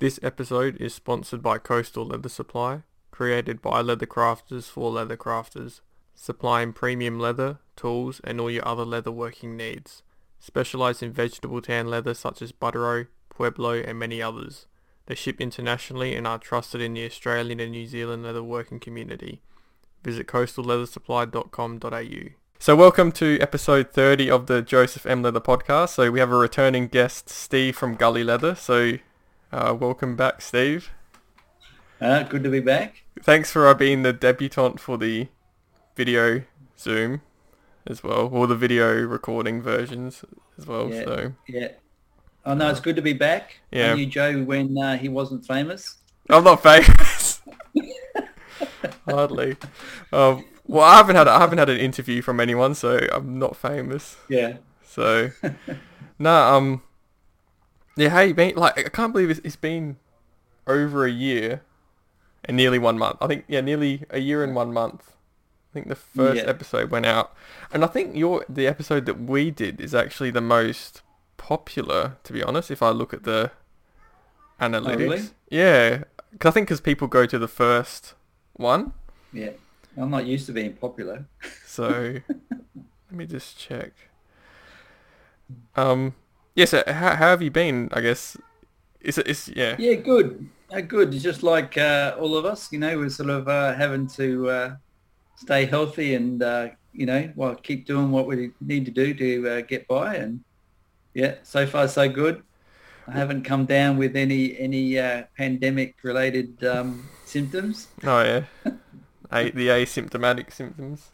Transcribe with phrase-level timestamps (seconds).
[0.00, 5.82] This episode is sponsored by Coastal Leather Supply, created by leather crafters for leather crafters,
[6.14, 10.02] supplying premium leather, tools and all your other leather working needs.
[10.38, 14.64] Specialised in vegetable tan leather such as Buttero, Pueblo and many others.
[15.04, 19.42] They ship internationally and are trusted in the Australian and New Zealand leather working community.
[20.02, 22.30] Visit coastalleathersupply.com.au.
[22.58, 25.22] So welcome to episode 30 of the Joseph M.
[25.22, 25.90] Leather podcast.
[25.90, 28.54] So we have a returning guest, Steve from Gully Leather.
[28.54, 28.94] So
[29.52, 30.90] uh, welcome back, Steve.
[32.00, 33.02] Uh, good to be back.
[33.22, 35.28] Thanks for uh, being the debutant for the
[35.96, 36.42] video
[36.78, 37.22] Zoom
[37.86, 40.24] as well, or the video recording versions
[40.58, 40.90] as well.
[40.90, 41.68] Yeah, So yeah.
[42.46, 43.60] Oh no, it's good to be back.
[43.70, 43.92] Yeah.
[43.92, 45.98] I knew Joe when uh, he wasn't famous.
[46.28, 47.42] I'm not famous.
[49.04, 49.56] Hardly.
[50.12, 53.56] Um, well, I haven't had I haven't had an interview from anyone, so I'm not
[53.56, 54.16] famous.
[54.28, 54.58] Yeah.
[54.84, 55.30] So,
[56.18, 56.82] nah, um,
[57.96, 58.54] yeah, you been?
[58.56, 59.96] Like, I can't believe it's, it's been
[60.66, 61.62] over a year
[62.44, 63.18] and nearly one month.
[63.20, 65.12] I think, yeah, nearly a year and one month.
[65.70, 66.48] I think the first Yeah.
[66.50, 67.32] episode went out,
[67.72, 71.02] and I think your the episode that we did is actually the most
[71.36, 72.70] popular, to be honest.
[72.72, 73.52] If I look at the
[74.60, 75.22] analytics, really?
[75.48, 76.04] yeah,
[76.38, 78.14] 'Cause I think because people go to the first
[78.54, 78.92] one,
[79.32, 79.50] Yeah.
[79.96, 81.26] I'm not used to being popular.
[81.66, 81.88] so
[82.28, 83.92] let me just check.
[85.76, 86.14] Um,
[86.60, 87.88] yes, yeah, so how, how have you been?
[87.92, 88.36] I guess
[89.00, 89.78] it's it's yeah.
[89.78, 90.48] Yeah, good.
[90.70, 91.12] Uh, good.
[91.12, 94.76] Just like uh, all of us, you know, we're sort of uh, having to uh,
[95.36, 99.48] stay healthy and, uh, you know, well, keep doing what we need to do to
[99.48, 100.16] uh, get by.
[100.16, 100.44] And
[101.14, 102.44] yeah, so far so good.
[103.08, 107.88] I haven't come down with any any uh, pandemic related um, symptoms.
[108.04, 108.44] Oh yeah,
[109.32, 111.12] A, the asymptomatic symptoms.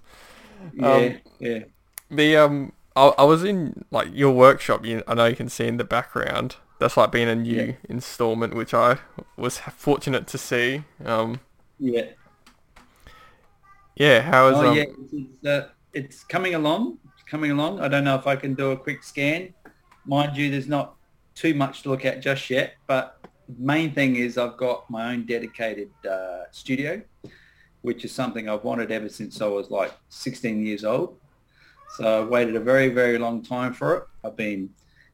[0.72, 1.64] Yeah, Um, yeah.
[2.10, 4.84] The um, I, I was in like your workshop.
[4.84, 6.56] You, I know you can see in the background.
[6.78, 7.72] That's like being a new Yeah.
[7.88, 8.98] installment, which I
[9.36, 10.84] was fortunate to see.
[11.04, 11.40] Um,
[11.78, 12.06] Yeah.
[13.96, 16.98] yeah, how is Oh um, yeah, it's, it's, uh, it's coming along.
[17.14, 17.80] It's coming along.
[17.80, 19.54] I don't know if I can do a quick scan.
[20.04, 20.96] Mind you, there's not
[21.34, 22.74] too much to look at just yet.
[22.86, 23.16] But
[23.48, 27.02] the main thing is I've got my own dedicated uh, studio,
[27.82, 31.18] which is something I've wanted ever since I was like 16 years old.
[31.96, 34.02] So I waited a very, very long time for it.
[34.24, 34.70] I've been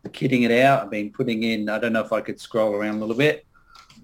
[0.09, 0.83] kitting it out.
[0.83, 3.47] I've been putting in, I don't know if I could scroll around a little bit,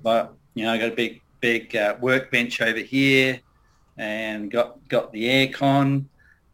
[0.02, 3.40] but, you know, I got a big, big uh, workbench over here
[3.96, 6.04] and got got the aircon.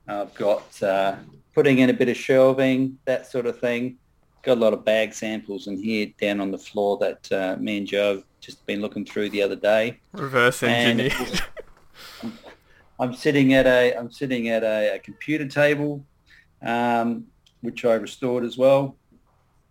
[0.09, 1.17] I've got uh,
[1.55, 3.99] putting in a bit of shelving, that sort of thing.
[4.43, 7.79] Got a lot of bag samples in here down on the floor that uh, me
[7.79, 10.01] and Joe have just been looking through the other day.
[10.13, 11.43] reverse engineered?
[13.01, 16.05] I'm sitting at a I'm sitting at a, a computer table,
[16.63, 17.27] um,
[17.61, 18.97] which I restored as well.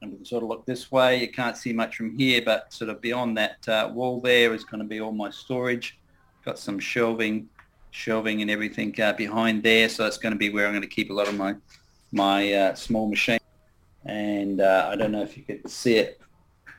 [0.02, 1.22] And we can sort of look this way.
[1.22, 4.66] You can't see much from here, but sort of beyond that uh, wall there is
[4.66, 5.98] going to be all my storage.
[6.44, 7.48] Got some shelving,
[7.92, 9.88] shelving and everything uh, behind there.
[9.88, 11.56] So it's going to be where I'm going to keep a lot of my
[12.12, 13.40] my uh, small machine.
[14.06, 16.20] And uh, I don't know if you could see it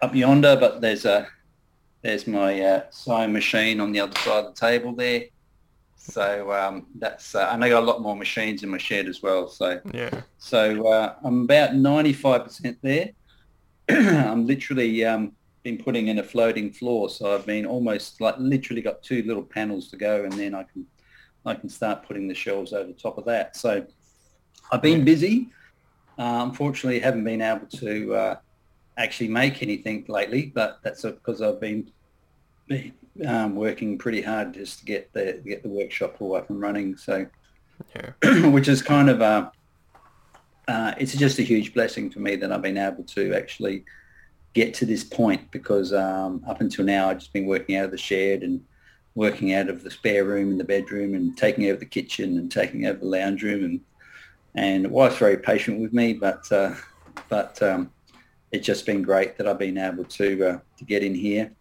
[0.02, 1.26] up yonder, but there's a
[2.02, 5.24] there's my uh, sewing machine on the other side of the table there.
[6.04, 9.22] So um, that's uh, and I got a lot more machines in my shed as
[9.22, 9.48] well.
[9.48, 13.10] So yeah, so uh, I'm about 95% there.
[13.88, 15.32] I'm literally um,
[15.62, 19.42] been putting in a floating floor, so I've been almost like literally got two little
[19.42, 20.86] panels to go, and then I can
[21.46, 23.56] I can start putting the shelves over top of that.
[23.56, 23.86] So
[24.70, 25.48] I've been busy.
[26.18, 28.36] Uh, unfortunately, haven't been able to uh,
[28.98, 31.90] actually make anything lately, but that's because I've been
[33.26, 36.96] um, working pretty hard just to get the get the workshop all up and running.
[36.96, 37.26] So
[37.94, 39.52] yeah, which is kind of a,
[40.68, 43.84] uh, it's just a huge blessing for me that I've been able to actually
[44.54, 47.90] get to this point because um, up until now I've just been working out of
[47.90, 48.64] the shed and
[49.16, 52.50] working out of the spare room in the bedroom and taking over the kitchen and
[52.50, 53.80] taking over the lounge room and
[54.56, 56.74] and wife's very patient with me but uh,
[57.28, 57.90] but um,
[58.52, 61.52] it's just been great that I've been able to uh, to get in here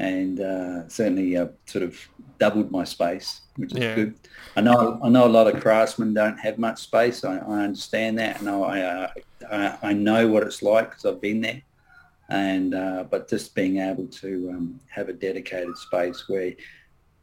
[0.00, 1.92] and uh, certainly uh, sort of
[2.38, 3.94] doubled my space which is Yeah.
[3.94, 4.14] good.
[4.56, 7.24] I know I know a lot of craftsmen don't have much space.
[7.24, 11.20] I, I understand that, and I, I I I know what it's like because I've
[11.20, 11.62] been there.
[12.28, 16.52] And uh, but just being able to um, have a dedicated space where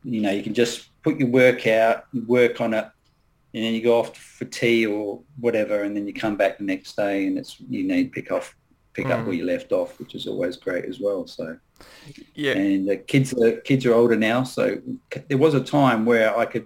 [0.03, 2.87] you know you can just put your work out, you work on it,
[3.53, 6.63] and then you go off for tea or whatever, and then you come back the
[6.63, 8.55] next day, and it's you need pick off
[8.97, 9.25] pick up Mm.
[9.25, 11.25] where you left off, which is always great as well.
[11.27, 11.57] So
[12.33, 14.81] yeah, and the kids are kids are older now so
[15.29, 16.65] there was a time where i could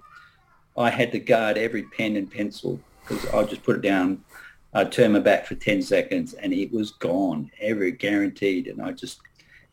[0.78, 4.24] i had to guard every pen and pencil because i'd just put it down
[4.76, 8.90] i'd turn my back for 10 seconds and it was gone every guaranteed and i
[8.94, 9.20] just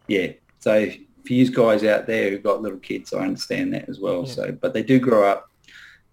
[0.08, 0.26] yeah
[0.58, 0.90] So
[1.24, 4.20] for you guys out there who've got little kids, I understand that as well.
[4.26, 4.32] Yeah.
[4.36, 5.50] So, but they do grow up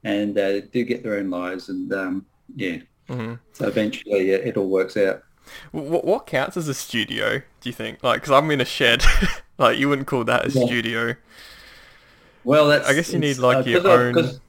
[0.03, 2.25] and uh, do get their own lives, and um,
[2.55, 2.77] yeah.
[3.07, 5.23] hmm So eventually, it, it all works out.
[5.71, 7.39] What, what counts as a studio?
[7.61, 8.03] Do you think?
[8.03, 9.03] Like, because I'm in a shed.
[9.57, 10.65] like, you wouldn't call that a Yeah.
[10.65, 11.15] studio.
[12.43, 14.13] Well, that's I guess you need like uh, your own.
[14.13, 14.39] 'cause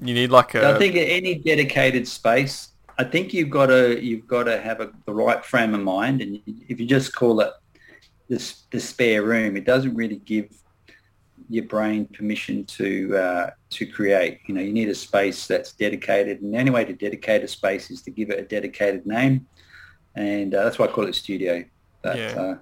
[0.00, 0.76] You need like a.
[0.76, 4.90] I think any dedicated space, I think you've got to you've got to have a,
[5.06, 7.50] the right frame of mind, and if you just call it
[8.28, 10.48] this the spare room, it doesn't really give
[11.48, 14.40] your brain permission to uh, to create.
[14.46, 17.48] You know, you need a space that's dedicated, and the only way to dedicate a
[17.48, 19.46] space is to give it a dedicated name,
[20.18, 21.64] and uh, that's why I call it studio.
[22.02, 22.40] But, Yeah.
[22.40, 22.58] uh,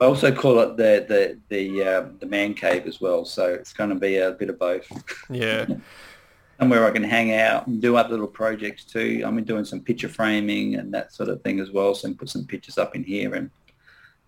[0.00, 3.24] I also call it the the the uh, the man cave as well.
[3.24, 4.86] So it's going to be a bit of both
[5.28, 5.66] yeah.
[6.60, 9.22] somewhere I can hang out and do other little projects too.
[9.26, 11.94] I'm been doing some picture framing and that sort of thing as well.
[11.94, 13.50] So I can put some pictures up in here and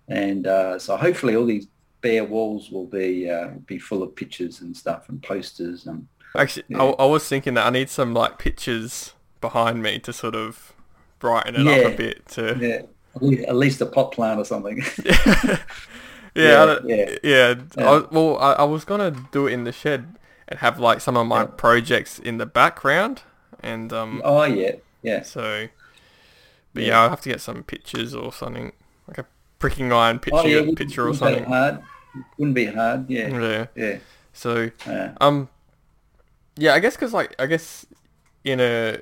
[0.09, 1.69] and uh, so hopefully all these
[2.01, 6.65] bare walls will be uh, be full of pictures and stuff and posters and Actually,
[6.69, 6.83] Yeah.
[6.83, 10.73] I, I was thinking that I need some like pictures behind me to sort of
[11.21, 11.73] brighten it Yeah.
[11.73, 12.27] up a bit.
[12.31, 12.83] To yeah,
[13.49, 14.83] at least, a pot plant or something.
[15.05, 15.59] yeah,
[16.35, 17.11] Yeah, yeah.
[17.23, 17.55] yeah.
[17.79, 20.17] I well, I, I was gonna do it in the shed
[20.49, 21.47] and have like some of my Yeah.
[21.47, 23.23] projects in the background,
[23.63, 24.73] and um, oh yeah,
[25.03, 25.23] yeah.
[25.23, 25.69] so.
[26.73, 26.89] But Yeah.
[26.89, 28.73] yeah, I'll have to get some pictures or something,
[29.09, 29.27] like a
[29.59, 31.45] pricking iron picture, Oh yeah, picture or something.
[31.45, 31.83] hard.
[32.39, 33.11] Wouldn't be hard.
[33.11, 33.67] Yeah, Yeah.
[33.75, 33.99] yeah.
[34.33, 35.49] So Uh, Um,
[36.57, 37.87] yeah, I guess because like I guess
[38.45, 38.99] in a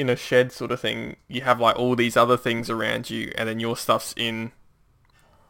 [0.00, 3.32] in a shed sort of thing, you have like all these other things around you,
[3.36, 4.52] and then your stuff's in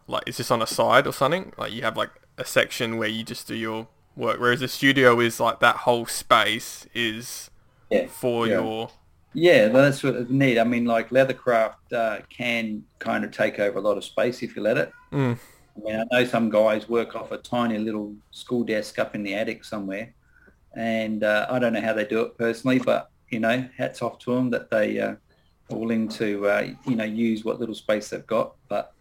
[0.07, 1.53] like it's just on a side or something.
[1.57, 5.21] Like you have like a section where you just do your work, whereas the studio
[5.21, 7.51] is like that whole space is
[7.91, 8.07] yeah.
[8.07, 8.61] for Yeah.
[8.61, 8.91] your
[9.33, 10.59] Yeah, that's what it's neat.
[10.59, 14.57] I mean, like Leathercraft uh, can kind of take over a lot of space if
[14.57, 14.93] you let it.
[15.13, 15.39] Mm.
[15.77, 19.23] I mean, I know some guys work off a tiny little school desk up in
[19.23, 20.15] the attic somewhere,
[20.77, 24.19] and uh, I don't know how they do it personally, but you know, hats off
[24.21, 25.15] to them that they uh,
[25.71, 28.55] are willing to uh, you know use what little space they've got.
[28.69, 28.93] But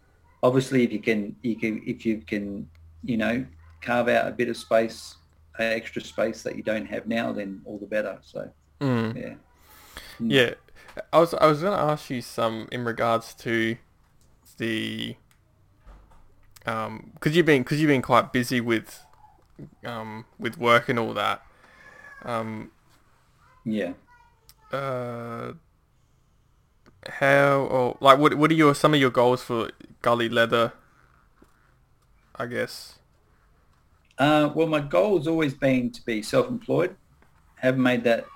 [0.42, 2.68] obviously, if you can, you can, if you can,
[3.04, 3.44] you know,
[3.80, 5.16] carve out a bit of space,
[5.58, 8.18] uh, extra space that you don't have now, then all the better.
[8.22, 8.50] So
[8.80, 9.16] Mm.
[9.16, 9.34] yeah.
[10.18, 10.54] Yeah,
[11.12, 13.76] I was I was gonna ask you some in regards to
[14.58, 15.16] the
[16.66, 19.00] um because you've been because you've been quite busy with
[19.84, 21.42] um with work and all that
[22.24, 22.70] um
[23.64, 23.92] Yeah.
[24.72, 25.52] Uh
[27.08, 29.70] how or like what what are your some of your goals for
[30.02, 30.72] Gully Leather?
[32.36, 32.98] I guess.
[34.18, 36.94] Uh, well, my goal has always been to be self-employed.
[37.56, 38.26] Haven't made that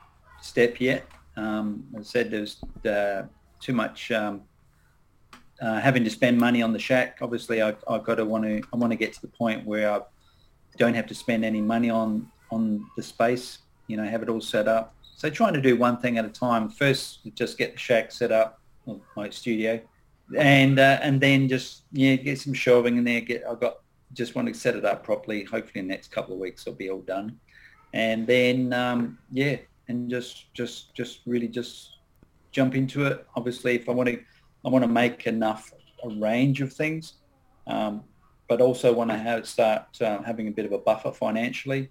[0.41, 1.07] step yet.
[1.37, 3.25] Um, I said, there's uh,
[3.61, 4.43] too much um,
[5.61, 7.19] uh, having to spend money on the shack.
[7.21, 8.63] Obviously, I, I've got to want to.
[8.73, 10.01] I want to get to the point where I
[10.79, 13.59] don't have to spend any money on on the space.
[13.87, 14.95] You know, have it all set up.
[15.25, 16.69] So trying to do one thing at a time.
[16.69, 18.61] First, just get the shack set up,
[19.17, 19.81] my studio,
[20.37, 23.23] and uh, and then just yeah, get some shelving in there.
[23.23, 23.79] Get I've got
[24.13, 25.43] just want to set it up properly.
[25.45, 27.41] Hopefully, in the next couple of weeks, it'll be all done.
[27.95, 29.57] And then um, yeah,
[29.89, 32.01] and just just just really just
[32.53, 33.27] jump into it.
[33.35, 34.21] Obviously, if I want to,
[34.63, 35.73] I want to make enough
[36.05, 37.15] a range of things,
[37.67, 38.05] um,
[38.47, 41.89] but also want to have start uh, having a bit of a buffer financially.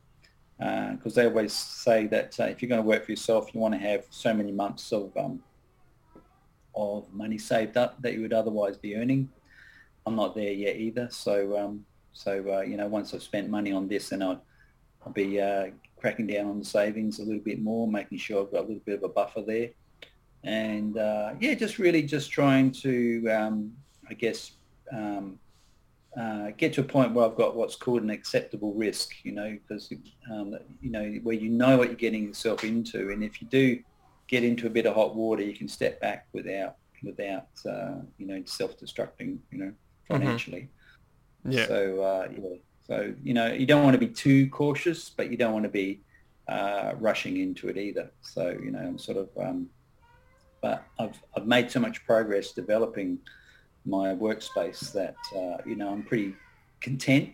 [0.57, 3.73] Because they always say that uh, if you're going to work for yourself, you want
[3.73, 5.41] to have so many months of um,
[6.75, 9.29] of money saved up that you would otherwise be earning.
[10.05, 11.07] I'm not there yet either.
[11.11, 14.43] So um, so uh, you know, once I've spent money on this, then I'll,
[15.05, 15.67] I'll be uh,
[15.99, 18.83] cracking down on the savings a little bit more, making sure I've got a little
[18.85, 19.69] bit of a buffer there,
[20.43, 23.73] and uh, yeah, just really just trying to, um,
[24.09, 24.51] I guess,
[24.91, 25.39] um,
[26.19, 29.13] uh, get to a point where I've got what's called an acceptable risk.
[29.23, 29.91] You know, because
[30.31, 33.79] um, you know where you know what you're getting yourself into, and if you do
[34.27, 38.27] get into a bit of hot water, you can step back without without uh, you
[38.27, 39.37] know self-destructing.
[39.51, 39.73] You know,
[40.07, 40.69] financially.
[41.47, 41.67] Yeah.
[41.67, 42.57] So uh, yeah.
[42.87, 45.69] So you know, you don't want to be too cautious, but you don't want to
[45.69, 46.01] be
[46.47, 48.11] uh, rushing into it either.
[48.21, 49.29] So you know, I'm sort of.
[49.39, 49.69] Um,
[50.61, 53.19] but I've I've made so much progress developing
[53.85, 56.35] my workspace that uh, you know I'm pretty
[56.81, 57.29] content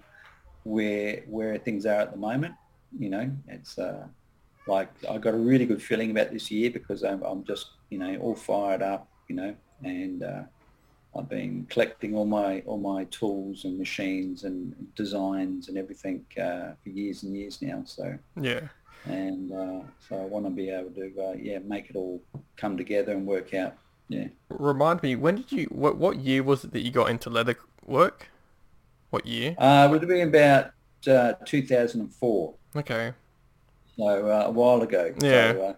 [0.64, 2.56] where where things are at the moment.
[2.98, 4.08] You know, it's uh,
[4.68, 8.00] like I got a really good feeling about this year because I'm, I'm just you
[8.00, 9.08] know all fired up.
[9.28, 10.44] You know, and uh,
[11.16, 16.74] I've been collecting all my all my tools and machines and designs and everything uh,
[16.82, 17.84] for years and years now.
[17.86, 18.68] So Yeah.
[19.06, 22.22] and uh, so I want to be able to uh, yeah make it all
[22.58, 23.76] come together and work out.
[24.10, 24.28] Yeah.
[24.50, 25.66] Remind me, when did you?
[25.66, 28.30] What what year was it that you got into leather work?
[29.12, 29.56] What year?
[29.58, 30.72] Uh, would have been about
[31.08, 33.14] uh, 2004, Okay.
[33.98, 35.14] so uh, a while ago.
[35.22, 35.54] Yeah.
[35.54, 35.74] So, uh,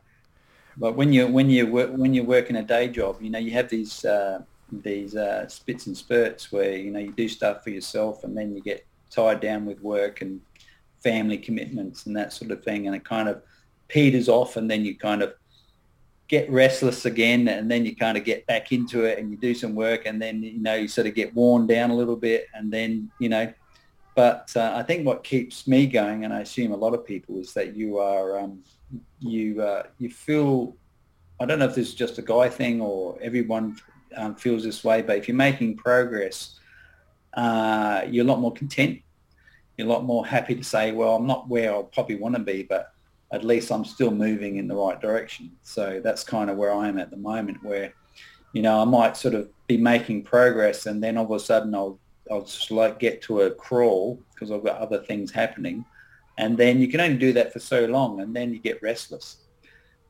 [0.78, 3.52] but when you when you work when you're working a day job, you know you
[3.52, 7.70] have these uh, these uh, spits and spurts where you know you do stuff for
[7.70, 10.40] yourself, and then you get tied down with work and
[11.04, 13.42] family commitments and that sort of thing, and it kind of
[13.90, 15.34] peters off, and then you kind of
[16.32, 19.54] get restless again, and then you kind of get back into it, and you do
[19.54, 22.48] some work, and then you know you sort of get worn down a little bit,
[22.56, 23.54] and then you know.
[24.16, 27.38] But uh, I think what keeps me going, and I assume a lot of people,
[27.40, 28.64] is that you are um,
[29.20, 30.76] you uh, you feel.
[31.42, 33.78] I don't know if this is just a guy thing or everyone
[34.16, 36.60] um, feels this way, but if you're making progress,
[37.34, 39.02] uh, you're a lot more content.
[39.76, 42.42] You're a lot more happy to say, well, I'm not where I probably want to
[42.42, 42.94] be, but
[43.32, 45.52] at least I'm still moving in the right direction.
[45.64, 47.94] So that's kind of where I am at the moment where,
[48.54, 51.74] you know, I might sort of be making progress and then all of a sudden
[51.74, 51.98] I'll,
[52.30, 55.86] I'll just like get to a crawl because I've got other things happening.
[56.38, 59.38] And then you can only do that for so long and then you get restless.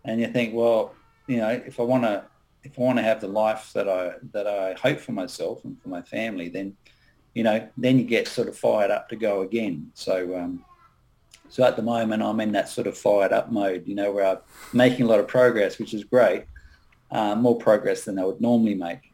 [0.03, 0.95] And you think, well,
[1.27, 2.25] you know, if I want to,
[2.63, 5.79] if I want to have the life that I, that I hope for myself and
[5.81, 6.75] for my family, then,
[7.35, 9.91] you know, then you get sort of fired up to go again.
[9.93, 10.65] So, um,
[11.51, 14.25] so at the moment, I'm in that sort of fired up mode, you know, where
[14.25, 14.37] I'm
[14.71, 16.45] making a lot of progress, which is great,
[17.11, 19.11] uh, more progress than I would normally make.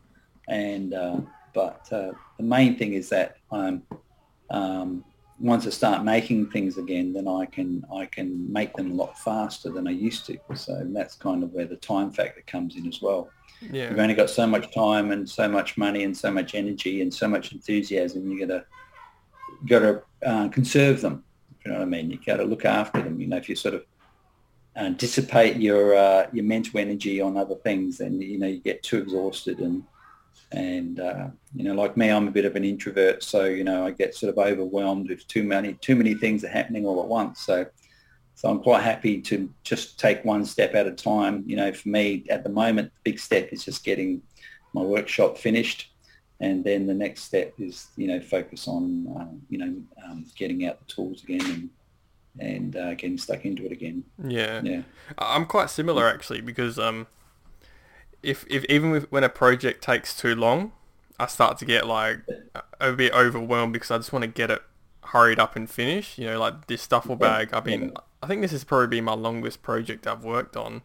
[0.48, 1.22] And uh,
[1.56, 3.82] but uh, the main thing is that I'm
[4.52, 5.04] um,
[5.40, 9.18] once I start making things again, then I can I can make them a lot
[9.18, 10.38] faster than I used to.
[10.54, 13.32] So that's kind of where the time factor comes in as well.
[13.62, 13.90] Yeah.
[13.90, 17.12] You've only got so much time and so much money and so much energy and
[17.12, 18.30] so much enthusiasm.
[18.30, 18.66] You got to
[19.66, 21.24] got to uh, conserve them.
[21.68, 22.10] You know what I mean?
[22.10, 23.20] You got to look after them.
[23.20, 27.98] You know, if you sort of dissipate your uh, your mental energy on other things,
[27.98, 29.84] then you know you get too exhausted and
[30.54, 33.86] and uh, you know, like me, I'm a bit of an introvert, so you know
[33.86, 37.10] I get sort of overwhelmed if too many too many things are happening all at
[37.10, 37.42] once.
[37.42, 37.66] So
[38.36, 41.44] so I'm quite happy to just take one step at a time.
[41.46, 44.22] You know, for me at the moment, the big step is just getting
[44.72, 45.92] my workshop finished
[46.40, 49.74] and then the next step is you know focus on um, you know
[50.06, 51.70] um, getting out the tools again and
[52.40, 54.04] and uh, getting stuck into it again.
[54.24, 54.62] Yeah.
[54.64, 54.82] Yeah,
[55.18, 57.08] I'm quite similar actually because um,
[58.24, 60.72] if if even with, when a project takes too long,
[61.20, 62.20] I start to get like
[62.80, 64.62] a bit overwhelmed because I just want to get it
[65.06, 66.18] hurried up and finished.
[66.18, 67.54] You know, like this duffel bag.
[67.54, 67.94] I've been.
[68.22, 70.82] I think this has probably been my longest project I've worked on,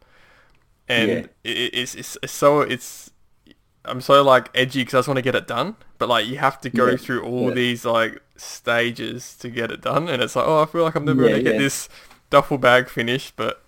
[0.88, 1.26] and Yeah.
[1.44, 3.12] it, it's, it's it's so it's.
[3.84, 6.38] I'm so like edgy because I just want to get it done, but like you
[6.38, 6.96] have to go Yeah.
[6.96, 7.52] through all Yeah.
[7.52, 11.04] these like stages to get it done, and it's like oh I feel like I'm
[11.04, 11.88] never Yeah, gonna get this
[12.30, 13.64] duffel bag finished, but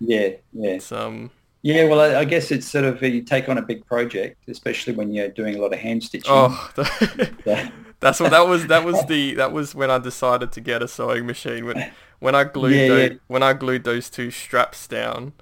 [0.00, 1.30] yeah, yeah, it's um
[1.62, 1.84] yeah.
[1.86, 4.94] Well, I, I guess it's sort of uh, you take on a big project, especially
[4.94, 6.44] when you're doing a lot of hand stitching.
[6.44, 6.72] oh
[7.44, 7.70] Yeah.
[8.00, 10.88] that's what that was that was the that was when I decided to get a
[10.88, 11.84] sewing machine when
[12.18, 13.14] when I glued Yeah, tho- yeah.
[13.26, 15.32] when I glued those two straps down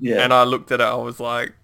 [0.00, 1.54] yeah, and I looked at it I was like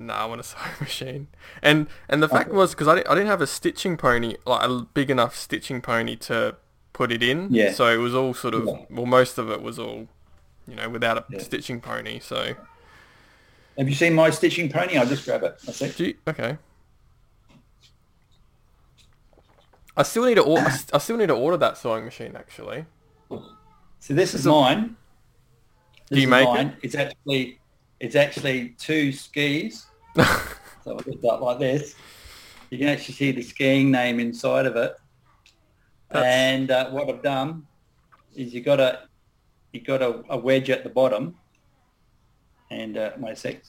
[0.00, 1.28] nah I want a sewing machine
[1.62, 4.68] and and the fact was because I didn't, I didn't have a stitching pony like
[4.68, 6.56] a big enough stitching pony to
[6.92, 7.72] put it in Yeah.
[7.72, 8.84] so it was all sort of Yeah.
[8.90, 10.08] well most of it was all
[10.66, 11.38] you know without a Yeah.
[11.40, 12.54] stitching pony so
[13.78, 14.96] Have you seen my stitching pony?
[14.98, 15.58] I'll just grab it.
[15.64, 15.98] That's it.
[16.00, 16.58] You, okay.
[19.96, 20.58] I still need to or-
[20.92, 22.84] I still need to order that sewing machine actually.
[23.30, 24.96] So this is mine.
[26.10, 26.74] Do you is make it?
[26.82, 27.60] It's actually
[28.00, 29.86] it's actually two skis.
[30.82, 31.94] So I'll lift up like this.
[32.70, 34.96] You can actually see the skiing name inside of it.
[36.08, 37.66] That's- And uh, what I've done
[38.34, 39.02] is you got a
[39.72, 41.36] you got a, a wedge at the bottom.
[42.70, 43.62] And uh, my sec.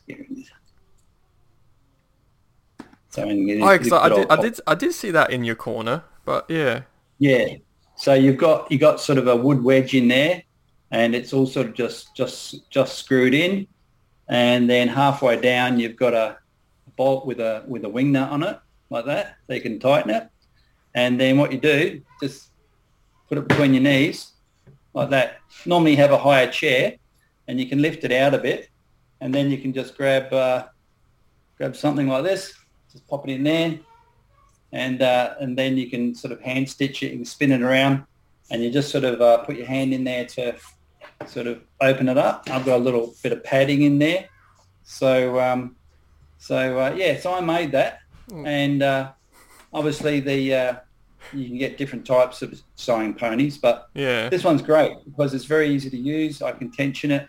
[3.10, 6.46] So oh, I, I did I did I did see that in your corner, but
[6.50, 6.84] yeah.
[7.20, 7.56] Yeah.
[7.98, 10.44] So you've got you got sort of a wood wedge in there,
[10.92, 13.68] and it's all sort of just just just screwed in,
[14.32, 16.38] and then halfway down you've got a
[16.96, 18.58] bolt with a with a wing nut on it
[18.90, 20.28] like that, so you can tighten it,
[20.96, 22.50] and then what you do just
[23.30, 24.32] put it between your knees
[24.94, 25.38] like that.
[25.66, 26.96] Normally you have a higher chair,
[27.48, 28.70] and you can lift it out a bit,
[29.20, 30.68] and then you can just grab uh,
[31.58, 32.54] grab something like this,
[32.92, 33.80] just pop it in there,
[34.72, 38.04] and uh, and then you can sort of hand stitch it, can spin it around,
[38.50, 40.56] and you just sort of uh, put your hand in there to
[41.30, 42.44] sort of open it up.
[42.50, 44.25] I've got a little bit of padding in there,
[44.84, 45.75] so um,
[46.38, 48.00] so uh, yeah, so I made that,
[48.30, 48.48] Mm.
[48.48, 49.12] and uh,
[49.74, 50.75] obviously the uh,
[51.34, 54.30] you can get different types of sewing ponies, but Yeah.
[54.30, 56.42] this one's great because it's very easy to use.
[56.42, 57.28] I can tension it,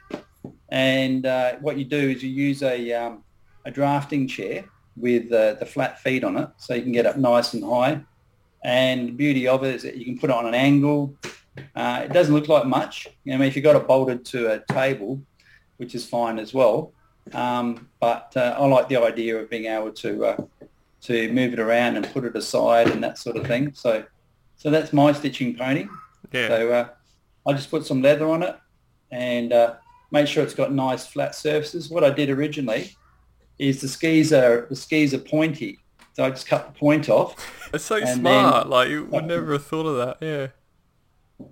[0.71, 3.25] and uh, what you do is you use a um,
[3.65, 4.65] a drafting chair
[4.97, 8.01] with uh, the flat feet on it, so you can get up nice and high,
[8.65, 11.17] And the beauty of it is that you can put it on an angle.
[11.75, 13.09] Uh, it doesn't look like much.
[13.27, 15.21] I mean, if you've got it bolted to a table,
[15.77, 16.93] which is fine as well.
[17.33, 20.37] Um, but uh, I like the idea of being able to uh,
[21.03, 23.73] to move it around and put it aside and that sort of thing.
[23.75, 24.05] So,
[24.57, 25.87] so that's my stitching pony.
[26.33, 26.49] Yeah.
[26.49, 26.89] So uh,
[27.47, 28.57] I just put some leather on it
[29.11, 29.75] and uh,
[30.11, 31.91] make sure it's got nice flat surfaces.
[31.91, 32.97] What I did originally
[33.59, 35.79] is the skis are the skis are pointy,
[36.15, 37.35] so I just cut the point off.
[37.75, 38.65] It's so smart.
[38.65, 40.19] then- like you would never have thought of that.
[40.27, 40.49] Yeah.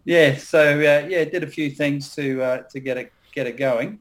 [0.04, 3.56] Yeah, so uh, yeah, did a few things to uh, to get it get it
[3.56, 4.00] going.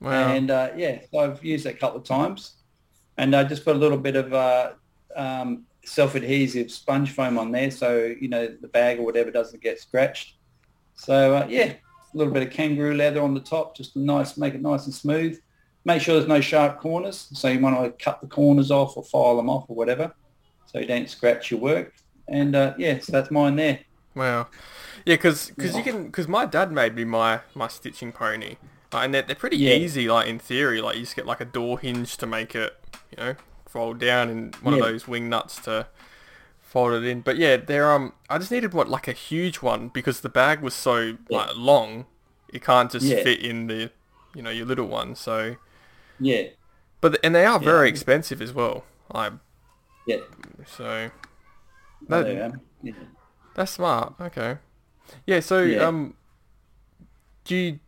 [0.00, 0.28] Wow.
[0.28, 2.56] And uh, yeah, so I've used it a couple of times,
[3.16, 4.72] and I just put a little bit of uh,
[5.14, 9.80] um, self-adhesive sponge foam on there, so you know the bag or whatever doesn't get
[9.80, 10.34] scratched.
[10.94, 14.36] So uh, yeah, a little bit of kangaroo leather on the top, just to nice,
[14.36, 15.38] make it nice and smooth.
[15.84, 19.04] Make sure there's no sharp corners, so you want to cut the corners off or
[19.04, 20.12] file them off or whatever,
[20.66, 21.94] so you don't scratch your work.
[22.28, 23.78] And uh, yeah, so that's mine there.
[24.14, 24.48] Wow.
[25.06, 28.56] Yeah, because you can because my dad made me my my stitching pony,
[28.92, 29.74] uh, and they're, they're pretty Yeah.
[29.74, 30.08] easy.
[30.08, 32.74] Like in theory, like you just get like a door hinge to make it,
[33.10, 33.36] you know,
[33.66, 34.80] fold down, and one Yeah.
[34.80, 35.86] of those wing nuts to
[36.60, 37.20] fold it in.
[37.20, 40.60] But yeah, they're um, I just needed what like a huge one because the bag
[40.60, 42.06] was so like long,
[42.52, 43.22] it can't just Yeah.
[43.22, 43.92] fit in the,
[44.34, 45.14] you know, your little one.
[45.14, 45.56] So,
[46.18, 46.48] Yeah,
[47.00, 48.84] but and they are very expensive as well.
[49.14, 49.34] Like
[50.06, 50.16] yeah.
[50.66, 51.10] so.
[52.08, 52.52] There That, you go.
[52.82, 52.92] Yeah.
[53.54, 54.14] That's smart.
[54.20, 54.58] Okay.
[55.26, 55.40] Yeah.
[55.40, 55.86] So Yeah.
[55.88, 56.14] um,
[57.44, 57.80] do you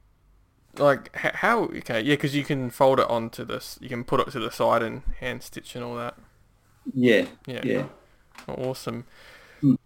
[0.79, 1.65] like how?
[1.65, 2.01] Okay.
[2.03, 3.79] Yeah, because you can fold it onto this.
[3.81, 6.17] You can put it to the side and hand stitch and all that.
[6.95, 7.61] Yeah, Yeah.
[7.63, 7.87] yeah.
[8.49, 9.05] Awesome.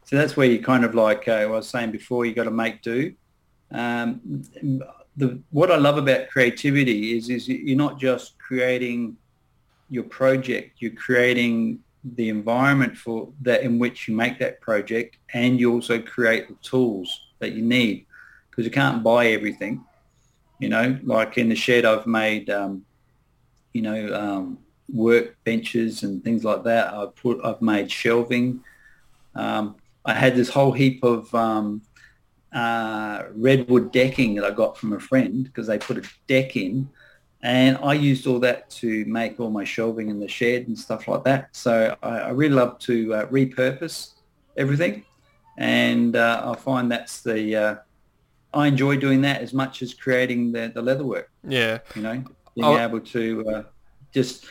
[0.05, 2.51] So that's where you kind of like uh, I was saying before, you got to
[2.51, 3.15] make do.
[3.71, 4.43] Um,
[5.17, 9.17] the what I love about creativity is is you're not just creating
[9.89, 15.59] your project, you're creating the environment for that in which you make that project, and
[15.61, 18.07] you also create the tools that you need
[18.51, 19.85] because you can't buy everything.
[20.59, 22.85] You know, like in the shed, I've made um,
[23.73, 24.59] you know um,
[24.93, 26.93] work benches and things like that.
[26.93, 28.63] I've put I've made shelving.
[29.35, 31.83] Um, I had this whole heap of um,
[32.53, 36.89] uh, redwood decking that I got from a friend because they put a deck in,
[37.43, 41.09] and I used all that to make all my shelving in the shed and stuff
[41.09, 41.49] like that.
[41.53, 44.13] So I, I really love to uh, repurpose
[44.57, 45.05] everything,
[45.59, 47.75] and uh, I find that's the uh,
[48.55, 51.79] I enjoy doing that as much as creating the, the leatherwork Yeah.
[51.95, 52.13] you know,
[52.55, 52.79] being Oh.
[52.79, 53.63] able to uh,
[54.13, 54.47] just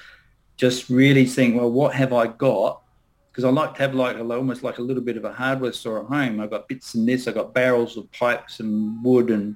[0.58, 2.82] just really think, well, what have I got?
[3.32, 5.72] Because I like to have like a, almost like a little bit of a hardware
[5.72, 6.40] store at home.
[6.40, 7.28] I've got bits and this.
[7.28, 9.56] I've got barrels of pipes and wood and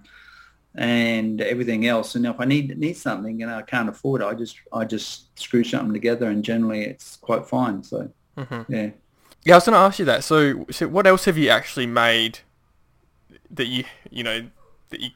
[0.78, 2.16] and everything else.
[2.16, 5.38] And if I need need something and I can't afford it, I just I just
[5.40, 7.84] screw something together, and generally it's quite fine.
[7.84, 8.90] So hmm yeah.
[9.44, 10.24] Yeah, I was going to ask you that.
[10.24, 12.40] So, so what else have you actually made
[13.52, 14.48] that you you know
[14.90, 15.12] that you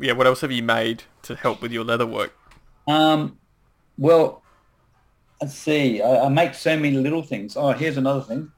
[0.00, 2.32] yeah what else have you made to help with your leather work?
[2.88, 3.38] Um,
[3.96, 4.42] well,
[5.40, 6.02] let's see.
[6.02, 7.56] I, I make so many little things.
[7.56, 8.50] Oh, here's another thing.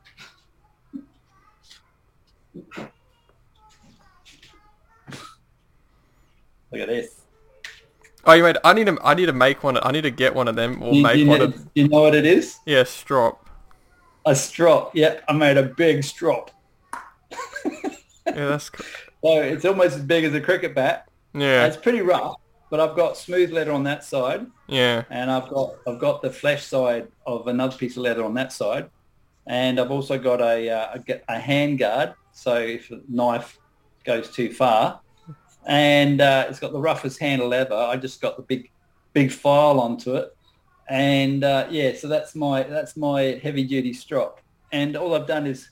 [6.74, 7.20] Look at this.
[8.26, 8.56] Oh, you made.
[8.64, 8.98] I need to.
[9.04, 9.78] I need to make one.
[9.80, 11.68] I need to get one of them or you, make do you one know, of.
[11.76, 12.58] you know what it is?
[12.66, 13.48] Yeah, strop.
[14.26, 14.90] A strop.
[14.96, 16.50] Yeah, I made a big strop.
[17.64, 17.80] Yeah,
[18.26, 18.70] that's.
[18.70, 18.86] cool.
[19.24, 21.08] So it's almost as big as a cricket bat.
[21.32, 22.36] Yeah, It's pretty rough,
[22.70, 24.46] but I've got smooth leather on that side.
[24.66, 28.34] yeah, and I've got I've got the flesh side of another piece of leather on
[28.34, 28.90] that side,
[29.46, 32.12] and I've also got a uh, a, a hand guard.
[32.32, 33.58] So if a knife
[34.04, 35.00] goes too far,
[35.66, 37.74] and uh, it's got the roughest handle ever.
[37.74, 38.70] I just got the big
[39.12, 40.36] big file onto it,
[40.88, 44.40] and uh, yeah, so that's my that's my heavy duty strop.
[44.72, 45.70] And all I've done is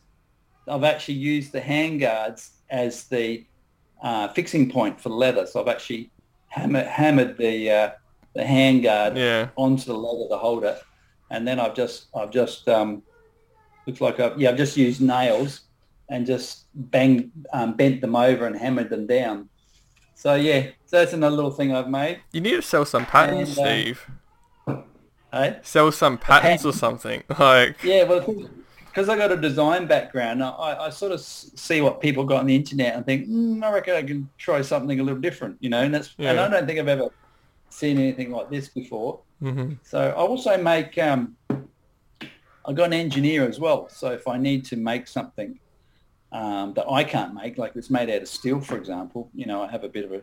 [0.69, 3.45] I've actually used the hand guards as the
[4.03, 5.47] uh, fixing point for the leather.
[5.47, 6.11] So I've actually
[6.49, 7.91] hammer, hammered the uh,
[8.35, 9.49] the hand guard yeah.
[9.57, 10.81] onto the leather to hold it,
[11.31, 13.03] and then I've just I've just um,
[13.87, 15.63] looks like I've, yeah I've just used nails
[16.09, 19.49] and just bang um, bent them over and hammered them down.
[20.23, 22.21] So yeah, so that's another little thing I've made.
[22.33, 24.07] You need to sell some patents, And, uh, Steve.
[25.33, 27.25] Hey, Sell some patents or something.
[27.41, 28.21] Like, yeah, well
[28.87, 32.47] because I got a design background, I, I sort of see what people got on
[32.47, 35.71] the internet and think mm, I reckon I can try something a little different, you
[35.71, 35.81] know.
[35.81, 37.09] And that's and I don't think I've ever
[37.71, 39.23] seen anything like this before.
[39.41, 43.89] hmm So I also make, um, I got an engineer as well.
[43.89, 45.59] So if I need to make something
[46.33, 49.63] um, that I can't make, like it's made out of steel, for example, you know,
[49.63, 50.23] I have a bit of a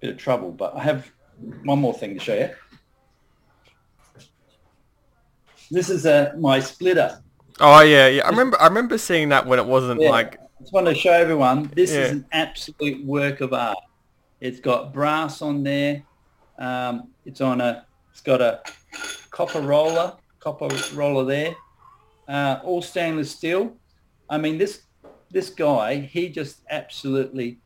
[0.00, 0.50] bit of trouble.
[0.50, 1.10] But I have
[1.64, 2.50] one more thing to show you.
[5.70, 7.22] This is a, my splitter.
[7.60, 8.26] Oh yeah, yeah.
[8.26, 8.60] I remember.
[8.60, 10.10] I remember seeing that when it wasn't Yeah.
[10.10, 10.38] like.
[10.40, 13.78] I just want to show everyone, this is an absolute work of art.
[14.40, 16.04] It's got brass on there.
[16.58, 18.62] Um, it's on a, it's got a
[19.30, 21.54] copper roller, copper roller there,
[22.28, 23.76] uh, all stainless steel.
[24.30, 24.82] I mean, this,
[25.34, 27.58] this guy, he just absolutely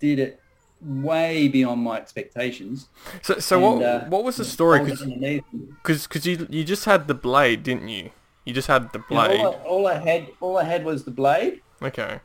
[0.00, 0.40] did it
[0.80, 2.88] way beyond my expectations.
[3.22, 3.86] So, so And, what?
[3.86, 4.78] uh, what was the story?
[4.78, 5.44] Hold it underneath.
[5.82, 8.10] Because because you you just had the blade, didn't you?
[8.44, 9.40] You just had the blade.
[9.40, 11.60] all, I, all I had, all I had was the blade.
[11.82, 12.20] Okay.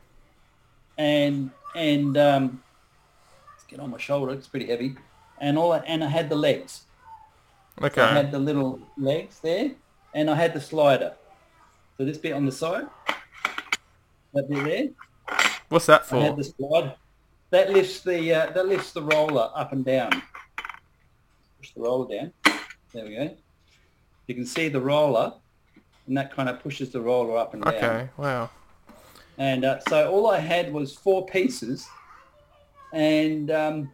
[0.98, 2.62] and and um,
[3.52, 4.32] let's get on my shoulder.
[4.32, 4.96] It's pretty heavy,
[5.38, 6.82] and all I, and I had the legs.
[7.80, 8.02] Okay.
[8.02, 9.72] I had the little legs there,
[10.14, 11.14] and I had the slider.
[11.96, 12.86] So this bit on the side,
[14.34, 14.88] that bit there,
[15.68, 16.36] What's that I had for?
[16.36, 16.94] the slide.
[17.50, 20.22] That lifts the uh, that lifts the roller up and down.
[21.58, 22.32] Push the roller down.
[22.92, 23.36] There we go.
[24.26, 25.34] You can see the roller,
[26.06, 27.74] and that kind of pushes the roller up and down.
[27.74, 28.08] Okay.
[28.16, 28.50] Wow.
[29.38, 31.86] And uh, so all I had was four pieces,
[32.92, 33.90] and um,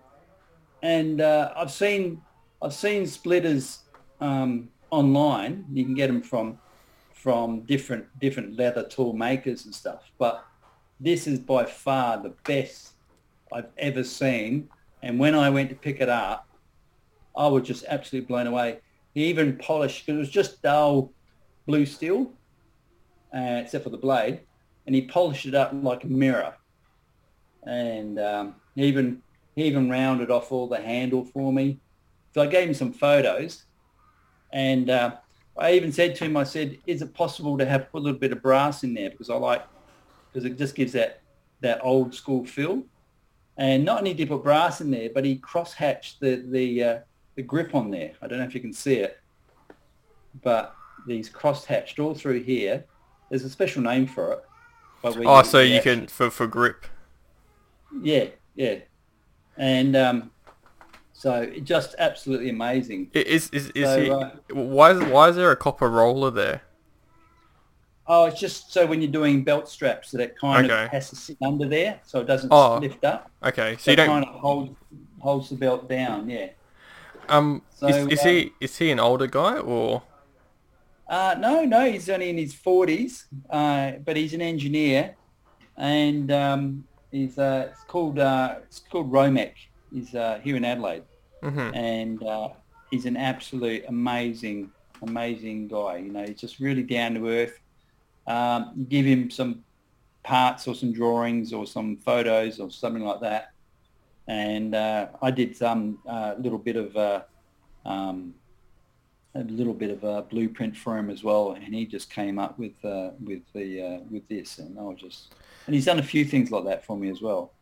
[0.82, 2.22] and uh, I've seen
[2.62, 3.80] I've seen splitters
[4.20, 5.64] um, online.
[5.72, 6.58] You can get them from
[7.28, 10.10] from different different leather tool makers and stuff.
[10.16, 10.42] But
[10.98, 12.92] this is by far the best
[13.52, 14.70] I've ever seen.
[15.02, 16.48] And when I went to pick it up,
[17.36, 18.78] I was just absolutely blown away.
[19.12, 21.12] He even polished because it was just dull
[21.66, 22.32] blue steel,
[23.36, 24.40] uh, except for the blade
[24.86, 26.54] and he polished it up like a mirror.
[27.64, 29.20] And um, he even
[29.54, 31.78] he even rounded off all the handle for me.
[32.32, 33.66] So I gave him some photos,
[34.50, 35.16] and uh,
[35.58, 38.18] I even said to him, I said, "Is it possible to have put a little
[38.18, 39.64] bit of brass in there because I like
[40.32, 41.20] because it just gives that
[41.60, 42.84] that old school feel."
[43.56, 46.84] And not only did he put brass in there, but he cross hatched the the
[46.84, 46.98] uh,
[47.34, 48.12] the grip on there.
[48.22, 49.18] I don't know if you can see it,
[50.42, 50.74] but
[51.06, 52.84] these cross hatched all through here.
[53.28, 54.44] There's a special name for it.
[55.02, 56.86] But Oh, so you can for for grip.
[58.02, 58.76] Yeah, yeah.
[59.56, 60.30] And um,
[61.18, 63.10] so just absolutely amazing.
[63.12, 64.10] Is is is So, he?
[64.10, 66.62] uh, why is why is there a copper roller there?
[68.06, 70.84] Oh, it's just so when you're doing belt straps that it kind Okay.
[70.84, 72.76] of has to sit under there so it doesn't Oh.
[72.76, 73.30] lift up.
[73.42, 74.06] Okay, so So you it don't.
[74.06, 74.76] kind of hold,
[75.20, 76.48] holds the belt down, yeah.
[77.28, 80.02] Um, So, is, is uh, he is he an older guy or?
[81.08, 85.16] Uh, no, no, he's only in his 40s, uh, but he's an engineer,
[85.76, 89.54] and um, he's uh, it's called uh, it's called Romec.
[89.92, 91.04] He's uh, here in Adelaide.
[91.42, 92.48] hmm and uh,
[92.90, 94.70] he's an absolute amazing,
[95.02, 95.98] amazing guy.
[95.98, 97.58] You know, he's just really down to earth.
[98.26, 99.64] Um, you give him some
[100.22, 103.52] parts or some drawings or some photos or something like that,
[104.26, 107.22] and uh, I did some uh, little bit of uh,
[107.86, 108.34] um,
[109.34, 112.58] a little bit of a blueprint for him as well, and he just came up
[112.58, 115.34] with uh, with the uh, with this, and I was just,
[115.66, 117.52] and he's done a few things like that for me as well.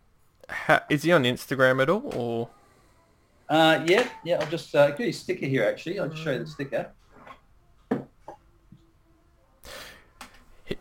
[0.49, 2.49] Ha, is he on Instagram at all or?
[3.49, 4.39] Uh, yeah, yeah.
[4.41, 5.65] I'll just uh, get his sticker here.
[5.65, 6.91] Actually, I'll just show you the sticker.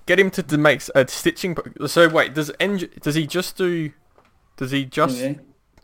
[0.08, 1.56] Get him to, to make a stitching.
[1.86, 3.92] So wait, does Eng, does he just do?
[4.58, 5.18] Does he just?
[5.18, 5.34] Yeah.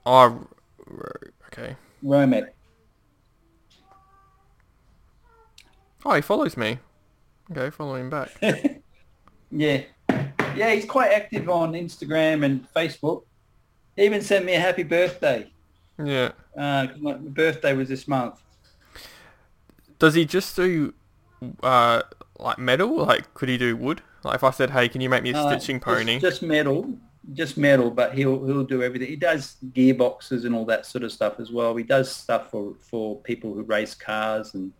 [0.05, 0.47] Oh,
[0.89, 1.75] r- okay.
[2.03, 2.47] Romec.
[6.03, 6.79] Oh, he follows me.
[7.51, 8.31] Okay, follow him back.
[9.53, 9.81] Yeah.
[10.55, 13.23] Yeah, he's quite active on Instagram and Facebook.
[14.01, 15.47] He even sent me a happy birthday.
[16.03, 16.31] yeah.
[16.57, 18.41] Uh, my birthday was this month.
[19.99, 20.93] Does he just do,
[21.61, 22.01] uh,
[22.39, 22.95] like metal?
[23.05, 24.01] Like, could he do wood?
[24.23, 26.97] Like, if I said, "Hey, can you make me a Uh, stitching pony?" Just, metal.
[27.33, 29.07] Just metal, but he'll he'll do everything.
[29.07, 31.75] He does gearboxes and all that sort of stuff as well.
[31.75, 34.73] He does stuff for, for people who race cars and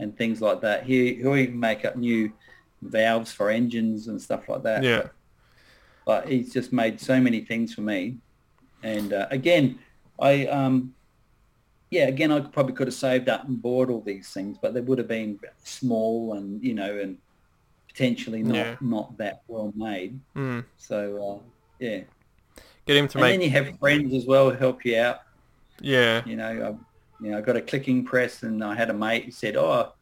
[0.00, 0.84] and things like that.
[0.84, 2.32] He he'll even make up new
[2.82, 4.82] valves for engines and stuff like that.
[4.82, 5.06] Yeah.
[6.04, 8.16] but he's just made so many things for me.
[8.82, 9.78] And uh, again,
[10.20, 10.94] I um,
[11.90, 14.80] yeah, again, I probably could have saved up and bought all these things, but they
[14.80, 17.18] would have been small and you know, and
[17.88, 18.76] potentially not Yeah.
[18.80, 20.18] not that well made.
[20.36, 20.64] Mm.
[20.78, 22.00] So uh, yeah,
[22.86, 23.34] Get him to and make.
[23.34, 25.20] And then you have friends as well who help you out.
[25.80, 26.22] yeah.
[26.24, 29.26] You know, I, you know, I got a clicking press, and I had a mate
[29.26, 29.92] who said, "Oh,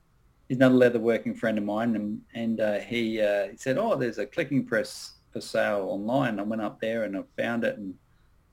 [0.48, 3.96] he's another leather working friend of mine," and and uh, he uh, he said, "Oh,
[3.96, 7.76] there's a clicking press for sale online." I went up there and I found it
[7.76, 7.94] and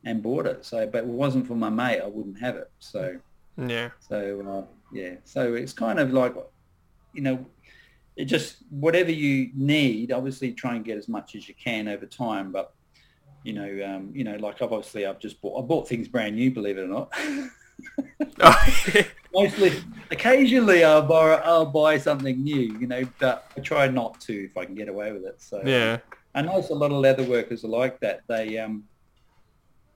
[0.03, 0.63] and bought it.
[0.65, 2.69] So, but if it wasn't for my mate, I wouldn't have it.
[2.79, 3.17] So,
[3.57, 3.89] Yeah.
[3.99, 6.33] so uh, yeah, so it's kind of like,
[7.13, 7.45] you know,
[8.15, 10.11] it just whatever you need.
[10.11, 12.73] Obviously, try and get as much as you can over time, but.
[13.43, 16.51] You know, um, you know, like obviously I've just bought I bought things brand new,
[16.51, 17.13] believe it or not.
[19.33, 19.71] mostly,
[20.11, 24.57] occasionally I'll borrow, I'll buy something new, you know, but I try not to if
[24.57, 25.41] I can get away with it.
[25.41, 25.99] So Yeah.
[26.35, 28.21] I know a lot of leather workers are like that.
[28.27, 28.83] They, um,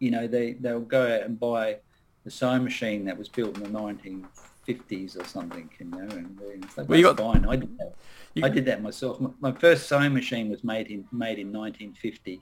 [0.02, 1.78] you know, they they'll go out and buy
[2.26, 6.78] a sewing machine that was built in the 1950s or something, you know, and it's
[6.78, 7.46] like, Well, you got- fine.
[7.46, 7.94] I did that.
[8.34, 9.20] You- I did that myself.
[9.20, 12.42] My, my first sewing machine was made in made in 1950,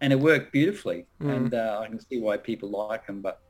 [0.00, 1.06] and it worked beautifully.
[1.20, 1.36] Mm.
[1.36, 3.40] And uh, I can see why people like them, but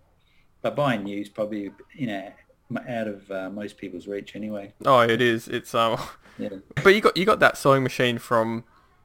[0.62, 2.32] but buying new is probably you know
[2.88, 4.72] out of uh, most people's reach anyway.
[4.84, 5.48] Oh, it is.
[5.48, 5.98] It's um.
[6.38, 6.48] Yeah.
[6.84, 8.64] But you got you got that sewing machine from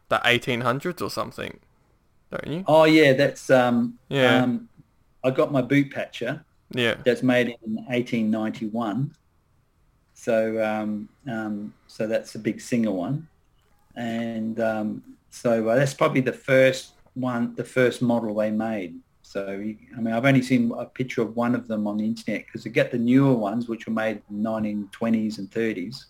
[0.09, 1.59] the 1800s or something,
[2.31, 2.63] don't you?
[2.67, 4.43] Oh yeah, that's um Yeah.
[4.43, 4.69] Um,
[5.23, 6.43] I got my boot patcher.
[6.71, 6.95] Yeah.
[7.05, 9.15] that's made in 1891.
[10.13, 13.27] So um, um, so that's a big singer one,
[13.95, 18.95] and um, so uh, that's probably the first one, the first model they made.
[19.21, 22.45] So I mean, I've only seen a picture of one of them on the internet
[22.45, 26.05] because to get the newer ones, which were made in 1920s and 30s.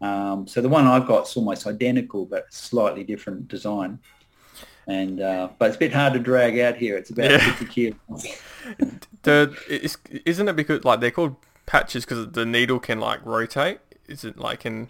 [0.00, 3.98] Um, so the one I've got is almost identical, but slightly different design.
[4.86, 6.96] And uh, but it's a bit hard to drag out here.
[6.96, 7.52] It's about Yeah.
[7.54, 8.26] 50 kilos.
[9.22, 9.56] The
[10.26, 13.78] isn't it because like they're called patches because the needle can like rotate?
[14.06, 14.88] Is it like can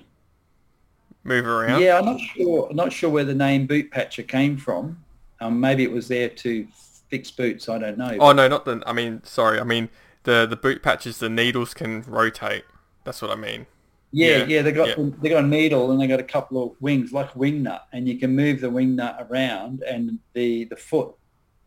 [1.22, 1.80] move around?
[1.80, 2.68] Yeah, I'm not sure.
[2.70, 5.04] I'm not sure where the name boot patcher came from.
[5.40, 6.66] Um, maybe it was there to
[7.08, 7.68] fix boots.
[7.68, 8.16] I don't know.
[8.18, 8.82] Oh no, not the.
[8.86, 9.60] I mean, sorry.
[9.60, 9.88] I mean
[10.24, 11.18] the the boot patches.
[11.18, 12.64] The needles can rotate.
[13.04, 13.66] That's what I mean.
[14.14, 15.04] Yeah, yeah, yeah, they got yeah.
[15.22, 17.82] they got a needle and they got a couple of wings, like a wing nut,
[17.92, 21.14] and you can move the wing nut around, and the the foot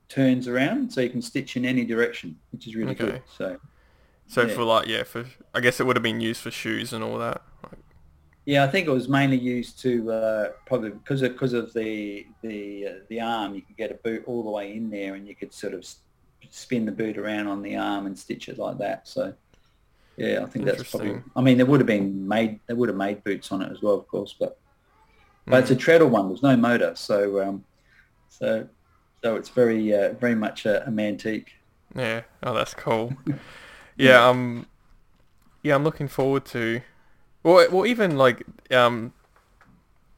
[0.10, 3.06] turns around, so you can stitch in any direction, which is really Okay.
[3.12, 3.22] good.
[3.28, 3.58] So
[4.28, 4.54] So Yeah.
[4.56, 7.18] for like yeah, for I guess it would have been used for shoes and all
[7.20, 7.42] that.
[7.64, 7.80] Like,
[8.46, 12.26] yeah, I think it was mainly used to uh, probably because of because of the
[12.42, 15.28] the uh, the arm, you could get a boot all the way in there, and
[15.28, 15.86] you could sort of
[16.50, 19.08] spin the boot around on the arm and stitch it like that.
[19.08, 19.34] So.
[20.18, 21.22] Yeah, I think that's probably.
[21.36, 22.60] I mean, there would have been made.
[22.68, 24.60] They would have made boots on it as well, of course, but
[25.50, 26.30] but it's a mm, treadle one.
[26.30, 27.66] There's no motor, so um,
[28.30, 28.68] so
[29.24, 31.50] so it's very uh, very much a, a mantique.
[31.96, 32.22] yeah.
[32.44, 33.18] Oh, that's cool.
[33.98, 34.28] yeah.
[34.28, 34.68] Um.
[35.64, 36.82] Yeah, I'm looking forward to.
[37.44, 39.14] Well, well, even like um.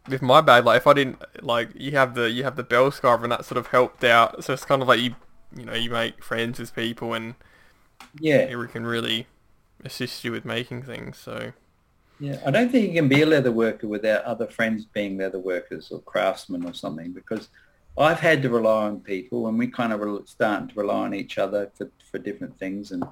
[0.07, 2.89] With my bag, like if I didn't like, you have the you have the bell
[2.91, 4.43] scarf and that sort of helped out.
[4.43, 5.15] So it's kind of like you,
[5.55, 7.35] you know, you make friends with people and
[8.19, 9.27] Yeah, it can really
[9.83, 11.17] assist you with making things.
[11.17, 11.53] So
[12.19, 12.39] yeah.
[12.45, 15.89] I don't think you can be a leather worker without other friends being leather workers
[15.91, 17.49] or craftsmen or something because
[17.97, 21.13] I've had to rely on people and we kind of re- starting to rely on
[21.13, 23.03] each other for, for different things and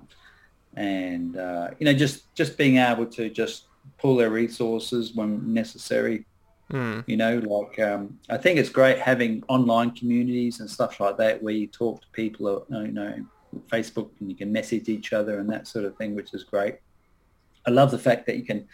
[0.76, 3.66] and uh, you know just just being able to just
[3.98, 6.26] pull their resources when necessary
[6.72, 11.18] mm, you know like um, i think it's great having online communities and stuff like
[11.18, 13.26] that where you talk to people you know
[13.72, 16.76] facebook and you can message each other and that sort of thing which is great.
[17.66, 18.68] I love the fact that you can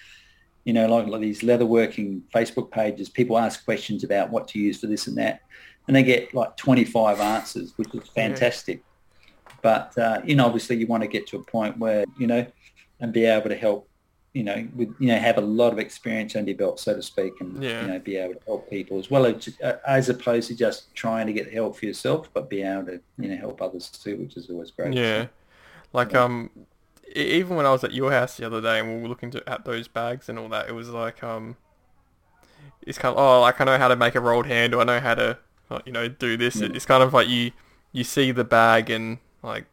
[0.66, 4.80] you know like, like these leatherworking facebook pages people ask questions about what to use
[4.80, 5.42] for this and that
[5.88, 8.82] and they get like 25 answers which is fantastic.
[9.62, 12.46] But uh, you know obviously you want to get to a point where you know
[13.00, 13.90] and be able to help
[14.34, 17.02] you know, with you know, have a lot of experience under your belt, so to
[17.04, 17.82] speak, and Yeah.
[17.82, 20.94] you know, be able to help people as well as uh, as opposed to just
[20.96, 24.18] trying to get help for yourself, but be able to you know help others too,
[24.18, 24.96] which is always great.
[24.96, 25.28] Yeah.
[25.94, 26.24] Like Yeah.
[26.24, 26.52] um
[27.16, 29.44] even when I was at your house the other day and we were looking to,
[29.50, 31.58] at those bags and all that, it was like um
[32.82, 35.00] it's kind of oh like I know how to make a rolled handle, I know
[35.00, 35.38] how to
[35.86, 36.62] you know do this.
[36.62, 36.70] Yeah.
[36.74, 37.52] It's kind of like you
[37.92, 39.66] you see the bag and like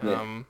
[0.00, 0.46] um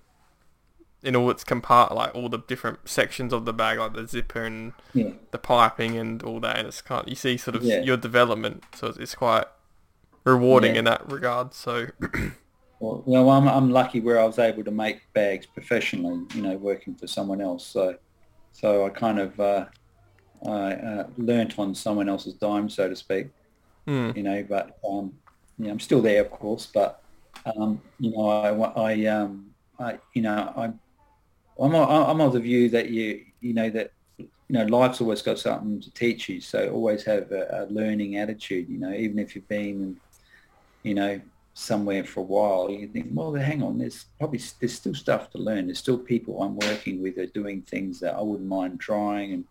[1.03, 4.45] in all its compart like all the different sections of the bag like the zipper
[4.45, 7.81] and yeah, the piping and all that and it's kind you see sort of Yeah.
[7.81, 9.47] your development so it's, it's quite
[10.25, 10.77] rewarding Yeah.
[10.77, 11.89] in that regard so
[12.81, 16.43] Well, you know, I'm I'm lucky where I was able to make bags professionally, you
[16.43, 17.67] know, working for someone else.
[17.71, 17.97] So,
[18.53, 19.67] so I kind of uh,
[20.47, 23.29] I uh, learnt on someone else's dime, so to speak.
[23.87, 25.15] mm, you know, but um,
[25.59, 27.01] you know, I'm still there, of course, but
[27.57, 30.81] um, you know, I, I, um, I, you know, I'm,
[31.61, 35.39] I'm, I'm of the view that you, you know, that you know, life's always got
[35.39, 39.35] something to teach you, so always have a, a learning attitude, you know, even if
[39.35, 39.97] you've been,
[40.83, 41.21] you know,
[41.55, 45.39] somewhere for a while, you think, well, hang on, there's probably there's still stuff to
[45.39, 45.67] learn.
[45.67, 49.45] There's still people I'm working with are doing things that I wouldn't mind trying, and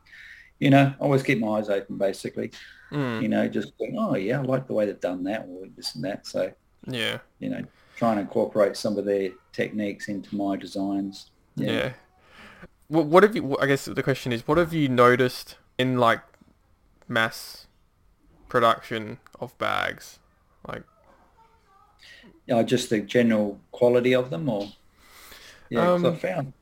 [0.60, 2.52] you know, always keep my eyes open, basically
[2.92, 5.68] mm, you know, just going, oh yeah, I like the way they've done that or
[5.76, 6.28] this and that.
[6.28, 6.52] So,
[6.88, 7.64] yeah you know,
[7.96, 11.32] trying to incorporate some of their techniques into my designs.
[11.62, 11.94] Yeah.
[12.88, 13.58] What what have you?
[13.60, 16.22] I guess the question is, what have you noticed in like
[17.08, 17.68] mass
[18.50, 20.20] production of bags?
[20.68, 20.84] Like,
[22.52, 24.68] Uh, just the general quality of them or,
[25.70, 26.54] yeah, Um, I found,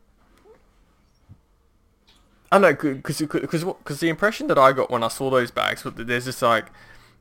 [2.51, 5.83] I know because because because the impression that I got when I saw those bags
[5.83, 6.67] was that there's just like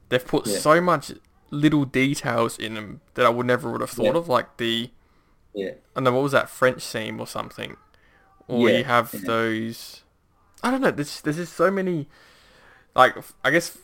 [0.09, 0.59] they've put Yeah.
[0.59, 1.13] so much
[1.51, 4.17] little details in them that I would never would have thought Yeah.
[4.17, 4.91] of, like the
[5.59, 5.71] Yeah.
[5.71, 7.77] I don't know what was that French seam or something,
[8.47, 9.21] or Yeah, you have yeah.
[9.25, 10.03] those.
[10.63, 10.91] I don't know.
[10.91, 12.09] There's there's just so many,
[12.95, 13.79] like I guess,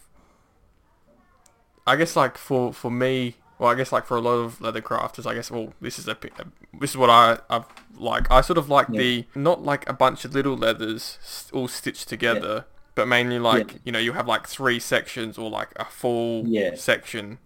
[1.86, 4.80] I guess like for for me, well, I guess like for a lot of leather
[4.80, 6.44] crafters, I guess well, this is a uh,
[6.80, 7.64] this is what I I
[7.96, 8.30] like.
[8.30, 9.00] I sort of like Yeah.
[9.00, 11.18] the not like a bunch of little leathers
[11.52, 15.68] all stitched together, but mainly like you know you have like three sections or like
[15.76, 16.44] a full
[16.76, 17.38] section.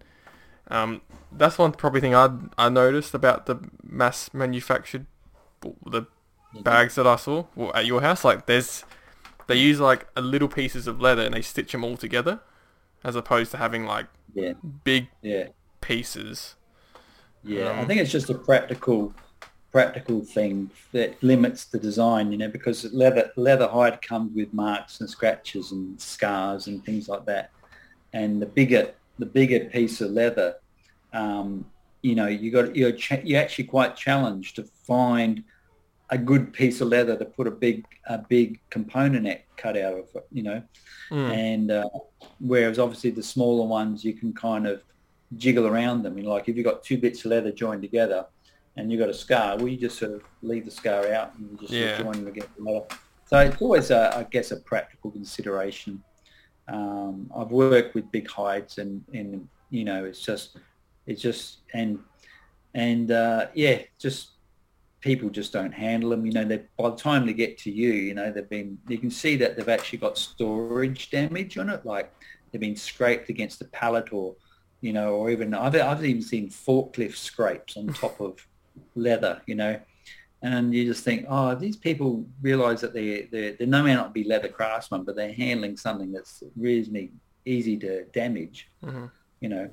[0.69, 1.01] Um,
[1.31, 5.05] that's one probably thing I I noticed about the mass manufactured
[5.85, 6.03] the
[6.63, 8.23] bags that I saw well, at your house.
[8.23, 8.85] Like there's
[9.47, 12.41] they use like a little pieces of leather and they stitch them all together,
[13.03, 14.53] as opposed to having like Yeah.
[14.83, 15.49] big Yeah.
[15.81, 16.55] pieces.
[17.43, 19.13] Yeah, I Um, think it's just a practical,
[19.71, 24.99] practical thing that limits the design, you know, because leather leather hide comes with marks
[24.99, 27.51] and scratches and scars and things like that.
[28.13, 30.55] And the bigger the bigger piece of leather,
[31.13, 31.65] um,
[32.01, 35.43] you know, you got you're ch- you're actually quite challenged to find
[36.09, 39.27] a good piece of leather to put a big a big component
[39.57, 40.63] cut out of, it, you know
[41.11, 41.31] Mm.
[41.33, 41.89] and uh,
[42.39, 44.83] whereas obviously the smaller ones you can kind of
[45.37, 46.17] jiggle around them.
[46.17, 48.27] You know, like if you've got two bits of leather joined together
[48.75, 51.49] and you've got a scar, well, you just sort of leave the scar out and
[51.51, 52.85] you just sort of join them leather.
[53.25, 56.03] So it's always, a, I guess, a practical consideration.
[56.69, 60.57] Um, I've worked with big hides and, and you know, it's just,
[61.07, 61.99] it's just, and,
[62.73, 64.29] and uh, yeah, just
[65.01, 66.25] people just don't handle them.
[66.25, 68.97] You know, they by the time they get to you, you know, they've been you
[68.97, 72.13] can see that they've actually got storage damage on it, like
[72.51, 74.35] they've been scraped against a pallet or
[74.81, 78.45] you know, or even I've I've even seen forklift scrapes on top of
[78.95, 79.79] leather, you know.
[80.41, 84.23] And you just think, oh, these people realise that they they they may not be
[84.23, 87.11] leather craftsmen, but they're handling something that's reasonably
[87.45, 89.09] easy to damage Mhm.
[89.41, 89.69] you know,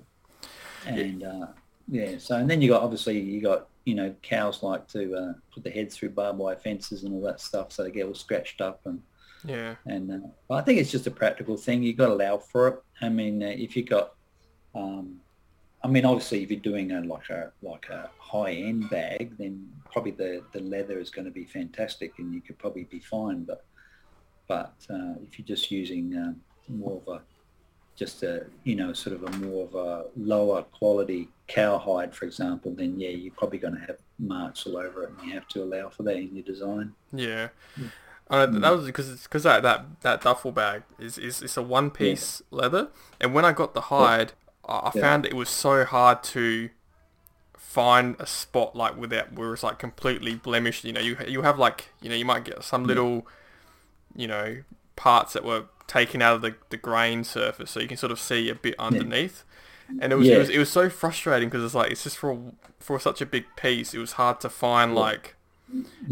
[0.86, 1.46] and uh,
[1.88, 2.18] yeah.
[2.18, 5.62] So and then you got obviously you got you know cows like to uh, put
[5.62, 8.60] their heads through barbed wire fences and all that stuff, so they get all scratched
[8.60, 9.00] up and
[9.44, 9.76] Yeah.
[9.86, 10.10] and
[10.50, 11.84] uh, I think it's just a practical thing.
[11.84, 12.76] You got to allow for it.
[13.02, 14.14] I mean, uh, if you got,
[14.74, 15.20] um,
[15.86, 19.68] I mean, obviously if you're doing a like a like a high end bag, then
[19.92, 23.44] probably the the leather is going to be fantastic, and you could probably be fine.
[23.44, 23.64] But
[24.48, 27.22] but uh, if you're just using um, more of a
[27.94, 32.74] just a you know sort of a more of a lower quality cowhide, for example,
[32.74, 35.62] then yeah, you're probably going to have marks all over it, and you have to
[35.62, 36.92] allow for that in your design.
[37.12, 37.48] Yeah.
[38.28, 38.76] Uh, that Mm.
[38.76, 42.88] was because because that, that that duffel bag is is it's a one piece leather,
[43.20, 44.32] and when I got the hide,
[44.66, 45.02] I, Yeah.
[45.02, 46.70] found it was so hard to
[47.56, 50.84] find a spot like without where it's like completely blemished.
[50.84, 52.94] You know, you you have like you know you might get some Yeah.
[52.94, 53.26] little,
[54.14, 54.58] you know,
[54.96, 58.20] parts that were taken out of the, the grain surface, so you can sort of
[58.20, 59.44] see a bit underneath.
[59.98, 62.52] And it was, it was it was so frustrating because it's like it's just for
[62.80, 64.94] for such a big piece, it was hard to find Yeah.
[64.94, 65.36] like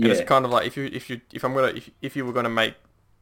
[0.02, 2.16] and Yeah, it's kind of like if you if you if I'm gonna if, if
[2.16, 2.74] you were gonna make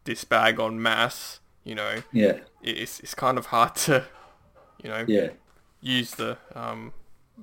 [0.04, 4.04] this bag on mass, you know, yeah, it's it's kind of hard to,
[4.82, 5.28] you know, yeah.
[5.80, 6.92] use the um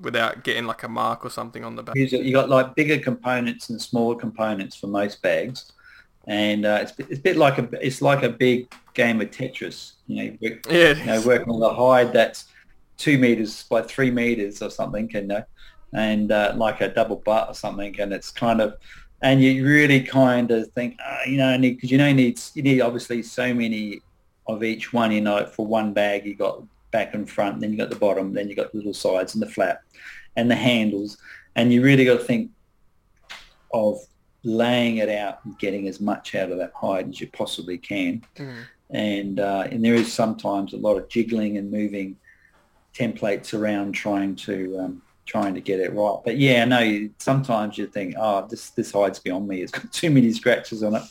[0.02, 1.96] without getting like a mark or something on the back.
[1.96, 5.72] You got like bigger components and smaller components for most bags,
[6.28, 9.94] and uh, it's, it's a bit like a it's like a big game of Tetris.
[10.08, 12.46] You know, you work, Yeah, you know, working on a hide that's
[12.98, 15.44] two meters by three meters or something, you know,
[15.94, 18.76] and uh, like a double butt or something, and it's kind of,
[19.22, 22.64] and you really kind of think, uh, you know, because you know, you need you
[22.64, 24.02] need obviously so many
[24.48, 25.12] of each one.
[25.12, 28.34] You know, for one bag, you got back and front, then you got the bottom,
[28.34, 29.82] then you got the little sides and the flap,
[30.36, 31.18] and the handles,
[31.56, 32.52] and you really got to think
[33.74, 33.98] of
[34.44, 38.22] laying it out and getting as much out of that hide as you possibly can
[38.38, 38.56] Mhm.
[38.90, 42.16] and uh, and there is sometimes a lot of jiggling and moving
[42.94, 46.18] templates around trying to um, trying to get it right.
[46.26, 49.62] But yeah, no, you- sometimes you think, oh, this this hides beyond me.
[49.62, 51.04] It's got too many scratches on it,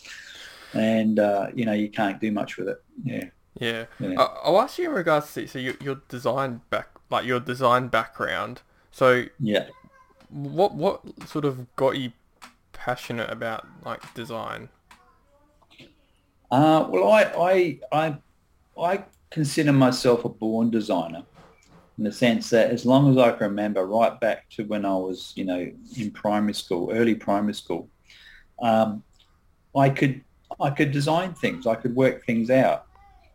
[0.75, 2.83] and uh, you know you can't do much with it.
[3.05, 3.25] Yeah,
[3.59, 3.87] yeah.
[4.01, 4.21] yeah.
[4.21, 7.89] I, I'll ask you in regards to so your your design back like your design
[7.89, 8.63] background.
[8.91, 9.67] So yeah.
[10.31, 12.13] what what sort of got you
[12.73, 14.69] passionate about like design?
[16.51, 18.17] Uh, well, I, I, I,
[18.81, 21.23] I consider myself a born designer
[21.99, 24.95] in the sense that as long as I can remember right back to when I
[24.95, 27.89] was, you know, in primary school, early primary school,
[28.63, 29.03] um,
[29.77, 30.25] I could,
[30.59, 31.67] I could design things.
[31.67, 32.87] I could work things out,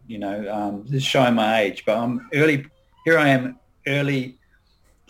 [0.08, 2.66] you know, um, this is showing my age, but I'm early,
[3.06, 4.38] here I am early,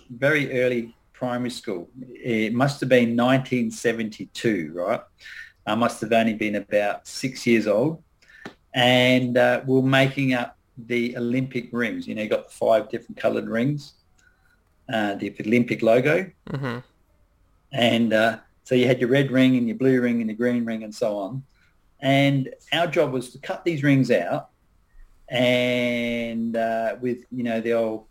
[0.09, 1.89] very early primary school.
[2.13, 5.01] It must have been 1972, right?
[5.65, 8.03] I must have only been about six years old,
[8.73, 12.07] and uh, we we're making up the Olympic rings.
[12.07, 13.93] You know, you got the five different coloured rings,
[14.91, 16.79] uh, the Olympic logo, Mm-hmm.
[17.71, 20.65] and uh, so you had your red ring and your blue ring and your green
[20.65, 21.43] ring and so on.
[21.99, 24.49] And our job was to cut these rings out,
[25.33, 28.05] and uh, with you know the old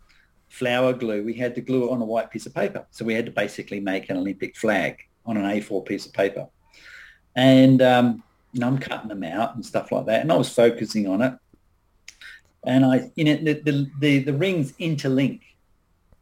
[0.49, 2.85] flour glue, we had to glue it on a white piece of paper.
[2.91, 6.47] So we had to basically make an Olympic flag on an A4 piece of paper.
[7.35, 10.53] And um, you know, I'm cutting them out and stuff like that, and I was
[10.53, 11.33] focusing on it.
[12.65, 15.41] And I, you know, the the, the, the rings interlink.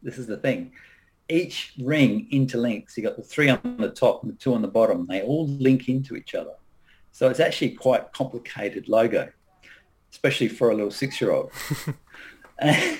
[0.03, 0.71] This is the thing.
[1.27, 2.95] Each ring interlinks.
[2.95, 5.07] You got the three on the top and the two on the bottom.
[5.07, 6.53] They all link into each other.
[7.11, 9.29] So it's actually quite complicated logo,
[10.11, 11.51] especially for a little six-year-old.
[12.59, 12.99] and,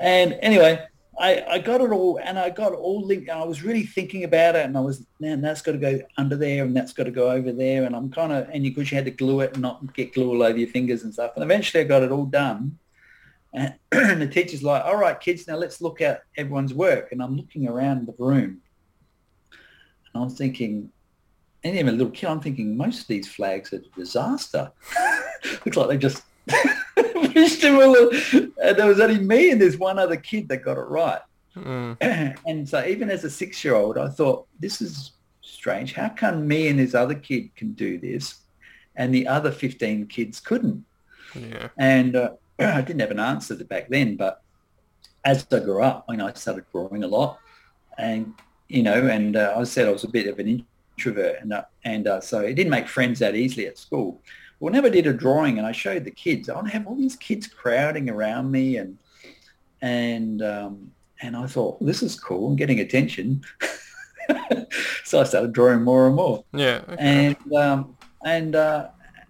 [0.00, 0.86] anyway,
[1.18, 4.56] I, I got it all and I got all linked I was really thinking about
[4.56, 7.10] it and I was, man, that's got to go under there and that's got to
[7.10, 7.84] go over there.
[7.84, 10.14] And I'm kind of, and you, because you had to glue it and not get
[10.14, 11.32] glue all over your fingers and stuff.
[11.34, 12.78] And eventually I got it all done.
[13.52, 17.12] And, and the teacher's like, all right, kids, now let's look at everyone's work.
[17.12, 18.62] And I'm looking around the room
[20.14, 20.90] and I'm thinking,
[21.62, 24.72] and even a little kid, I'm thinking most of these flags are a disaster.
[25.64, 28.10] Looks like they just all.
[28.74, 31.20] There was only me and there's one other kid that got it right.
[31.56, 32.36] Mm.
[32.46, 35.12] and so even as a six-year-old, I thought, this is
[35.42, 35.92] strange.
[35.92, 38.36] How come me and this other kid can do this
[38.96, 40.84] and the other 15 kids couldn't?
[41.34, 41.68] Yeah.
[41.76, 44.42] And uh, I didn't have an answer to back then, but
[45.24, 47.38] as I grew up, you know, I started drawing a lot,
[47.98, 48.34] and
[48.68, 50.64] you know, and uh, I said I was a bit of an
[50.96, 54.20] introvert, and uh, and uh, so I didn't make friends that easily at school.
[54.60, 57.16] Whenever I did a drawing, and I showed the kids, I would have all these
[57.16, 58.96] kids crowding around me, and
[59.82, 60.92] and um,
[61.22, 62.48] and I thought well, this is cool.
[62.48, 63.42] I'm getting attention,
[65.04, 66.82] so I started drawing more and more, Yeah.
[66.88, 66.96] Okay.
[66.98, 68.88] and um, and uh,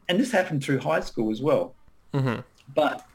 [0.09, 1.75] and this happened through high school as well.
[2.13, 2.41] mm-hmm.
[2.75, 3.07] But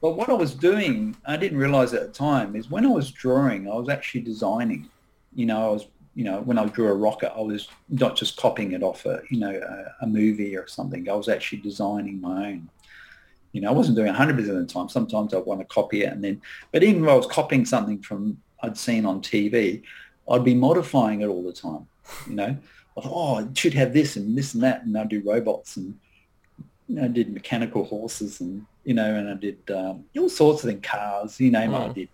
[0.00, 3.10] but what I was doing, I didn't realize at the time, is when I was
[3.10, 4.88] drawing, I was actually designing.
[5.34, 8.36] You know, I was you know when I drew a rocket, I was not just
[8.36, 11.08] copying it off a you know a, a movie or something.
[11.08, 12.70] I was actually designing my own.
[13.52, 14.88] You know, I wasn't doing 100% of the time.
[14.88, 16.40] Sometimes I'd want to copy it and then,
[16.72, 19.82] but even when I was copying something from I'd seen on TV,
[20.30, 21.88] I'd be modifying it all the time.
[22.28, 22.56] You know,
[22.96, 25.76] I thought, oh, it should have this and this and that, and I'd do robots
[25.76, 25.94] and
[26.86, 30.62] you know, I did mechanical horses and you know, and I did um, all sorts
[30.64, 31.94] of things, cars, you name I Mm.
[31.94, 32.08] did,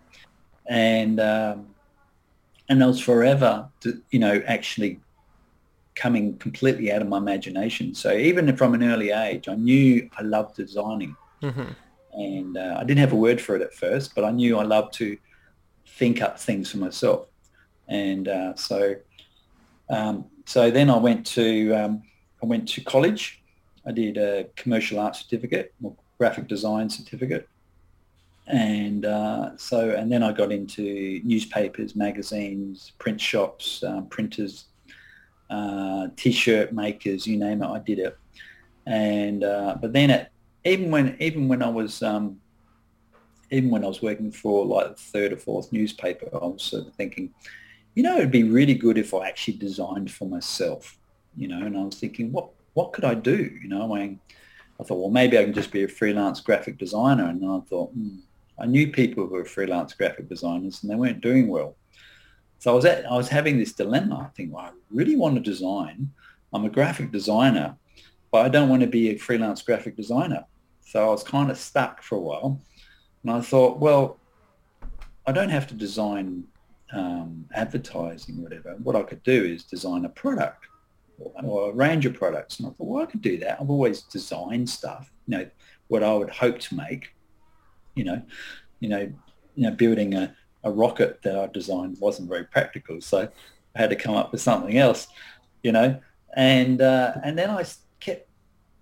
[0.69, 1.76] and um,
[2.69, 5.01] and I was forever, to, you know, actually
[5.95, 7.95] coming completely out of my imagination.
[7.95, 11.73] So even from an early age, I knew I loved designing, Mm-hmm.
[12.13, 14.63] and uh, I didn't have a word for it at first, but I knew I
[14.65, 15.19] loved to
[15.87, 17.29] think up things for myself,
[17.89, 18.97] and uh, so
[19.91, 22.03] um, so then I went to um,
[22.43, 23.43] I went to college.
[23.87, 27.49] I did a commercial art certificate, or graphic design certificate,
[28.47, 34.67] and uh, so and then I got into newspapers, magazines, print shops, um, printers,
[35.51, 38.17] uh, t-shirt makers, you name it, I did it.
[38.87, 40.29] And uh, but then it,
[40.65, 42.41] even when even when I was um,
[43.51, 46.87] even when I was working for like the third or fourth newspaper, I was sort
[46.87, 47.33] of thinking,
[47.95, 50.99] you know, it'd be really good if I actually designed for myself,
[51.37, 51.65] you know.
[51.67, 53.95] And I was thinking, what what could I do, you know?
[53.95, 54.19] I
[54.79, 57.25] I thought, well, maybe I can just be a freelance graphic designer.
[57.25, 58.19] And I thought, hmm,
[58.59, 61.77] I knew people who were freelance graphic designers, and they weren't doing well.
[62.59, 64.29] So I was at, I was having this dilemma.
[64.29, 66.11] I think, well, I really want to design.
[66.53, 67.77] I'm a graphic designer,
[68.33, 70.45] but I don't want to be a freelance graphic designer.
[70.81, 72.61] So I was kind of stuck for a while.
[73.23, 74.19] And I thought, well,
[75.27, 76.45] I don't have to design
[76.93, 78.77] um, advertising or whatever.
[78.83, 80.67] What I could do is design a product
[81.19, 82.59] or, or a range of products.
[82.59, 83.61] And I thought, well, I could do that.
[83.61, 85.51] I've always designed stuff, you know,
[85.89, 87.15] what I would hope to make,
[87.97, 88.23] you know,
[88.79, 89.13] you know,
[89.57, 93.01] you know, building a, a rocket that I designed wasn't very practical.
[93.01, 93.29] So
[93.75, 95.09] I had to come up with something else,
[95.63, 95.99] you know,
[96.37, 97.65] and, uh, and then I
[97.99, 98.29] kept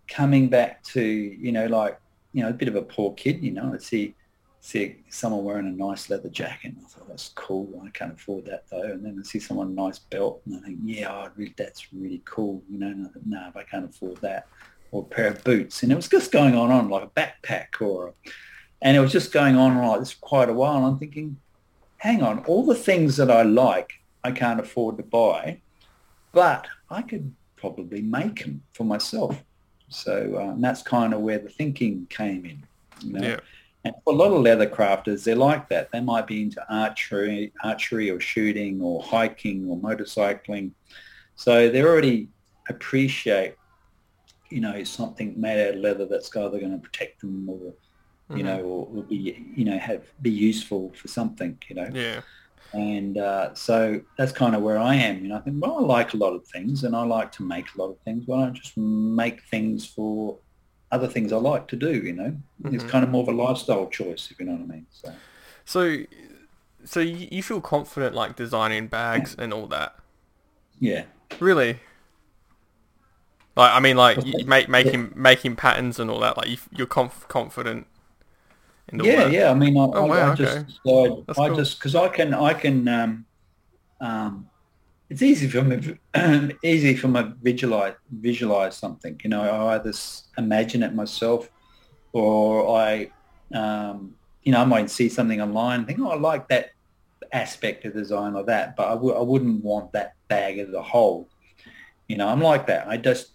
[0.09, 1.99] coming back to, you know, like,
[2.33, 4.15] you know, a bit of a poor kid, you know, I'd see,
[4.61, 6.73] see someone wearing a nice leather jacket.
[6.75, 7.81] And I thought, that's cool.
[7.87, 8.83] I can't afford that though.
[8.83, 12.23] And then I see someone nice belt and I think, yeah, oh, really, that's really
[12.25, 12.63] cool.
[12.69, 14.49] You know, and I no, I can't afford that.
[14.91, 15.83] Or a pair of boots.
[15.83, 18.15] And it was just going on on like a backpack or,
[18.85, 20.77] and it was just going on like this for quite a while.
[20.77, 21.39] And I'm thinking,
[21.97, 25.61] hang on, all the things that I like, I can't afford to buy,
[26.33, 29.43] but I could probably make them for myself.
[29.89, 32.63] So uh, that's kind of where the thinking came in.
[33.01, 33.27] You know?
[33.27, 33.41] Yeah.
[33.87, 35.91] And for a lot of leather crafters, they're like that.
[35.91, 40.73] They might be into archery, archery or shooting or hiking or motorcycling.
[41.37, 42.29] So they already
[42.69, 43.57] appreciate
[44.51, 47.75] you know, something made out of leather that's either going to protect them or,
[48.33, 48.45] you Mhm.
[48.45, 51.91] know, or, or be, you know, have be useful for something, you know.
[51.93, 52.23] Yeah.
[52.73, 55.23] And uh, so that's kind of where I am.
[55.23, 57.43] You know, I think, well, I like a lot of things and I like to
[57.45, 58.25] make a lot of things.
[58.27, 60.41] Why don't I just make things for
[60.91, 62.37] other things I like to do, you know?
[62.71, 62.89] It's Mhm.
[62.89, 64.87] kind of more of a lifestyle choice, if you know what I mean.
[64.91, 65.15] So,
[65.65, 66.05] So,
[66.85, 69.97] so you feel confident like designing bags and all that?
[70.81, 71.05] yeah.
[71.41, 71.81] Really?
[73.57, 76.37] Like, I mean, like you make making making patterns and all that.
[76.37, 77.87] Like, you, you're conf- confident
[78.89, 79.33] in the Yeah, work.
[79.33, 79.51] yeah.
[79.51, 81.23] I mean, I, Oh, I, wow, I just, okay.
[81.27, 81.57] That's I cool.
[81.57, 83.27] just, because I can, I can, um,
[84.01, 84.47] um,
[85.11, 85.99] it's easy for me,
[86.65, 89.21] easy for me to visualize, visualize something.
[89.23, 89.93] You know, I either
[90.39, 91.49] imagine it myself,
[92.13, 93.13] or I,
[93.55, 96.71] um, you know, I might see something online and think, oh, I like that
[97.33, 100.83] aspect of design or that, but I w- I wouldn't want that bag as a
[100.83, 101.29] whole.
[102.09, 102.87] You know, I'm like that.
[102.89, 103.29] I just,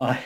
[0.00, 0.20] I,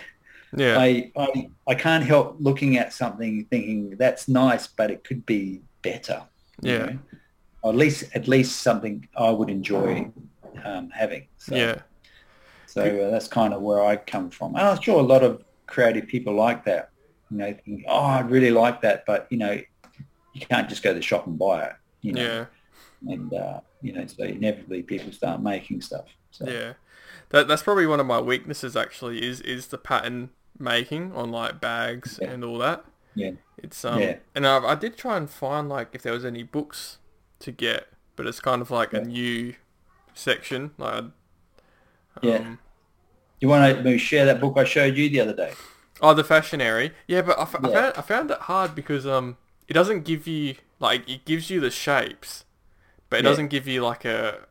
[0.57, 0.78] Yeah.
[0.78, 5.61] I, I I can't help looking at something thinking that's nice, but it could be
[5.82, 6.22] better.
[6.62, 6.86] you Yeah.
[6.86, 6.99] know?
[7.62, 10.11] Or at least at least something I would enjoy
[10.64, 11.26] um, having.
[11.38, 11.80] So, yeah.
[12.66, 14.55] So uh, that's kind of where I come from.
[14.55, 16.90] And I'm sure a lot of creative people like that.
[17.30, 19.61] You know, think, oh, I really like that, but you know,
[20.32, 21.72] you can't just go to the shop and buy it.
[22.01, 22.44] You know, Yeah.
[23.12, 26.07] and uh, you know, so inevitably people start making stuff.
[26.30, 26.74] So, Yeah.
[27.30, 31.61] That that's probably one of my weaknesses actually is is the pattern making on like
[31.61, 32.30] bags Yeah.
[32.30, 32.84] and all that.
[33.14, 33.32] Yeah.
[33.59, 34.16] It's um Yeah.
[34.34, 36.98] and I I did try and find like if there was any books
[37.40, 39.00] to get, but it's kind of like Yeah.
[39.00, 39.54] a new
[40.14, 41.12] section like um,
[42.22, 42.54] Yeah.
[43.40, 45.52] You want to share that book I showed you the other day?
[46.00, 46.92] Oh, the fashionary.
[47.06, 47.74] Yeah, but I, f- I Yeah.
[47.82, 49.36] found I found it hard because um
[49.68, 52.44] it doesn't give you like it gives you the shapes,
[53.11, 54.46] but it doesn't give you like a,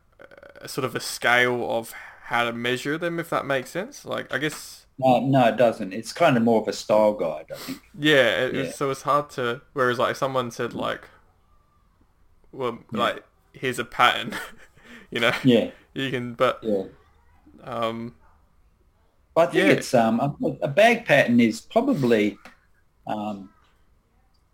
[0.60, 1.92] a sort of a scale of
[2.24, 4.04] how to measure them if that makes sense.
[4.04, 5.92] Like I guess No, no, it doesn't.
[5.92, 7.78] It's kind of more of a style guide, I think.
[7.98, 8.60] yeah, it, Yeah.
[8.62, 9.60] It's, so it's hard to.
[9.72, 11.08] Whereas like if someone said like,
[12.52, 13.00] well, Yeah.
[13.00, 14.34] like here's a pattern,
[15.10, 16.34] you know, Yeah, you can.
[16.34, 16.84] But yeah.
[17.64, 18.14] um
[19.34, 19.72] But I think Yeah.
[19.74, 22.36] it's um a, a bag pattern is probably
[23.06, 23.50] um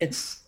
[0.01, 0.42] it's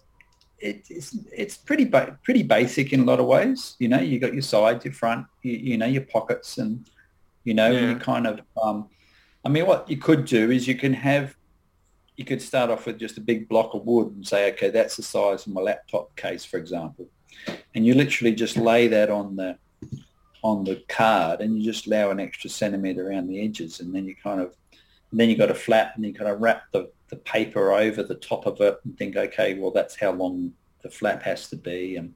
[0.58, 3.76] it, it's it's pretty ba- pretty basic in a lot of ways.
[3.78, 6.88] You know, you got your sides, your front, you, you know, your pockets, and
[7.44, 7.90] you know, Yeah.
[7.90, 8.40] you kind of.
[8.62, 8.88] Um,
[9.46, 11.36] I mean, what you could do is you can have
[12.16, 14.96] you could start off with just a big block of wood and say, okay, that's
[14.96, 17.06] the size of my laptop case, for example,
[17.72, 19.56] and you literally just lay that on the
[20.42, 23.78] on the card and you just allow an extra centimeter around the edges.
[23.78, 24.56] And then you kind of
[25.12, 28.16] then you got a flap and you kind of wrap the, the paper over the
[28.16, 31.94] top of it and think okay well that's how long the flap has to be.
[31.94, 32.14] And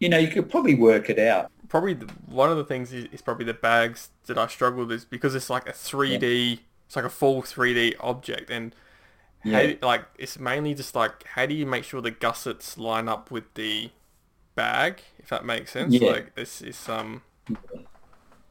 [0.00, 3.06] you know you could probably work it out probably the, one of the things is,
[3.12, 6.96] is probably the bags that I struggle with is because it's like a 3D, it's
[6.96, 8.74] like a full 3D object, and
[9.44, 13.30] how, like it's mainly just like how do you make sure the gussets line up
[13.30, 13.90] with the
[14.54, 16.00] bag, if that makes sense?
[16.00, 16.10] Yeah.
[16.10, 17.22] Like this is um,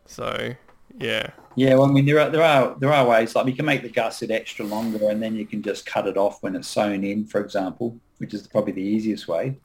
[0.05, 0.55] so
[0.97, 3.66] yeah, yeah well i mean there are there are there are ways like you can
[3.66, 6.68] make the gusset extra longer and then you can just cut it off when it's
[6.68, 9.57] sewn in for example which is probably the easiest way.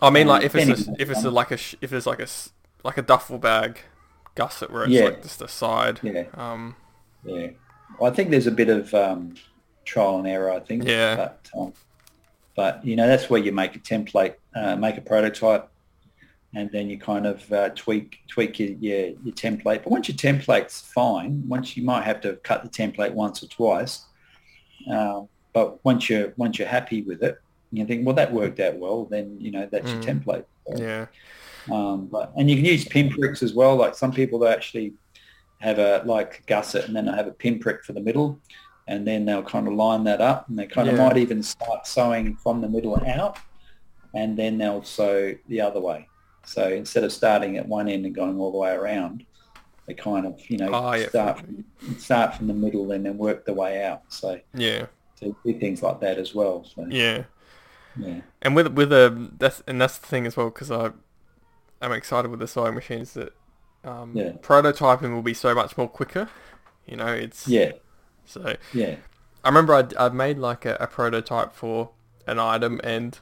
[0.00, 2.20] I mean like Um, if it's a, if it's a, like a if it's like
[2.20, 2.28] a
[2.84, 3.80] like a duffel bag
[4.34, 5.04] gusset where it's Yeah.
[5.06, 6.76] like just a side, yeah um,
[7.24, 7.48] Yeah.
[7.98, 9.34] Well, I think there's a bit of um,
[9.84, 10.84] trial and error, I think.
[10.84, 11.16] Yeah.
[11.16, 11.72] But, um,
[12.56, 15.68] but, you know, that's where you make a template, uh, make a prototype,
[16.54, 19.82] and then you kind of uh, tweak tweak your, your, your template.
[19.84, 23.46] But once your template's fine, once you might have to cut the template once or
[23.48, 24.04] twice,
[24.90, 27.38] um, but once you're once you're happy with it,
[27.72, 29.04] you think, well, that worked out well.
[29.04, 29.92] Then you know that's Mm.
[29.94, 30.44] your template.
[30.68, 31.06] So, yeah,
[31.70, 33.76] um, but and you can use pinpricks as well.
[33.76, 34.94] Like some people they actually
[35.58, 38.38] have a like gusset and then they have a pinprick for the middle,
[38.88, 41.86] and then they'll kind of line that up, and they kind of might even start
[41.86, 43.38] sewing from the middle out,
[44.14, 46.06] and then they'll sew the other way.
[46.46, 49.24] So instead of starting at one end and going all the way around,
[49.86, 51.08] they kind of you know Oh, yeah.
[51.08, 51.64] start from,
[51.98, 54.02] start from the middle and then work the way out.
[54.08, 54.86] So yeah,
[55.20, 56.64] to do things like that as well.
[56.64, 57.24] So yeah.
[57.96, 60.92] yeah, And with with a that's and that's the thing as well because I
[61.80, 63.32] I'm excited with the sewing machines that
[63.84, 64.32] um, Yeah.
[64.42, 66.28] prototyping will be so much more quicker.
[66.86, 67.72] You know, it's yeah,
[68.24, 68.96] so yeah,
[69.44, 71.90] I remember I I made like a, a prototype for
[72.26, 73.18] an item and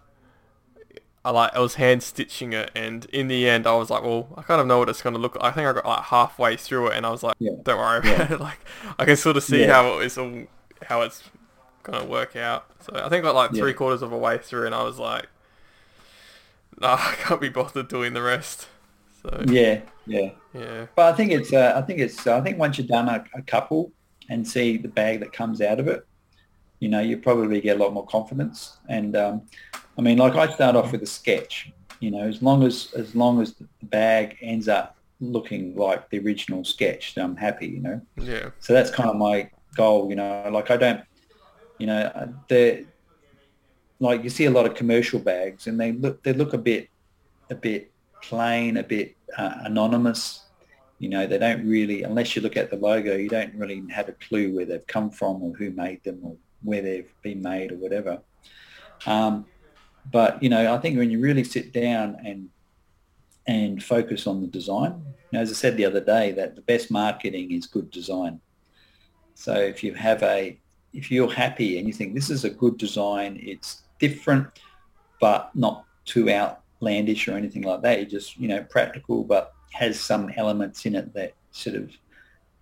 [1.24, 4.28] I like I was hand stitching it and in the end I was like, well,
[4.36, 5.34] I kind of know what it's gonna look.
[5.36, 5.44] like.
[5.44, 7.52] I think I got like halfway through it and I was like, Yeah.
[7.62, 8.14] don't worry Yeah.
[8.14, 8.40] about it.
[8.48, 8.58] Like
[8.98, 9.72] I can sort of see Yeah.
[9.74, 10.44] how it's all
[10.86, 11.22] how it's
[11.82, 12.66] gonna work out.
[12.80, 13.60] So I think I got like Yeah.
[13.62, 15.26] three quarters of a way through and I was like,
[16.82, 18.68] nah, I can't be bothered doing the rest.
[19.22, 20.30] So yeah, yeah.
[20.54, 23.24] yeah, But I think it's uh, I think it's I think once you've done a,
[23.34, 23.92] a couple,
[24.28, 26.06] and see the bag that comes out of it,
[26.80, 28.78] you know, you probably get a lot more confidence.
[28.88, 29.42] And um,
[29.96, 33.14] I mean, like I start off with a sketch, you know, as long as as
[33.14, 37.80] long as the bag ends up looking like the original sketch, then I'm happy, you
[37.80, 38.00] know.
[38.16, 38.50] Yeah.
[38.60, 40.48] So that's kind of my goal, you know.
[40.52, 41.02] Like I don't,
[41.78, 42.84] you know, the
[44.00, 46.88] like you see a lot of commercial bags, and they look they look a bit
[47.50, 47.90] a bit
[48.22, 50.44] plain, a bit uh, anonymous.
[50.98, 54.08] You know, they don't really, unless you look at the logo, you don't really have
[54.08, 57.70] a clue where they've come from or who made them or where they've been made
[57.70, 58.20] or whatever.
[59.06, 59.46] Um,
[60.10, 62.48] but you know, I think when you really sit down and
[63.46, 66.62] and focus on the design, you know, as I said the other day, that the
[66.62, 68.40] best marketing is good design.
[69.34, 70.58] So if you have a,
[70.92, 74.46] if you're happy and you think this is a good design, it's different,
[75.20, 78.00] but not too outlandish or anything like that.
[78.00, 81.90] You just, you know, practical, but has some elements in it that sort of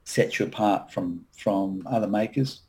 [0.05, 2.62] sets you apart from from other makers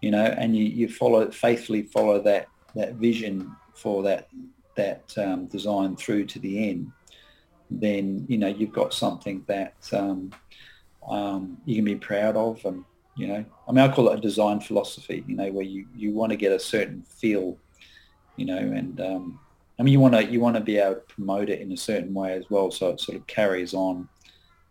[0.00, 4.28] you know, and you, you follow faithfully follow that that vision for that
[4.76, 6.92] that um, design through to the end,
[7.70, 10.32] then you know you've got something that um,
[11.08, 12.84] um, you can be proud of, and
[13.16, 15.24] you know, I mean, I call it a design philosophy.
[15.26, 17.56] You know, where you you want to get a certain feel,
[18.38, 19.40] you know, and um,
[19.78, 21.76] I mean, you want to you want to be able to promote it in a
[21.76, 24.08] certain way as well, so it sort of carries on,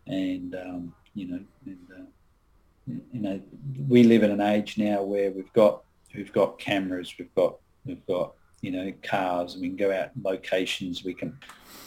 [0.07, 3.41] and um, you know, and uh, you know,
[3.87, 5.83] we live in an age now where we've got
[6.15, 10.11] we've got cameras, we've got we've got you know cars, and we can go out
[10.21, 11.37] locations, we can,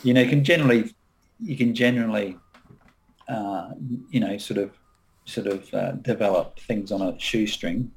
[0.02, 0.92] you know, can generally
[1.40, 2.36] you can generally
[3.28, 3.70] uh,
[4.10, 4.70] you know sort of
[5.24, 7.90] sort of uh, develop things on a shoestring.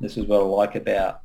[0.00, 1.22] This is what I like about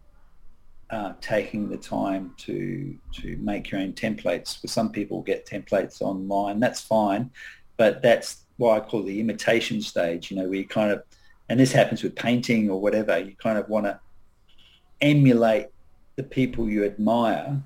[0.90, 4.60] uh, taking the time to to make your own templates.
[4.60, 7.32] For some people get templates online, that's fine,
[7.78, 10.32] but that's what I call the imitation stage.
[10.32, 11.04] You know, where you kind of
[11.50, 14.00] and this happens with painting or whatever, you kind of want to
[15.02, 15.68] emulate
[16.16, 17.62] the people you admire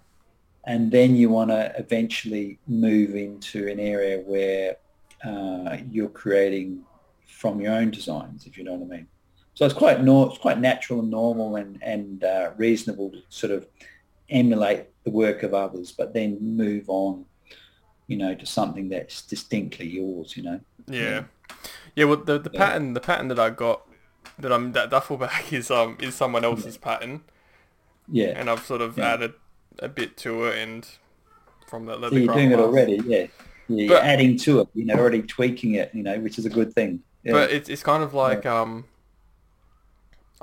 [0.66, 4.78] and then you want to eventually move into an area where
[5.26, 6.84] uh, you're creating
[7.28, 9.08] from your own designs, if you know what I mean.
[9.54, 13.52] So it's quite nor- it's quite natural and normal and, and uh, reasonable to sort
[13.52, 13.68] of
[14.30, 17.26] emulate the work of others, but then move on,
[18.08, 20.60] you know, to something that's distinctly yours, you know.
[20.88, 21.24] Yeah.
[21.96, 22.60] Yeah, well, the the yeah.
[22.60, 23.88] pattern the pattern that I got
[24.40, 27.22] that I'm that duffel bag is um is someone else's pattern.
[28.12, 28.34] Yeah.
[28.36, 29.14] And I've sort of yeah.
[29.14, 29.34] added
[29.80, 30.88] a bit to it, and
[31.68, 32.16] from that leather.
[32.16, 33.28] So you're doing it already, yeah.
[33.68, 36.50] yeah you're adding to it, you know, already tweaking it, you know, which is a
[36.50, 37.02] good thing.
[37.24, 37.34] Yeah.
[37.34, 38.86] But it's it's kind of like um.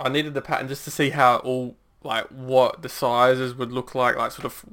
[0.01, 3.94] I needed the pattern just to see how all like what the sizes would look
[3.94, 4.64] like, like sort of,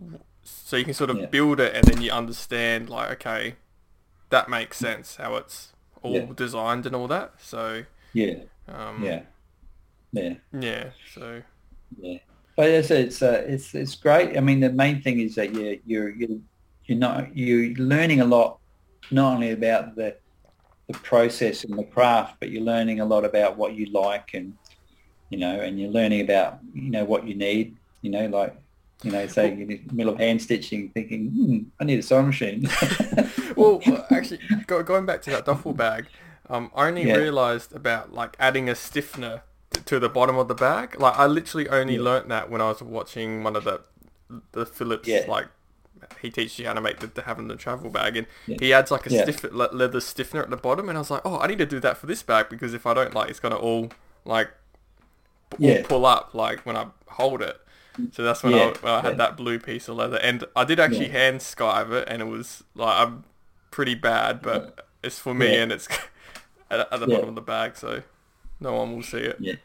[0.44, 3.56] so you can sort of build it, and then you understand like okay,
[4.30, 6.26] that makes sense how it's all yeah.
[6.36, 7.34] designed and all that.
[7.40, 8.36] So yeah,
[8.68, 9.22] um, yeah,
[10.12, 10.90] yeah, yeah.
[11.14, 11.42] So
[12.00, 12.20] yeah,
[12.56, 14.38] but it's it's uh, it's it's great.
[14.38, 16.40] I mean, the main thing is that you you're you're
[16.86, 18.60] you're not you're learning a lot,
[19.12, 20.16] not only about the
[20.88, 24.58] the process and the craft, but you're learning a lot about what you like and
[25.30, 27.76] you know, and you're learning about you know what you need.
[28.02, 28.56] You know, like
[29.04, 32.28] you know, say in the middle of hand stitching, thinking, hmm, I need a sewing
[32.28, 32.68] machine.
[33.56, 36.08] well, actually, go, going back to that duffel bag,
[36.50, 37.16] um, I only yeah.
[37.16, 39.44] realised about like adding a stiffener
[39.86, 41.00] to, the bottom of the bag.
[41.00, 42.02] Like I literally only yeah.
[42.02, 43.82] learnt that when I was watching one of the
[44.52, 45.24] the Phillips yeah.
[45.26, 45.48] like
[46.22, 48.58] he teaches you how to make the, the having the travel bag and yeah.
[48.60, 51.40] he adds like a stiff leather stiffener at the bottom and I was like oh
[51.40, 53.56] I need to do that for this bag because if I don't like it's gonna
[53.56, 53.90] all
[54.26, 54.50] like
[55.60, 57.60] all pull up like when I hold it
[58.12, 59.16] so that's when, yeah, I, when I, had yeah.
[59.16, 61.14] that blue piece of leather, and I did actually yeah.
[61.14, 63.24] hand skive it, and it was like I'm
[63.72, 65.88] pretty bad, but it's for me, and it's
[66.72, 68.04] at, at the bottom of the bag, so
[68.60, 69.38] no one will see it.
[69.40, 69.56] Yeah,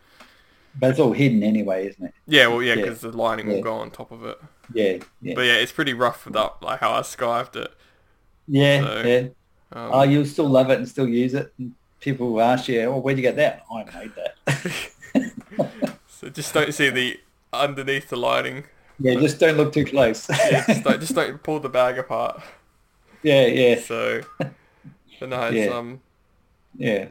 [0.78, 2.14] but it's all hidden anyway, isn't it?
[2.26, 4.40] Yeah, well, yeah, because the lining will go on top of it.
[4.72, 5.34] Yeah, yeah.
[5.34, 7.72] But yeah, it's pretty rough that, like how I skived it.
[8.48, 9.18] Yeah, so, yeah.
[9.72, 11.52] Um, oh, you'll still love it and still use it.
[11.58, 14.72] And people will ask you, "Well, where'd you get that?" I made that.
[16.08, 17.20] so just don't see the
[17.52, 18.64] underneath the lining.
[18.98, 20.28] Yeah, just don't look too close.
[20.28, 22.42] yeah, just don't, just don't pull the bag apart.
[23.22, 23.80] Yeah, yeah.
[23.80, 25.66] So, but no, it's, yeah.
[25.66, 26.00] um,
[26.76, 27.08] yeah.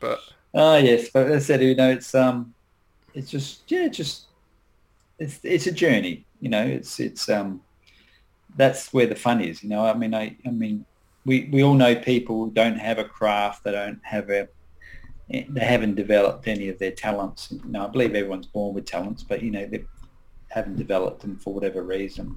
[0.00, 0.20] But
[0.52, 2.54] oh yes, but as I said, you know, it's um,
[3.14, 4.26] it's just yeah, just
[5.18, 6.24] it's it's a journey.
[6.40, 7.62] You know, it's it's um,
[8.56, 9.62] that's where the fun is.
[9.62, 10.84] You know, I mean, I I mean,
[11.24, 14.48] we we all know people who don't have a craft, they don't have a
[15.28, 17.52] they haven't developed any of their talents.
[17.64, 19.84] Know, I believe everyone's born with talents, but you know they
[20.48, 22.36] haven't developed them for whatever reason.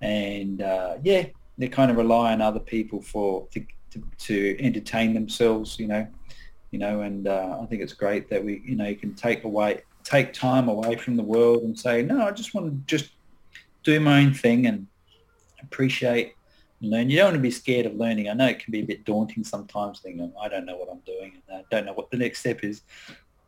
[0.00, 1.26] And uh, yeah,
[1.58, 5.78] they kind of rely on other people for to, to, to entertain themselves.
[5.78, 6.06] You know,
[6.70, 9.44] you know, and uh, I think it's great that we, you know, you can take
[9.44, 13.12] away, take time away from the world and say, no, I just want to just
[13.82, 14.86] do my own thing and
[15.62, 16.35] appreciate
[16.80, 17.08] learn.
[17.10, 18.28] You don't want to be scared of learning.
[18.28, 21.00] I know it can be a bit daunting sometimes thinking, I don't know what I'm
[21.00, 22.82] doing and I don't know what the next step is.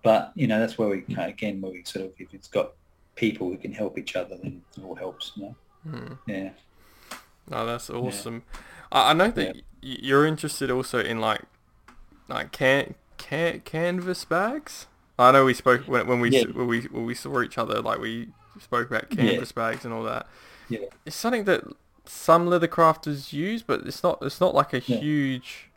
[0.02, 2.72] But, you know, that's where we, can again, where we sort of, if it's got
[3.16, 5.56] people who can help each other, then it all helps, you know?
[5.88, 6.18] Mm.
[6.26, 6.50] Yeah.
[7.50, 8.44] Oh, that's awesome.
[8.92, 9.62] I, I know that Yeah.
[9.80, 11.42] you're interested also in like,
[12.28, 14.86] like can, can canvas bags.
[15.18, 16.44] I know we spoke when, when we Yeah.
[16.44, 17.82] when we when we saw each other.
[17.82, 18.28] Like we
[18.60, 19.16] spoke about Yeah.
[19.16, 20.28] canvas bags and all that.
[20.68, 20.86] Yeah.
[21.04, 21.64] It's something that
[22.08, 24.18] some leather crafters use, but it's not.
[24.22, 24.96] It's not like a Yeah.
[24.98, 25.70] huge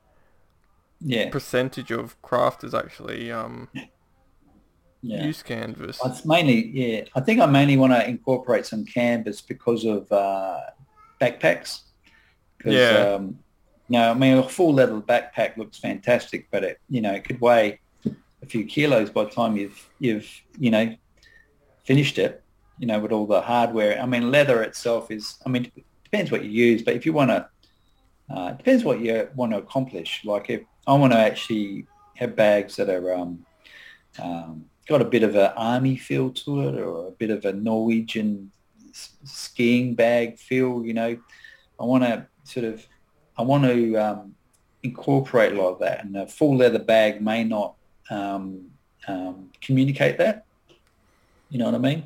[0.99, 1.29] Yeah.
[1.29, 3.69] percentage of crafters actually um
[5.01, 5.25] Yeah.
[5.25, 5.99] use canvas.
[6.05, 7.05] It's mainly, yeah.
[7.15, 10.59] I think I mainly want to incorporate some canvas because of uh,
[11.19, 11.82] backpacks.
[12.59, 13.15] 'Cause, Yeah.
[13.15, 13.39] Um,
[13.88, 17.23] you know, I mean, a full leather backpack looks fantastic, but it, you know, it
[17.23, 17.79] could weigh
[18.43, 20.29] a few kilos by the time you've, you've,
[20.59, 20.95] you know,
[21.84, 22.43] finished it.
[22.77, 24.01] You know, with all the hardware.
[24.01, 25.38] I mean, leather itself is.
[25.45, 25.71] I mean,
[26.12, 27.47] depends what you use, but if you want to,
[28.30, 30.22] uh, depends what you want to accomplish.
[30.26, 33.45] Like if I want to actually have bags that are um,
[34.20, 37.53] um, got a bit of an army feel to it or a bit of a
[37.53, 38.51] Norwegian
[38.91, 41.18] skiing bag feel, you know.
[41.80, 42.86] I want to sort of,
[43.38, 44.36] I want to um,
[44.84, 47.76] incorporate a lot of that and a full leather bag may not
[48.09, 48.70] um,
[49.07, 50.45] um, communicate that.
[51.49, 52.03] You know what I mean?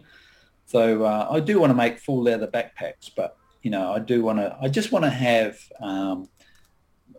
[0.67, 4.21] So uh, I do want to make full leather backpacks, but you know, I do
[4.21, 6.29] want to, I just want to have um,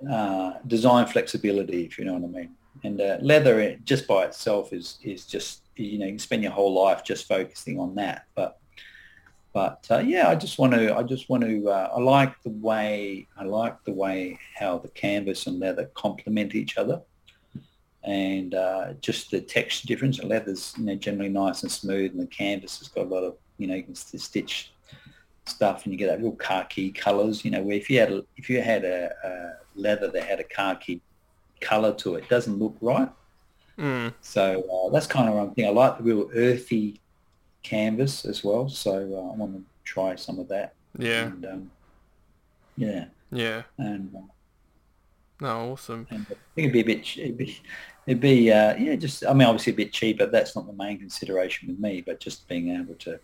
[0.08, 2.54] uh, design flexibility, if you know what I mean.
[2.84, 6.52] And uh, leather just by itself is is just you know you can spend your
[6.52, 8.26] whole life just focusing on that.
[8.36, 8.60] But
[9.52, 12.50] but uh, yeah, I just want to I just want to uh, I like the
[12.50, 17.00] way I like the way how the canvas and leather complement each other,
[18.04, 20.20] and uh, just the texture difference.
[20.20, 23.24] The leather's you know generally nice and smooth, and the canvas has got a lot
[23.24, 24.70] of you know you can stitch
[25.46, 27.44] stuff and you get that real khaki colors.
[27.44, 30.40] You know where if you had a, if you had a, a leather that had
[30.40, 31.00] a khaki
[31.60, 33.10] color to it, it doesn't look right.
[33.78, 34.12] Mm.
[34.20, 35.66] So uh, that's kind of one thing.
[35.66, 37.00] I like the real earthy
[37.62, 38.68] canvas as well.
[38.68, 40.74] So uh, I want to try some of that.
[40.98, 41.26] Yeah.
[41.26, 41.70] And, um,
[42.76, 43.06] yeah.
[43.30, 43.62] Yeah.
[43.78, 44.20] And, uh,
[45.40, 46.06] No, awesome.
[46.10, 47.60] and I think it'd be a bit, it'd be,
[48.06, 50.26] it'd be uh, yeah, just, I mean, obviously a bit cheaper.
[50.26, 53.20] That's not the main consideration with me, but just being able to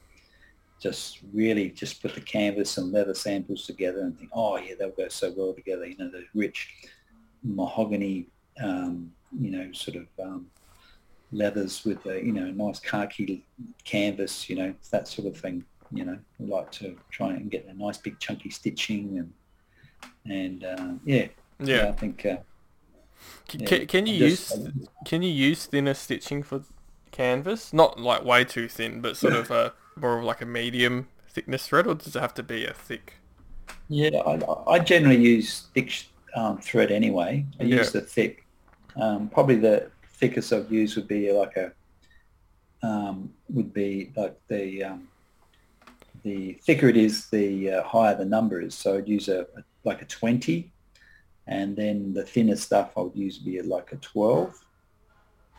[0.83, 4.91] just really just put the canvas and leather samples together and think, oh yeah, they'll
[4.91, 5.87] go so well together.
[5.87, 6.71] You know, the rich
[7.45, 8.27] mahogany,
[8.63, 10.47] um, you know, sort of um,
[11.31, 13.45] leathers with a, you know, nice khaki
[13.85, 15.65] canvas, you know, that sort of thing.
[15.93, 19.33] You know, I like to try and get a nice big chunky stitching and,
[20.33, 21.29] and uh, yeah,
[21.61, 21.89] Yeah.
[21.89, 22.39] I think uh,
[23.53, 26.63] yeah, Can, can you just- use can you use thinner stitching for
[27.13, 27.73] canvas?
[27.73, 31.67] Not like way too thin, but sort of a more of like a medium thickness
[31.67, 33.15] thread, or does it have to be a thick?
[33.89, 37.45] Yeah, I, I generally use thick um, thread anyway.
[37.61, 37.77] I Yeah.
[37.77, 38.45] use the thick.
[38.97, 41.73] Um, probably the thickest I've used would be like a
[42.83, 45.09] um, would be like the um,
[46.25, 48.75] the thicker it is, the uh, higher the number is.
[48.75, 50.73] So I'd use a, a like a twenty,
[51.47, 54.55] and then the thinner stuff I would use would be like a twelve.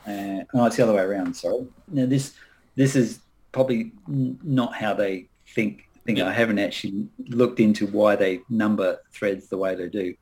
[0.06, 1.34] And no, it's the other way around.
[1.36, 1.66] Sorry.
[1.88, 2.36] Now this
[2.76, 3.20] this is
[3.54, 5.86] probably not how they think.
[6.06, 10.14] Think I haven't actually looked into why they number threads the way they do,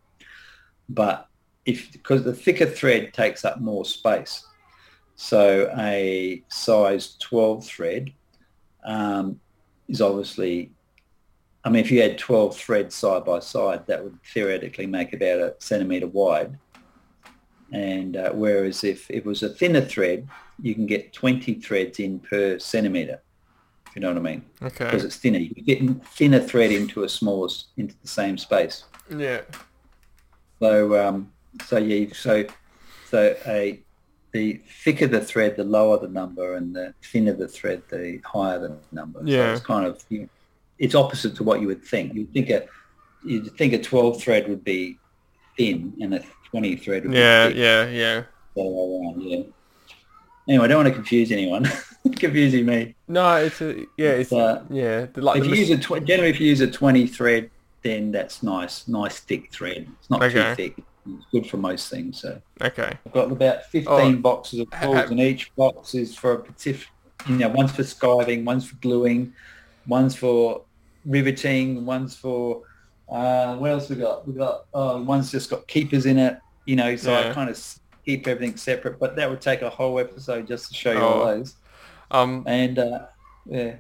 [0.88, 1.28] but
[1.66, 4.46] if because the thicker thread takes up more space,
[5.16, 8.14] so a size 12 thread
[8.84, 9.40] um,
[9.88, 10.72] is obviously.
[11.64, 15.40] I mean, if you had 12 threads side by side, that would theoretically make about
[15.40, 16.58] a centimetre wide.
[17.72, 20.28] And uh, whereas if it was a thinner thread,
[20.62, 23.22] you can get 20 threads in per centimetre,
[23.88, 24.86] if you know what I mean, Okay.
[24.86, 25.40] because it's thinner.
[25.40, 28.84] You get in- thinner thread into a smaller, into the same space.
[29.16, 29.42] Yeah.
[30.60, 31.32] So, um,
[31.66, 32.46] so yeah, so,
[33.10, 33.82] so a,
[34.34, 38.60] the thicker the thread, the lower the number, and the thinner the thread, the higher
[38.60, 39.20] the number.
[39.22, 39.54] So Yeah.
[39.54, 40.30] it's kind of, you
[40.78, 42.14] it's opposite to what you would think.
[42.16, 42.66] You'd think a,
[43.24, 44.98] you'd think a 12 thread would be
[45.58, 47.48] thin and a 20 thread Yeah.
[47.48, 47.88] Yeah.
[47.90, 48.24] Yeah.
[48.56, 49.44] way around, yeah.
[50.48, 51.68] Anyway, I don't want to confuse anyone.
[52.18, 52.96] Confusing me.
[53.08, 54.10] No, it's a yeah.
[54.22, 55.06] It's Uh, yeah.
[55.14, 57.52] The, like if you mis- use a tw- generally, if you use a 20 thread,
[57.84, 59.88] then that's nice, nice thick thread.
[60.00, 60.50] It's not Okay.
[60.50, 60.84] too thick.
[61.08, 62.20] It's good for most things.
[62.22, 62.98] So okay.
[63.06, 66.40] I've got about 15 Oh, boxes of tools, ha- and each box is for a
[66.40, 66.88] particular,
[67.30, 69.34] you know, one's for skiving, one's for gluing,
[69.88, 70.64] one's for
[71.06, 72.64] riveting, one's for
[73.12, 74.28] uh, what else we got?
[74.28, 76.38] We got oh, one's just got keepers in it.
[76.66, 77.60] You know, so I kind of
[78.06, 81.22] keep everything separate, but that would take a whole episode just to show you all
[81.24, 81.26] Oh.
[81.26, 81.56] those.
[82.12, 83.06] Um, And uh,
[83.46, 83.76] yeah,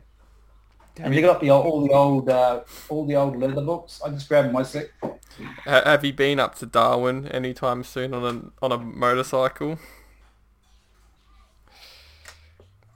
[0.99, 4.01] and you got the all the old uh, all the old leather books.
[4.05, 8.23] I just grabbed my ha- have you been up to Darwin anytime soon on
[8.61, 9.77] a on a motorcycle?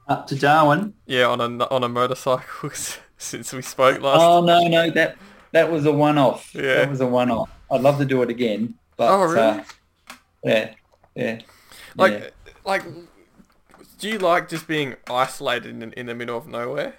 [0.07, 0.93] up to Darwin.
[1.05, 2.71] Yeah, on a on a motorcycle
[3.17, 4.21] since we spoke last.
[4.21, 5.17] Oh no, no, that
[5.55, 6.53] that was a one-off.
[6.53, 6.75] Yeah.
[6.75, 7.49] That was a one-off.
[7.71, 9.39] I'd love to do it again, but Oh, really?
[9.39, 9.63] uh,
[10.43, 10.73] yeah,
[11.15, 11.39] yeah.
[11.95, 12.29] like, yeah.
[12.65, 12.83] like,
[13.97, 16.93] do you like just being isolated in in the middle of nowhere?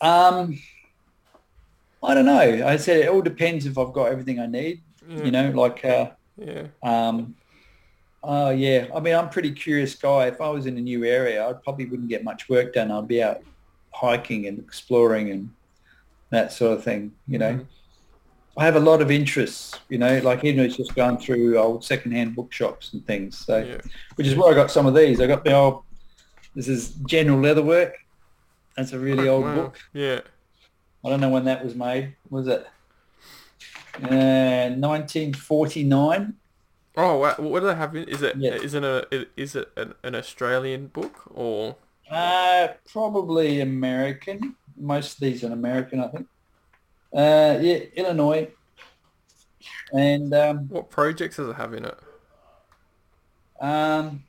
[0.00, 0.58] Um,
[2.02, 2.66] I don't know.
[2.66, 4.80] I said it all depends if I've got everything I need.
[5.06, 5.24] Yeah.
[5.24, 6.66] You know, like uh, Yeah.
[6.82, 7.34] um,
[8.22, 8.86] oh yeah.
[8.96, 10.26] I mean, I'm a pretty curious guy.
[10.28, 12.90] If I was in a new area, I probably wouldn't get much work done.
[12.90, 13.42] I'd be out
[13.92, 15.50] hiking and exploring and
[16.34, 17.12] that sort of thing.
[17.26, 17.52] You know.
[17.54, 17.66] Mhm.
[18.56, 21.84] I have a lot of interests, you know, like even it's just going through old
[21.84, 23.36] secondhand bookshops and things.
[23.44, 23.80] So, Yeah.
[24.14, 25.20] which is where I got some of these.
[25.20, 25.82] I got the old,
[26.54, 27.94] this is General Leatherwork.
[28.76, 29.54] That's a really old Wow.
[29.56, 29.78] book.
[29.92, 30.20] Yeah.
[31.04, 32.14] I don't know when that was made.
[32.30, 32.64] Was it?
[34.00, 36.34] Uh, 1949.
[36.96, 37.34] Oh, wow.
[37.38, 37.96] what do they have?
[37.96, 38.54] in- Is it Yeah.
[38.54, 41.74] is it a is it an, an Australian book or?
[42.08, 44.54] Uh, probably American.
[44.76, 46.26] Most of these are American, I think.
[47.14, 48.48] Uh, yeah, Illinois.
[49.92, 51.98] And um, What projects does it have in it?
[53.60, 54.24] Um,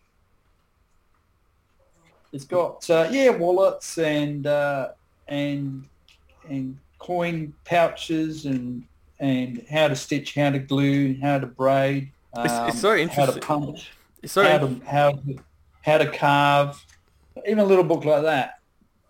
[2.31, 4.89] it's got uh, yeah wallets and uh,
[5.27, 5.85] and
[6.49, 8.83] and coin pouches and
[9.19, 12.95] and how to stitch, how to glue, how to braid, It's- it's um, so how
[12.95, 13.35] interesting.
[13.41, 13.91] to punch,
[14.21, 15.35] It's so how to how to
[15.81, 16.85] how to carve.
[17.45, 18.54] Even a little book like that,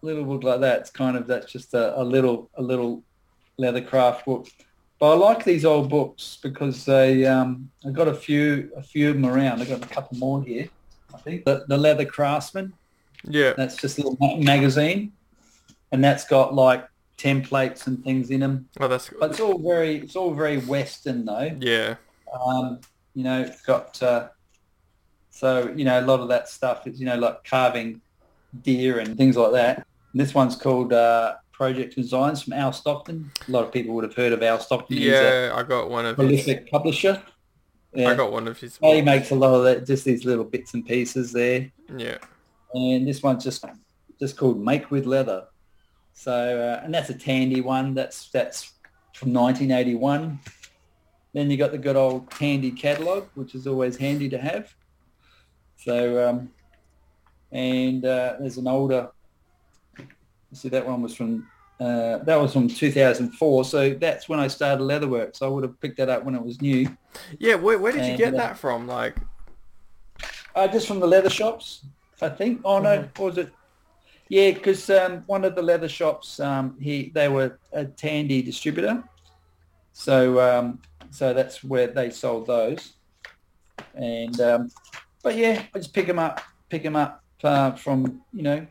[0.06, 0.80] little book like that.
[0.82, 3.04] It's kind of that's just a, a little a little
[3.58, 4.48] leather craft book.
[5.00, 9.10] But I like these old books because they um, I got a few a few
[9.10, 9.62] of them around.
[9.62, 10.70] I got a couple more here.
[11.14, 12.74] I think the, the Leather Craftsman.
[13.24, 13.54] yeah.
[13.56, 15.14] That's just a little ma- magazine,
[15.92, 16.88] and that's got like
[17.18, 18.68] templates and things in them.
[18.80, 21.52] Oh, that's But it's all very it's all very Western though.
[21.60, 21.96] yeah.
[22.46, 22.80] Um,
[23.14, 24.28] you know, it's got uh,
[25.30, 28.02] so you know a lot of that stuff is you know like carving
[28.62, 29.86] deer and things like that.
[30.16, 33.26] And this one's called uh, Project Designs from Al Stohlman.
[33.50, 34.86] A lot of people would have heard of Al Stohlman.
[34.92, 36.26] Yeah, I got one of his.
[36.26, 37.22] prolific publisher.
[37.94, 38.12] Yeah.
[38.12, 38.78] I got one of his.
[38.82, 41.70] he makes a lot of that, just these little bits and pieces there.
[41.98, 42.20] Yeah.
[42.74, 43.66] And this one's just
[44.18, 45.48] just called Make with Leather.
[46.14, 47.94] So, uh, and that's a Tandy one.
[47.94, 48.72] That's that's
[49.16, 50.40] from 1981.
[51.34, 54.74] Then you got the good old Tandy catalog, which is always handy to have.
[55.76, 56.52] So, um,
[57.52, 59.10] and uh, there's an older.
[60.56, 61.48] See, that one was from
[61.80, 63.66] uh, that was from 2004.
[63.66, 65.42] So that's when I started Leatherworks.
[65.42, 66.88] I would have picked that up when it was new.
[67.38, 67.56] Yeah.
[67.56, 68.88] Where, where did you get uh, that from?
[68.88, 69.18] Like,
[70.56, 71.86] Uh, just from the leather shops,
[72.22, 72.62] I think.
[72.64, 73.52] Oh no, or was it?
[74.30, 79.04] Yeah, because um, one of the leather shops, um, he they were a Tandy distributor,
[79.92, 80.80] so um,
[81.12, 82.94] so that's where they sold those.
[83.94, 84.72] And um,
[85.22, 88.66] but yeah, I just pick them up, pick them up uh, from you know,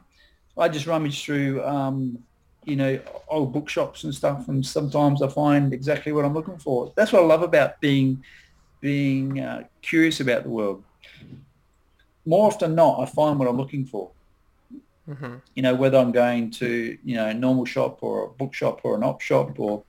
[0.57, 2.19] I just rummage through um,
[2.65, 6.93] you know old bookshops and stuff, and sometimes I find exactly what I'm looking for.
[6.97, 8.25] That's what I love about being
[8.81, 10.85] being uh, curious about the world
[12.27, 14.11] more often not, I find what I'm looking for.
[15.07, 18.81] hmm You know, whether I'm going to, you know, a normal shop or a bookshop
[18.85, 19.85] or an op shop or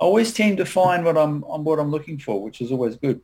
[0.00, 2.96] I always tend to find what I'm, I'm what I'm looking for, which is always
[2.96, 3.20] good.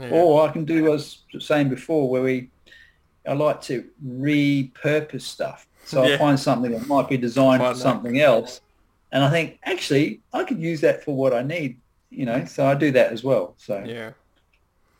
[0.00, 0.10] yeah.
[0.10, 2.50] Or I can do as I was saying before, where we
[3.26, 5.66] I like to repurpose stuff.
[5.86, 6.14] So Yeah.
[6.14, 7.80] I find something that might be designed for Find that.
[7.82, 8.60] something else.
[9.12, 11.78] And I think actually I could use that for what I need,
[12.10, 13.54] you know, so I do that as well.
[13.56, 14.10] So yeah.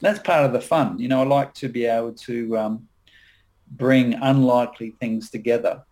[0.00, 0.98] that's part of the fun.
[0.98, 2.88] You know, I like to be able to um,
[3.72, 5.82] bring unlikely things together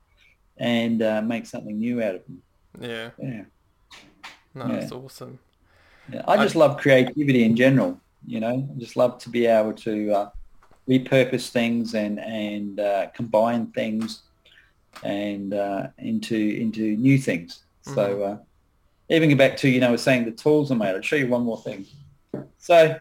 [0.58, 2.42] and uh, make something new out of them.
[2.80, 3.10] Yeah.
[3.20, 3.42] Yeah.
[4.54, 4.72] No, Yeah.
[4.80, 5.38] that's awesome.
[6.12, 6.22] yeah.
[6.28, 8.00] I just love creativity in general.
[8.26, 10.30] You know, I just love to be able to uh,
[10.88, 14.22] repurpose things and and uh, combine things
[15.02, 17.64] and uh, into into new things.
[17.82, 18.38] So uh,
[19.08, 20.94] even go back to you know, I was saying the tools are made.
[20.94, 21.86] I'll show you one more thing.
[22.58, 22.96] So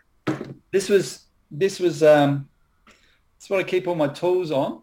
[0.72, 2.50] this was this was um,
[3.38, 4.82] it's what I keep all my tools on.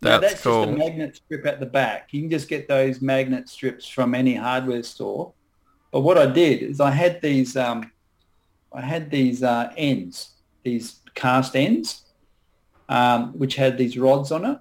[0.00, 0.66] Now, That's that's cool.
[0.66, 2.12] just a magnet strip at the back.
[2.12, 5.32] You can just get those magnet strips from any hardware store.
[5.90, 7.90] But what I did is I had these um,
[8.72, 12.04] I had these uh, ends, these cast ends,
[12.88, 14.58] um, which had these rods on it.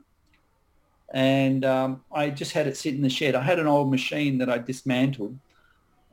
[1.13, 3.35] And um, I just had it sit in the shed.
[3.35, 5.37] I had an old machine that I dismantled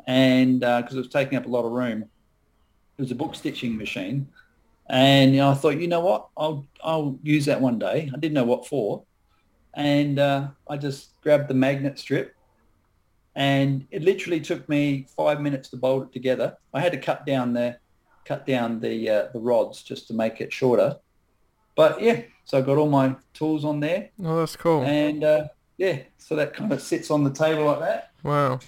[0.06, 2.02] and because it was taking up a lot of room.
[2.02, 4.28] It was a book stitching machine.
[4.88, 8.10] And you know, I thought, you know what, I'll I'll use that one day.
[8.12, 9.04] I didn't know what for,
[9.74, 12.34] and uh, I just grabbed the magnet strip,
[13.36, 16.56] and it literally took me five minutes to bolt it together.
[16.74, 17.78] I had to cut down the
[18.24, 20.96] cut down the uh, the rods just to make it shorter.
[21.76, 24.82] But yeah, so I got all my tools on there, Oh, that's cool.
[24.82, 25.44] and uh,
[25.78, 28.10] yeah, so that kind of sits on the table like that.
[28.22, 28.58] Wow.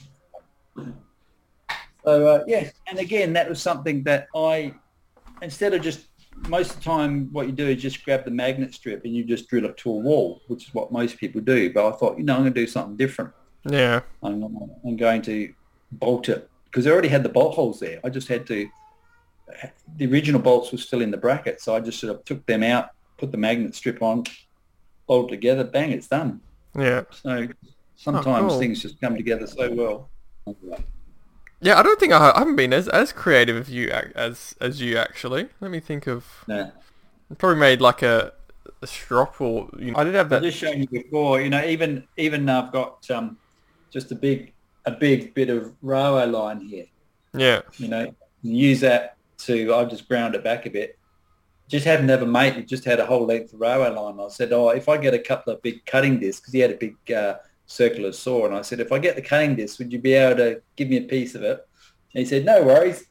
[2.04, 4.74] So uh, yeah, and again, that was something that I,
[5.40, 6.06] instead of just
[6.48, 9.22] most of the time, what you do is just grab the magnet strip and you
[9.24, 11.72] just drill it to a wall, which is what most people do.
[11.72, 13.30] But I thought, you know, I'm going to do something different.
[13.68, 14.00] Yeah.
[14.22, 14.42] I'm,
[14.84, 15.52] I'm going to
[15.92, 18.00] bolt it because I already had the bolt holes there.
[18.02, 18.68] I just had to.
[19.96, 22.62] The original bolts were still in the bracket, so I just sort of took them
[22.62, 24.24] out, put the magnet strip on,
[25.06, 26.40] bolt together, bang, it's done.
[26.78, 27.02] Yeah.
[27.10, 27.48] So
[27.96, 28.58] sometimes cool.
[28.58, 30.10] things just come together so well.
[31.60, 34.80] Yeah, I don't think I, I haven't been as as creative as you as as
[34.80, 35.48] you actually.
[35.60, 36.26] Let me think of.
[37.38, 38.32] Probably made like a,
[38.82, 40.42] a strop or you know, I did have I that.
[40.42, 43.38] just shown you before, you know, even even I've got um,
[43.90, 44.52] just a big
[44.84, 46.86] a big bit of railway line here.
[47.34, 47.62] Yeah.
[47.78, 49.16] You know, use that
[49.46, 49.74] to.
[49.74, 50.98] I've just ground it back a bit.
[51.68, 54.18] Just had another mate who just had a whole length of railway line.
[54.20, 56.70] I said, oh, if I get a couple of big cutting discs, because he had
[56.70, 57.36] a big uh,
[57.66, 60.36] circular saw, and I said, if I get the cutting disc, would you be able
[60.36, 61.66] to give me a piece of it?
[62.14, 63.06] And he said, no worries.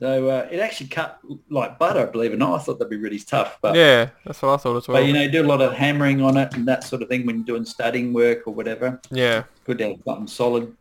[0.00, 2.60] So uh, it actually cut like butter, believe it or not.
[2.60, 4.96] I thought that'd be really tough, but Yeah, that's what I thought as well.
[5.00, 7.24] but you know, do a lot of hammering on it and that sort of thing
[7.24, 9.00] when you're doing studying work or whatever.
[9.10, 9.44] yeah.
[9.64, 10.76] Good to have something solid.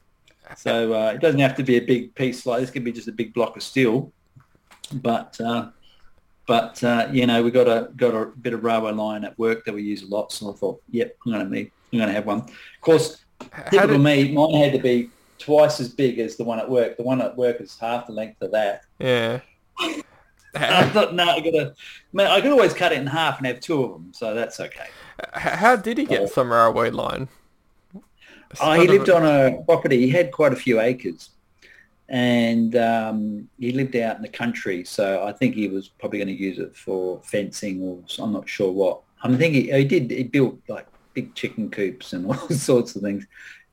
[0.57, 2.71] So uh, it doesn't have to be a big piece like this.
[2.71, 4.11] Could be just a big block of steel.
[4.91, 5.69] But uh,
[6.45, 9.65] but uh, you know, we got a got a bit of railway line at work
[9.65, 10.31] that we use a lot.
[10.31, 12.39] So I thought, yep, I'm gonna be I'm gonna have one.
[12.39, 15.09] Of course, How typical did, me, mine had to be
[15.39, 16.97] twice as big as the one at work.
[16.97, 18.83] The one at work is half the length of that.
[18.99, 19.39] yeah.
[20.55, 21.73] I thought, no, I gotta.
[22.11, 24.59] Man, I could always cut it in half and have two of them, so that's
[24.59, 24.87] okay.
[25.33, 27.27] How did he get some railway line?
[28.61, 30.01] Oh, he lived on a property.
[30.01, 31.29] He had quite a few acres,
[32.09, 34.83] and um, he lived out in the country.
[34.83, 38.47] So I think he was probably going to use it for fencing, or I'm not
[38.47, 39.01] sure what.
[39.23, 40.11] I think he, he did.
[40.11, 43.25] He built like big chicken coops and all sorts of things.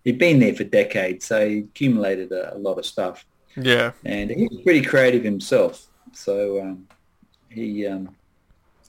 [0.05, 3.27] He'd been there for decades, so he accumulated a, a lot of stuff,
[3.57, 3.93] Yeah.
[4.05, 5.89] and he was pretty creative himself.
[6.13, 6.87] So um,
[7.51, 8.15] he um,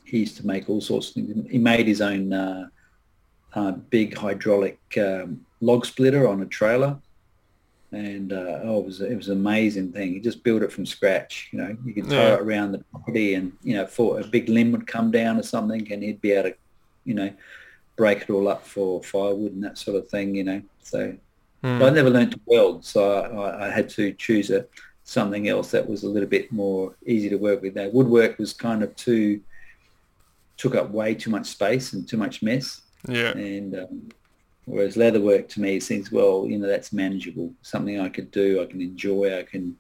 [0.06, 1.50] he used to make all sorts of things.
[1.50, 2.68] He made his own uh,
[3.54, 6.98] uh, big hydraulic um, log splitter on a trailer,
[7.92, 10.14] and uh, oh, it was it was an amazing thing.
[10.14, 11.50] He just built it from scratch.
[11.52, 12.34] You know, you could throw Yeah.
[12.36, 15.44] it around the property, and you know, for a big limb would come down or
[15.44, 16.56] something, and he'd be able to,
[17.06, 17.32] you know,
[17.98, 20.34] break it all up for firewood and that sort of thing.
[20.36, 21.16] You know, so
[21.62, 24.66] but I never learned to weld, so I, I had to choose a
[25.04, 27.74] something else that was a little bit more easy to work with.
[27.74, 29.42] That woodwork was kind of too
[30.58, 33.32] took up way too much space and too much mess, Yeah.
[33.32, 34.10] and um,
[34.66, 38.66] whereas leatherwork to me seems well, you know, that's manageable, something I could do, I
[38.66, 39.76] can enjoy, I can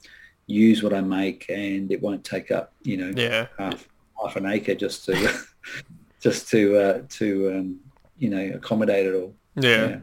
[0.47, 3.47] use what I make, and it won't take up, you know, Yeah.
[3.57, 3.87] half
[4.21, 5.33] half an acre just to
[6.19, 7.79] just to uh, to um,
[8.17, 9.33] you know accommodate it all.
[9.55, 9.99] Yeah.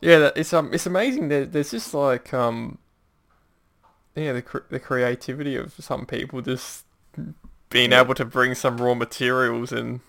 [0.00, 1.28] Yeah, that- it's um, it's amazing.
[1.28, 2.78] There, there's just like um,
[4.14, 6.84] yeah, the cr- the creativity of some people just
[7.70, 8.02] being Yeah.
[8.02, 10.00] able to bring some raw materials and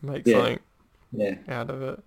[0.00, 0.36] make Yeah.
[0.36, 0.58] something
[1.12, 1.34] yeah.
[1.48, 2.02] out of it.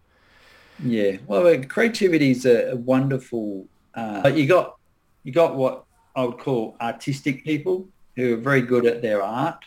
[0.81, 3.67] Yeah, well, creativity is a, a wonderful.
[3.93, 4.77] Uh, but you got
[5.23, 9.63] you got what I would call artistic people who are very good at their art,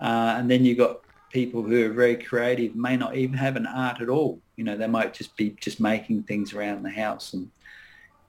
[0.00, 1.00] uh, and then you got
[1.30, 4.40] people who are very creative, may not even have an art at all.
[4.56, 7.50] You know, they might just be just making things around the house and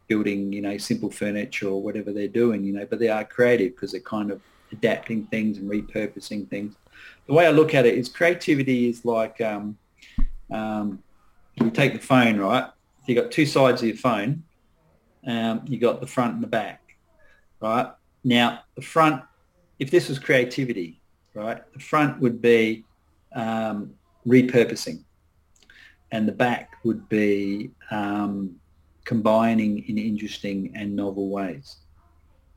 [0.07, 2.63] building, you know, simple furniture or whatever they're doing.
[2.63, 6.75] You know, but they are creative because they're kind of adapting things and repurposing things.
[7.27, 9.77] The way I look at it is creativity is like um,
[10.51, 11.01] um,
[11.55, 12.69] you take the phone, right?
[13.05, 14.43] You got two sides of your phone.
[15.25, 16.95] Um, you got the front and the back,
[17.59, 17.91] right?
[18.23, 19.23] Now, the front,
[19.79, 20.99] if this was creativity,
[21.33, 22.85] right, the front would be
[23.35, 23.93] um,
[24.25, 25.03] repurposing,
[26.11, 28.55] and the back would be um,
[29.05, 31.77] combining in interesting and novel ways.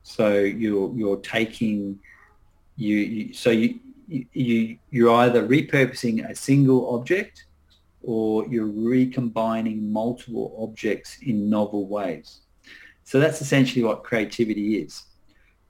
[0.03, 1.99] So you're you're taking
[2.77, 7.47] you, you so you you you're either repurposing a single object
[8.07, 12.41] or you're recombining multiple objects in novel ways.
[13.05, 15.03] So that's essentially what creativity is.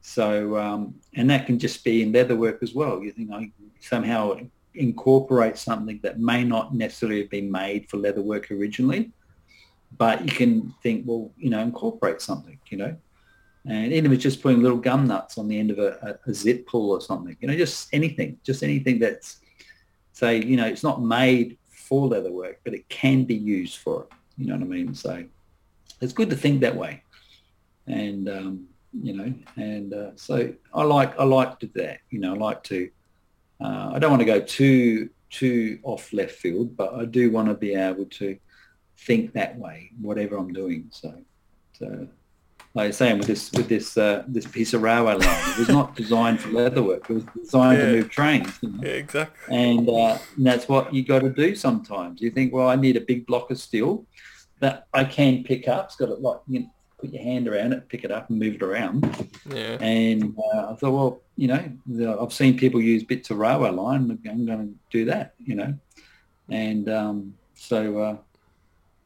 [0.00, 3.02] So, um, and that can just be in leatherwork as well.
[3.02, 4.36] You think I somehow
[4.74, 9.12] incorporate something that may not necessarily have been made for leatherwork originally,
[9.96, 12.96] but you can think, well, you know, incorporate something, you know.
[13.66, 16.30] And even if it's just putting little gum nuts on the end of a, a,
[16.30, 19.38] a zip pull or something, you know, just anything, just anything that's,
[20.12, 24.02] say, you know, it's not made for leather work, but it can be used for
[24.02, 24.08] it.
[24.38, 24.94] You know what I mean?
[24.94, 25.24] So
[26.00, 27.02] it's good to think that way.
[27.86, 32.34] And, um, you know, and uh, so I like, I like to that, you know,
[32.34, 32.90] I like to,
[33.60, 37.48] uh, I don't want to go too, too off left field, but I do want
[37.48, 38.38] to be able to
[38.98, 40.86] think that way, whatever I'm doing.
[40.90, 41.14] So,
[41.78, 42.08] so
[42.74, 45.58] like I was saying with this with this uh, this piece of railway line, it
[45.58, 47.08] was not designed for leather work.
[47.08, 47.86] It was designed Yeah.
[47.86, 48.58] to move trains.
[48.62, 48.78] you know?
[48.82, 49.56] Yeah, exactly.
[49.56, 52.20] And, uh, and that's what you got to do sometimes.
[52.20, 54.04] You think, well, I need a big block of steel
[54.60, 55.86] that I can pick up.
[55.86, 56.66] It's got to like you know,
[56.98, 59.28] put your hand around it, pick it up, and move it around.
[59.48, 59.76] Yeah.
[59.80, 64.18] And uh, I thought, well, you know, I've seen people use bits of railway line.
[64.28, 65.74] I'm going to do that, you know.
[66.48, 68.16] And um, so, uh,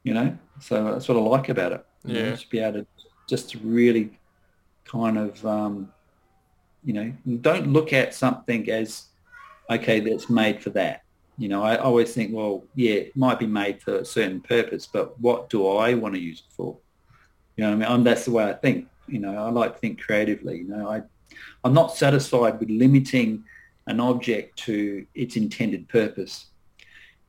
[0.04, 1.84] you know, so that's what I like about it.
[2.04, 2.30] you know, Yeah.
[2.30, 2.86] just be able to
[3.28, 4.18] just to really
[4.84, 5.92] kind of, um,
[6.82, 9.06] you know, don't look at something as,
[9.70, 11.02] okay, that's made for that.
[11.36, 14.88] You know, I always think, well, yeah, it might be made for a certain purpose,
[14.90, 16.76] but what do I want to use it for?
[17.56, 17.88] You know I mean?
[17.88, 18.88] I'm, that's the way I think.
[19.06, 20.58] You know, I like to think creatively.
[20.58, 21.02] You know, I,
[21.64, 23.44] I'm not satisfied with limiting
[23.86, 26.46] an object to its intended purpose.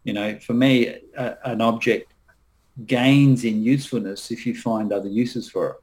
[0.04, 0.88] You know, for me,
[1.18, 2.14] a, an object
[2.86, 5.78] gains in usefulness if you find other uses for it.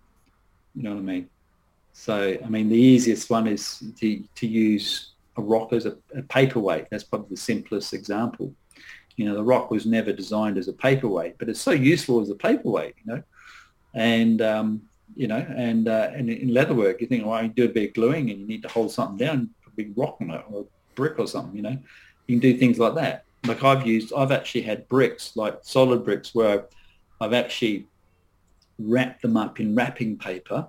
[0.77, 1.29] You know what I mean?
[1.93, 6.23] So, I mean, the easiest one is to, to use a rock as a, a
[6.23, 6.89] paperweight.
[6.91, 8.53] That's probably the simplest example.
[9.17, 12.29] You know, the rock was never designed as a paperweight, but it's so useful as
[12.29, 13.23] a paperweight, you know.
[13.95, 14.83] And, um,
[15.17, 17.95] you know, and, uh, and in leatherwork, you think, well, you do a bit of
[17.95, 20.65] gluing and you need to hold something down, a big rock on it or a
[20.95, 21.79] brick or something, you know.
[22.27, 23.25] You can do things like that.
[23.47, 26.67] Like I've used, I've actually had bricks, like solid bricks, where
[27.23, 27.87] I've actually
[28.79, 30.69] wrapped them up in wrapping paper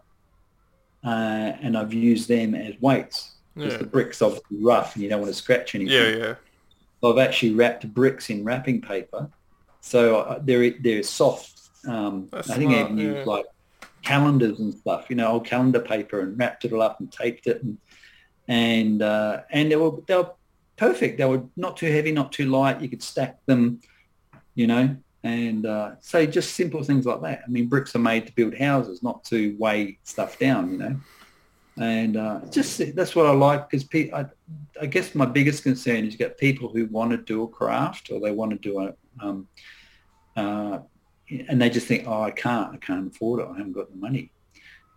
[1.04, 3.80] uh, and I've used them as weights because Yeah.
[3.80, 5.94] the brick's obviously rough and you don't want to scratch anything.
[5.94, 6.36] Yeah, yeah.
[7.02, 9.30] So I've actually wrapped bricks in wrapping paper,
[9.82, 11.70] so uh, they're they're soft.
[11.88, 13.04] Um, I think I've even yeah.
[13.04, 13.46] used like
[14.02, 17.46] calendars and stuff, you know, old calendar paper, and wrapped it all up and taped
[17.46, 17.78] it, and
[18.48, 20.32] and uh, and they were they were
[20.76, 21.20] perfect.
[21.20, 22.82] They were not too heavy, not too light.
[22.82, 23.80] You could stack them,
[24.56, 27.42] you know, and uh, so just simple things like that.
[27.46, 30.96] I mean, bricks are made to build houses, not to weigh stuff down, you know.
[31.80, 34.26] And uh, just that's what I like because pe- I,
[34.82, 38.10] I guess my biggest concern is you get people who want to do a craft
[38.12, 38.94] or they want to do a,
[39.24, 39.48] um,
[40.36, 40.80] uh,
[41.30, 43.98] and they just think, oh, I can't, I can't afford it, I haven't got the
[43.98, 44.32] money,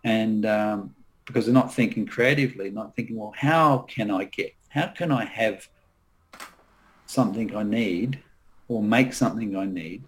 [0.04, 0.94] and um,
[1.26, 5.24] because they're not thinking creatively, not thinking, well, how can I get, how can I
[5.24, 5.68] have
[7.06, 8.22] something I need
[8.68, 10.04] or make something I need,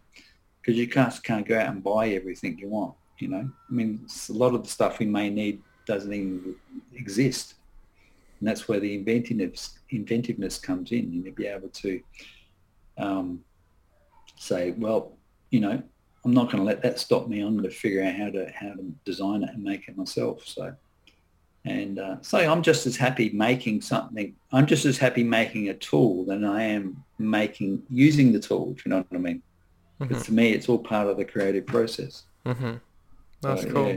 [0.62, 3.50] because you can't can't go out and buy everything you want, you know.
[3.68, 6.54] I mean, a lot of the stuff we may need doesn't even
[6.94, 7.54] exist.
[8.38, 11.12] And that's where the inventiveness, inventiveness comes in.
[11.12, 12.00] You need to be able to
[12.98, 13.44] um,
[14.36, 15.12] say, well,
[15.50, 15.82] you know,
[16.24, 17.40] I'm not going to let that stop me.
[17.40, 20.46] I'm going to figure out how to how to design it and make it myself.
[20.46, 20.74] So,
[21.64, 24.34] and uh, so I'm just as happy making something.
[24.52, 28.74] I'm just as happy making a tool than I am making using the tool.
[28.76, 29.42] If you know what I mean?
[30.08, 32.24] Because to me, it's all part of the creative process.
[32.46, 32.74] Mm-hmm.
[33.40, 33.88] That's So, cool.
[33.88, 33.96] yeah.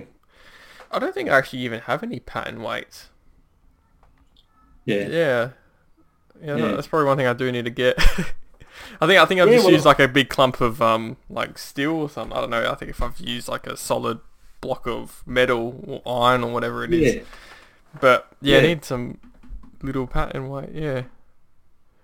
[0.92, 3.10] I don't think I actually even have any pattern weights.
[4.86, 5.08] Yeah.
[5.08, 5.50] Yeah.
[6.44, 6.68] Yeah, Yeah.
[6.74, 7.98] that's probably one thing I do need to get.
[9.02, 11.18] I think I think I've Yeah, just well- used like a big clump of um
[11.30, 12.38] like steel or something.
[12.38, 12.70] I don't know.
[12.70, 14.20] I think if I've used like a solid
[14.62, 17.16] block of metal or iron or whatever it is.
[17.16, 17.22] Yeah.
[18.00, 19.18] But yeah, I need some
[19.82, 20.70] little pattern weight.
[20.74, 21.04] Yeah.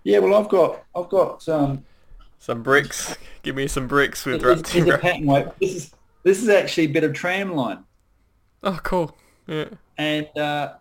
[0.03, 0.19] Yeah.
[0.19, 1.83] Well, I've got I've got um,
[2.41, 3.15] Some bricks.
[3.43, 5.45] Give me some bricks with wrapped it's a pattern weight.
[5.59, 5.91] This is
[6.23, 7.83] this is actually a bit of tram line,
[8.63, 9.15] Oh, cool.
[9.45, 9.65] Yeah.
[9.99, 10.73] and uh,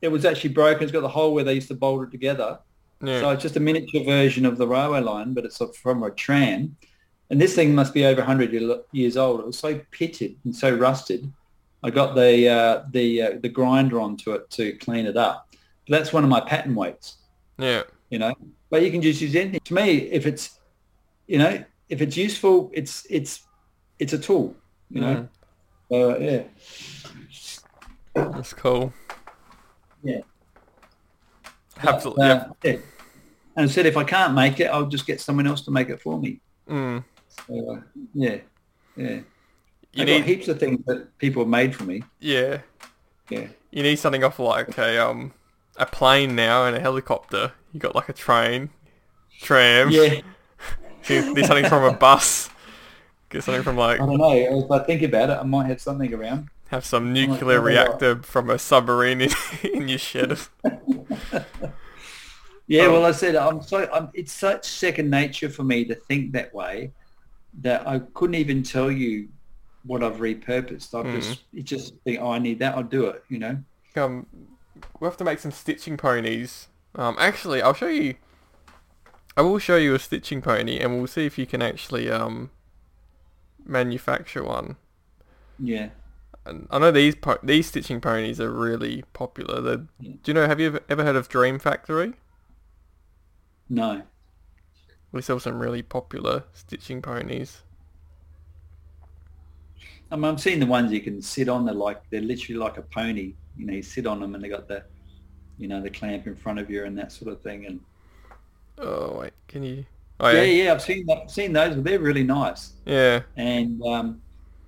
[0.00, 0.82] it was actually broken.
[0.82, 2.58] It's got the hole where they used to bolt it together.
[3.02, 3.20] Yeah.
[3.20, 6.76] So it's just a miniature version of the railway line, but it's from a tram.
[7.28, 9.40] And this thing must be over 100 years old.
[9.40, 11.30] It was so pitted and so rusted.
[11.82, 15.46] I got the uh, the uh, the grinder onto it to clean it up.
[15.86, 17.16] But that's one of my pattern weights.
[17.58, 17.82] yeah.
[18.08, 18.32] you know.
[18.70, 19.60] But you can just use anything.
[19.64, 20.59] To me, if it's,
[21.30, 23.42] you know, if it's useful, it's it's
[24.00, 24.56] it's a tool,
[24.90, 25.28] you know.
[25.92, 26.42] Uh, yeah,
[28.16, 28.92] Mm, that's cool.
[30.02, 30.20] Yeah.
[31.82, 32.24] Absolutely.
[32.24, 32.46] Uh, yeah.
[32.64, 32.76] yeah.
[33.56, 35.88] And I said if I can't make it, I'll just get someone else to make
[35.88, 36.40] it for me.
[36.68, 37.04] Mm.
[37.28, 37.80] So, uh,
[38.14, 38.38] yeah,
[38.96, 39.20] yeah.
[39.92, 42.02] You I've need got heaps of things that people have made for me.
[42.20, 42.62] yeah.
[43.28, 43.46] Yeah.
[43.70, 45.32] You need something off like a um
[45.76, 47.52] a plane now and a helicopter.
[47.72, 48.70] You got like a train,
[49.40, 49.90] tram.
[49.90, 50.22] Yeah.
[51.10, 52.48] You need something from a bus.
[53.28, 54.32] Get something from like I don't know.
[54.34, 56.48] If I think about it, I might have something around.
[56.68, 59.30] Have some nuclear oh, reactor from a submarine in,
[59.74, 60.38] in your shed.
[62.66, 62.92] Yeah, Oh.
[62.92, 63.88] well, I said I'm so.
[63.92, 66.92] I'm, it's such second nature for me to think that way
[67.62, 69.28] that I couldn't even tell you
[69.84, 70.94] what I've repurposed.
[70.94, 71.20] I Mm.
[71.20, 72.76] just, it just think, oh, I need that.
[72.76, 73.24] I'll do it.
[73.28, 73.58] You know.
[73.96, 74.24] um,
[75.00, 76.68] we'll have to make some stitching ponies.
[76.94, 78.14] Um, actually, I'll show you.
[79.36, 82.50] I will show you a stitching pony, and we'll see if you can actually um
[83.64, 84.76] manufacture one.
[85.58, 85.90] Yeah.
[86.44, 89.60] And I know these po- these stitching ponies are really popular.
[89.60, 90.16] They're, Yeah.
[90.22, 90.46] Do you know?
[90.46, 92.14] Have you ever, heard of Dream Factory?
[93.70, 94.02] No.
[95.12, 97.62] We sell some really popular stitching ponies.
[100.10, 101.64] I mean, I'm seeing the ones you can sit on.
[101.64, 103.34] They're like they're literally like a pony.
[103.56, 104.84] You know, you sit on them and they got the,
[105.58, 107.66] you know, the clamp in front of you and that sort of thing.
[107.66, 107.80] And
[108.80, 109.84] Oh wait, can you?
[110.20, 111.30] Oh yeah, yeah, yeah, I've seen that.
[111.30, 112.72] Seen those, but they're really nice.
[112.84, 114.20] yeah, and um,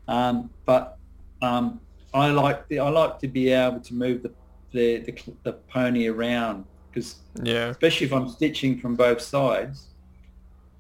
[0.09, 0.97] um, but
[1.43, 1.81] um,
[2.15, 4.33] I like the, I like to be able to move the
[4.73, 5.15] the, the,
[5.45, 9.89] the pony around because yeah, especially if I'm stitching from both sides,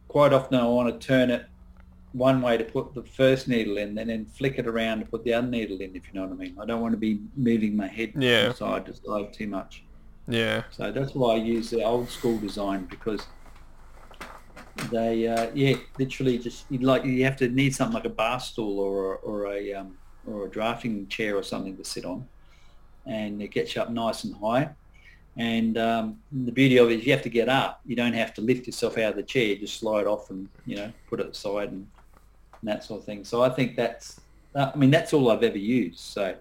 [0.08, 1.46] quite often I want to turn it
[2.12, 5.24] one way to put the first needle in and then flick it around to put
[5.24, 6.56] the other needle in, if you know what I mean.
[6.60, 8.48] I don't want to be moving my head Yeah.
[8.52, 9.84] from side to side too much.
[10.26, 13.28] Yeah, So that's why I use the old school design because
[14.76, 18.40] they, uh, yeah, literally just you like you have to need something like a bar
[18.40, 22.28] stool or a, or a um, or a drafting chair or something to sit on,
[23.06, 24.70] and it gets you up nice and high.
[25.38, 27.80] And um, the beauty of it is you have to get up.
[27.86, 29.44] You don't have to lift yourself out of the chair.
[29.46, 31.88] You just slide off and you know put it aside and,
[32.62, 33.24] and that sort of thing.
[33.24, 34.22] So I think that's
[34.56, 36.00] I mean that's all I've ever used.
[36.00, 36.36] So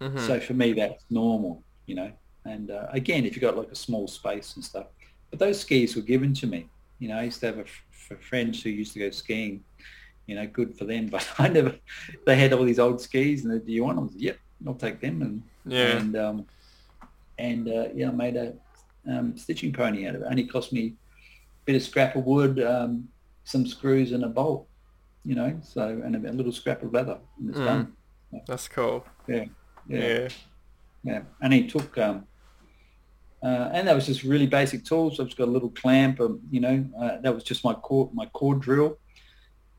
[0.00, 2.12] hmm so for me, that's normal, you know.
[2.44, 4.86] And uh, again, if you've got like a small space and stuff,
[5.30, 6.68] but those skis were given to me.
[6.98, 9.62] You know, I used to have a f- f- friends who used to go skiing.
[10.26, 11.06] You know, good for them.
[11.10, 11.74] But I never.
[12.26, 14.10] They had all these old skis, and they, do you want them?
[14.16, 14.36] Yep,
[14.66, 15.22] I'll take them.
[15.22, 16.46] And yeah, and um,
[17.38, 18.54] and uh, yeah, I made a
[19.08, 20.28] um, stitching pony out of it.
[20.30, 20.92] Only cost me a
[21.64, 23.08] bit of scrap of wood, um,
[23.44, 24.66] some screws, and a bolt.
[25.24, 27.64] You know, so and a, a little scrap of leather, and it's Mm.
[27.64, 27.92] done.
[28.46, 29.04] that's cool.
[29.28, 29.44] Yeah,
[29.88, 30.28] Yeah, yeah.
[31.02, 32.26] Yeah, and he took, um,
[33.42, 35.18] uh, and that was just really basic tools.
[35.18, 38.10] I've just got a little clamp, um, you know, uh, that was just my core,
[38.12, 38.98] my core drill,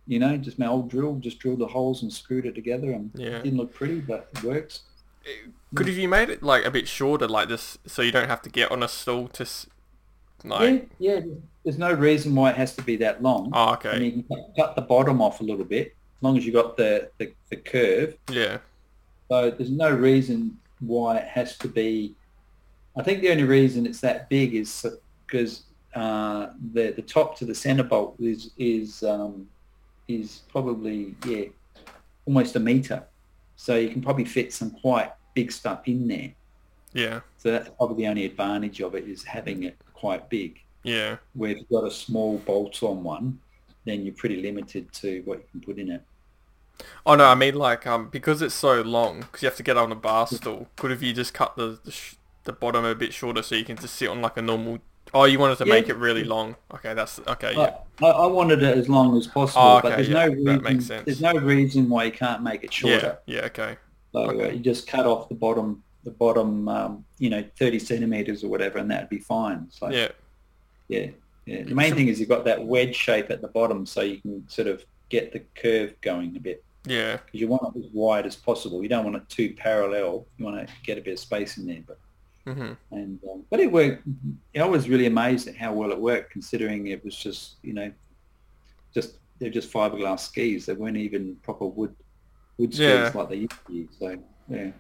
[0.07, 3.11] you know, just my old drill, just drilled the holes and screwed it together and
[3.15, 3.37] Yeah.
[3.37, 4.81] it didn't look pretty, but it works.
[5.75, 8.41] Could have you made it like a bit shorter, like this, so you don't have
[8.41, 9.45] to get on a stool to,
[10.43, 10.89] like?
[10.97, 11.21] yeah, yeah,
[11.63, 13.51] there's no reason why it has to be that long.
[13.53, 13.99] Oh, okay.
[13.99, 16.51] mean, you can cut, cut the bottom off a little bit, as long as you
[16.51, 18.17] got the, the, the curve.
[18.31, 18.57] Yeah.
[19.29, 22.15] So there's no reason why it has to be.
[22.95, 24.85] I think the only reason it's that big is
[25.25, 25.63] because
[25.95, 29.47] uh, the the top to the center bolt is is um,
[30.07, 31.45] is probably yeah
[32.25, 33.03] almost a meter,
[33.55, 36.31] so you can probably fit some quite big stuff in there.
[36.93, 37.21] Yeah.
[37.37, 40.59] So that's probably the only advantage of it is having it quite big.
[40.83, 41.17] Yeah.
[41.33, 43.39] Where if you've got a small bolt on one,
[43.85, 46.01] then you're pretty limited to what you can put in it.
[47.05, 49.77] Oh no, I mean like um because it's so long, because you have to get
[49.77, 50.67] on a bar stool.
[50.75, 53.65] Could have you just cut the the, sh- the bottom a bit shorter so you
[53.65, 54.79] can just sit on like a normal?
[55.13, 55.73] Oh, you wanted to Yeah.
[55.73, 56.55] make it really long.
[56.73, 57.53] Okay, that's okay.
[57.55, 57.75] Yeah.
[58.01, 60.35] I, I wanted it as long as possible, Oh, but okay, there's yeah, no that
[60.37, 60.63] reason.
[60.63, 61.05] makes sense.
[61.05, 63.17] There's no reason why you can't make it shorter.
[63.25, 63.41] Yeah.
[63.45, 63.77] Okay.
[64.13, 68.43] So uh, you just cut off the bottom, the bottom, um, you know, 30 centimeters
[68.43, 69.67] or whatever, and that'd be fine.
[69.69, 70.09] So Yeah.
[70.87, 71.07] yeah,
[71.45, 71.63] yeah.
[71.63, 74.47] The main thing is you've got that wedge shape at the bottom, so you can
[74.49, 76.63] sort of get the curve going a bit.
[76.85, 77.17] Yeah.
[77.25, 78.81] Because you want it as wide as possible.
[78.81, 80.25] You don't want it too parallel.
[80.37, 81.99] You want to get a bit of space in there, but
[82.47, 82.75] Mhm.
[82.91, 84.03] and um, but it worked.
[84.59, 87.91] I was really amazed at how well it worked, considering it was just you know,
[88.93, 90.65] just they're just fiberglass skis.
[90.65, 91.95] They weren't even proper wood
[92.57, 93.11] wood skis Yeah.
[93.13, 93.87] like they used to be.
[93.99, 94.17] So
[94.49, 94.71] yeah,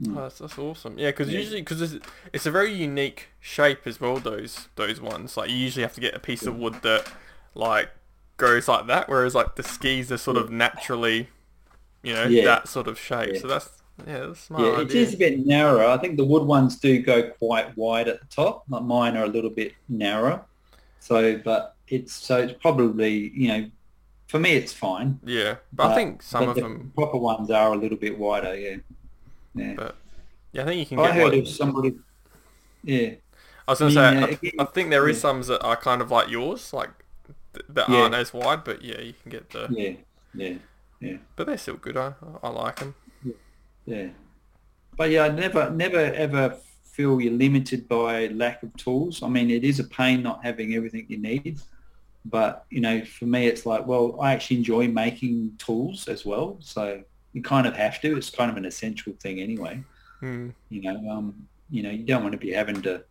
[0.00, 0.16] Mm.
[0.16, 0.96] Oh, that's, that's awesome.
[0.96, 1.40] Yeah, because Yeah.
[1.40, 4.18] usually because it's, it's a very unique shape as well.
[4.18, 7.10] Those those ones like you usually have to get a piece of wood that
[7.56, 7.88] like
[8.36, 11.30] goes like that, whereas like the skis are sort of naturally,
[12.04, 12.44] you know, Yeah.
[12.44, 13.32] that sort of shape.
[13.34, 13.40] Yeah.
[13.40, 14.62] So that's yeah, smart.
[14.62, 15.02] yeah, it idea.
[15.02, 15.84] is a bit narrower.
[15.86, 18.64] I think the wood ones do go quite wide at the top.
[18.68, 20.44] Like mine are a little bit narrower.
[21.00, 23.70] So, but it's so it's probably you know,
[24.28, 25.18] for me it's fine.
[25.24, 26.92] Yeah, but I think some of the them.
[26.94, 28.56] proper ones are a little bit wider.
[28.56, 28.76] Yeah,
[29.54, 29.74] yeah.
[29.76, 29.96] But
[30.52, 31.16] yeah, I think you can I get.
[31.16, 31.96] heard of somebody.
[32.82, 33.14] Yeah,
[33.66, 35.20] I was gonna I say, I, uh, th- I think there is yeah.
[35.22, 36.90] some that are kind of like yours, like
[37.54, 38.02] th- that Yeah.
[38.02, 39.68] aren't as wide, but yeah, you can get the.
[39.70, 39.92] Yeah,
[40.34, 40.58] yeah,
[41.00, 41.96] yeah, But they're still good.
[41.96, 42.94] I I like them.
[43.88, 44.08] Yeah.
[44.96, 49.22] But yeah, I never, never ever feel you're limited by lack of tools.
[49.22, 51.60] I mean, it is a pain not having everything you need.
[52.24, 56.56] But you know, for me, it's like, well, I actually enjoy making tools as well.
[56.60, 57.02] So
[57.32, 58.16] you kind of have to.
[58.16, 59.82] It's kind of an essential thing anyway.
[60.20, 60.52] Mm.
[60.68, 63.04] You know, um, you know, you don't want to be having to,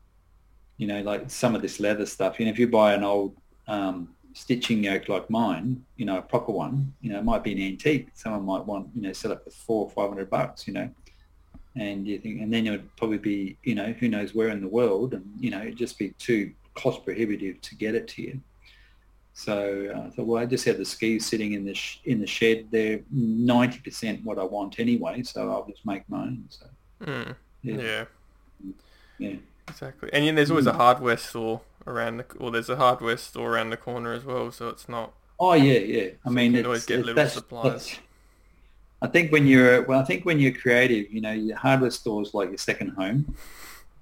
[0.76, 2.40] you know, like some of this leather stuff.
[2.40, 3.38] You know, if you buy an old
[3.68, 7.54] um, stitching yoke like mine, you know, a proper one, you know, it might be
[7.54, 8.08] an antique.
[8.14, 10.68] Someone might want, you know, sell it for four or five hundred bucks.
[10.68, 10.90] You know,
[11.76, 14.62] and you think, and then it would probably be, you know, who knows where in
[14.62, 18.22] the world, and you know, it'd just be too cost prohibitive to get it to
[18.22, 18.40] you.
[19.34, 22.20] So uh, I thought, well, I just have the skis sitting in the sh- in
[22.20, 22.68] the shed.
[22.72, 26.46] They're ninety percent what I want anyway, so I'll just make mine.
[26.50, 26.66] So
[27.04, 27.36] Mm.
[27.62, 28.06] yeah, Yeah.
[29.20, 29.36] yeah.
[29.68, 30.10] Exactly.
[30.14, 30.78] And then there's always a Mm.
[30.78, 34.52] hardware store around the, well, there's a hardware store around the corner as well.
[34.52, 35.14] So it's not.
[35.40, 36.10] Oh yeah, yeah.
[36.26, 37.64] I So mean, you always get little that's- supplies.
[37.64, 38.00] that's-
[39.00, 42.22] I think when you're well, I think when you're creative, you know, your hardware store
[42.24, 43.36] is like your second home,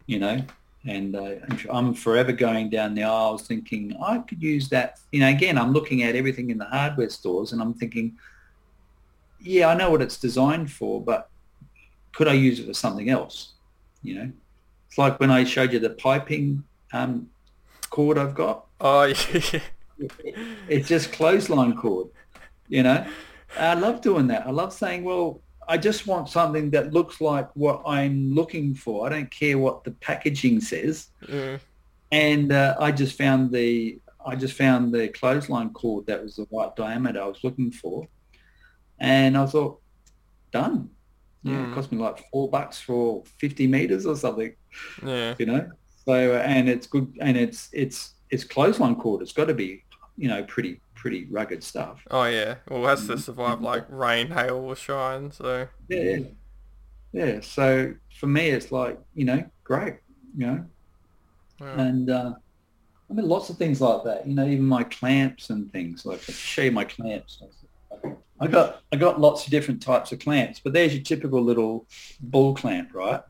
[0.06, 0.42] you know.
[0.88, 5.00] And uh, I'm, I'm forever going down the aisles thinking I could use that.
[5.12, 8.18] You know, again, I'm looking at everything in the hardware stores and I'm thinking,
[9.42, 11.30] yeah, I know what it's designed for, but
[12.14, 13.54] could I use it for something else?
[14.04, 14.32] You know,
[14.88, 16.64] it's like when I showed you the piping
[16.94, 17.30] um,
[17.96, 19.60] cord I've got Oh yeah.
[20.68, 22.08] it's just clothesline cord,
[22.68, 23.06] you know.
[23.58, 24.46] I love doing that.
[24.46, 29.06] I love saying, well, I just want something that looks like what I'm looking for.
[29.08, 31.08] I don't care what the packaging says.
[31.26, 31.60] Mm.
[32.12, 36.48] And uh, I just found the I just found the clothesline cord that was the
[36.52, 38.08] right diameter I was looking for,
[39.00, 39.80] and I thought,
[40.52, 40.90] done.
[41.44, 41.72] Yeah, Mm.
[41.72, 44.54] it cost me like four bucks for 50 meters or something
[45.06, 45.36] Yeah.
[45.40, 45.70] you know.
[46.08, 49.22] So and it's good and it's it's it's clothesline cord.
[49.22, 49.84] It's got to be,
[50.18, 52.02] you know, pretty pretty rugged stuff.
[52.12, 52.56] Oh yeah.
[52.70, 53.20] Well, it has to Mhm.
[53.20, 55.32] survive like rain, hail, or shine.
[55.32, 55.68] So.
[55.88, 56.20] Yeah, yeah,
[57.14, 57.40] yeah.
[57.42, 59.96] So for me, it's like you know, great,
[60.38, 60.66] you know,
[61.60, 61.68] Wow.
[61.80, 62.34] and uh,
[63.10, 64.28] I mean lots of things like that.
[64.28, 66.06] You know, even my clamps and things.
[66.06, 67.42] Like I show you my clamps.
[68.40, 71.88] I got I got lots of different types of clamps, but there's your typical little
[72.20, 73.22] bull clamp, right?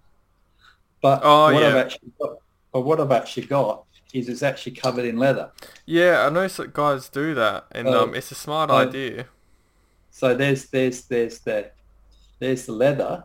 [1.02, 2.38] But Oh, what I've actually got,
[2.76, 5.50] but what I've actually got is it's actually covered in leather.
[5.86, 8.04] Yeah, I noticed that guys do that, and Oh.
[8.04, 8.76] um, it's a smart Oh.
[8.76, 9.28] idea.
[10.12, 11.72] So there's there's there's the
[12.40, 13.24] there's the leather,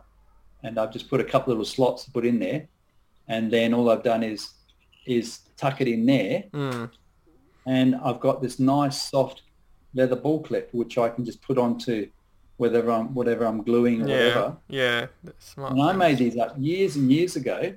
[0.63, 2.69] and I've just put a couple little slots to put in there,
[3.27, 4.53] and then all I've done is
[5.05, 6.89] is tuck it in there, Mm.
[7.65, 9.41] and I've got this nice soft
[9.93, 12.09] leather ball clip which I can just put onto
[12.55, 14.17] whether I'm whatever I'm gluing or Yeah.
[14.27, 14.57] whatever.
[14.69, 15.07] Yeah.
[15.25, 15.73] That's smart.
[15.73, 17.73] And I made these up years and years ago,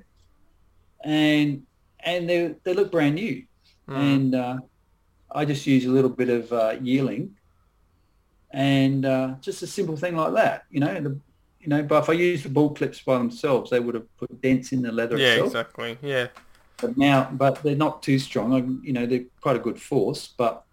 [1.05, 1.63] and
[2.03, 3.43] and they they look brand new.
[3.87, 3.95] Mm.
[3.95, 4.57] and uh,
[5.31, 7.35] I just use a little bit of uh, yearling,
[8.49, 10.99] and uh, just a simple thing like that, you know.
[10.99, 11.19] The,
[11.59, 14.41] you know, but if I use the ball clips by themselves, they would have put
[14.41, 15.33] dents in the leather Yeah.
[15.33, 15.47] itself.
[15.47, 15.97] Exactly.
[16.01, 16.27] Yeah.
[16.77, 18.53] But now, but they're not too strong.
[18.53, 20.33] I, you know, they're quite a good force.
[20.37, 20.63] But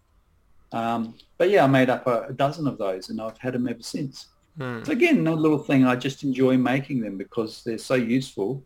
[0.73, 3.69] um, but yeah, I made up a, a dozen of those, and I've had them
[3.69, 4.29] ever since.
[4.59, 4.87] Mm.
[4.87, 5.85] So again, another little thing.
[5.85, 8.65] I just enjoy making them because they're so useful.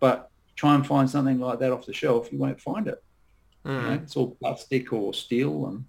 [0.00, 0.29] But
[0.60, 3.02] try and find something like that off the shelf, you won't find it.
[3.64, 4.02] You know, Mm.
[4.02, 5.84] it's all plastic or steel and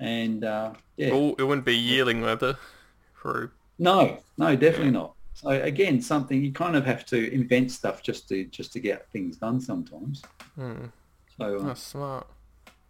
[0.00, 1.10] and uh, yeah.
[1.12, 2.56] Oh, it wouldn't be yearling leather.
[3.20, 3.50] Through.
[3.78, 3.98] No,
[4.36, 5.14] no, definitely not.
[5.34, 9.10] So again, something you kind of have to invent stuff just to just to get
[9.12, 10.22] things done sometimes.
[10.58, 10.90] Mm.
[11.36, 12.26] So uh, That's smart.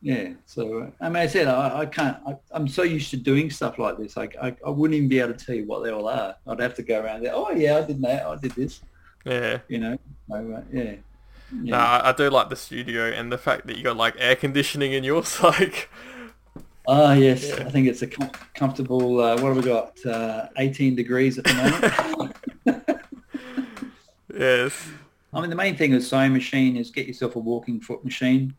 [0.03, 2.17] yeah, so uh, I mean, I said I, I can't.
[2.27, 4.17] I, I'm so used to doing stuff like this.
[4.17, 6.33] I, I I wouldn't even be able to tell you what they all are.
[6.47, 7.35] I'd have to go around there.
[7.35, 8.21] Oh yeah, I did that.
[8.27, 8.81] I did this.
[9.25, 9.59] Yeah.
[9.69, 9.99] You know.
[10.29, 10.95] So uh, yeah.
[11.63, 11.77] Yeah.
[11.77, 14.93] Nah, I, do like the studio and the fact that you got like air conditioning
[14.93, 15.39] in yours.
[15.43, 15.89] Like.
[16.87, 17.67] Ah yes, Yeah.
[17.67, 19.21] I think it's a com- comfortable.
[19.21, 20.05] Uh, what have we got?
[20.07, 21.55] Uh, 18 degrees at the
[22.65, 22.89] moment.
[24.39, 24.89] Yes.
[25.33, 28.55] I mean, the main thing with sewing machine is get yourself a walking foot machine.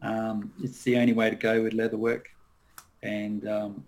[0.00, 2.28] Um, it's the only way to go with leather work.
[3.02, 3.84] And um,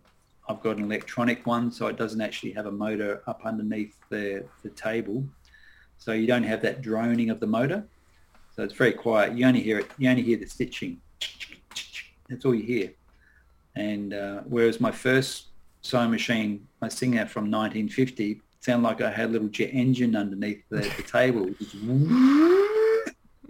[0.49, 4.45] I've got an electronic one, so it doesn't actually have a motor up underneath the,
[4.63, 5.25] the table.
[6.01, 7.85] So you don't have that droning of the motor.
[8.57, 9.37] So it's very quiet.
[9.37, 9.91] You only hear it.
[9.99, 11.01] You only hear the stitching.
[12.29, 12.91] That's all you hear.
[13.77, 15.47] And uh, whereas my first
[15.83, 20.63] sewing machine, my Singer from 1950, sounded like I had a little jet engine underneath
[20.69, 21.51] the, the table.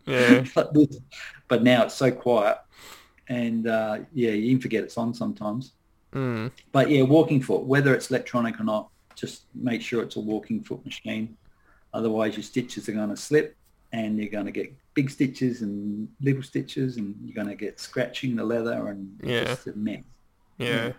[0.07, 0.45] Yeah.
[1.49, 2.59] but now it's so quiet
[3.29, 5.73] and uh, yeah you even forget it's on sometimes
[6.13, 6.51] Mm.
[6.73, 10.61] but yeah walking foot whether it's electronic or not just make sure it's a walking
[10.61, 11.37] foot machine
[11.93, 13.57] otherwise your stitches are going to slip
[13.93, 17.81] and you're going to get big stitches and little stitches and you're going to get
[17.81, 19.45] scratching the leather and it's Yeah.
[19.45, 20.03] just a mess
[20.59, 20.93] Yeah.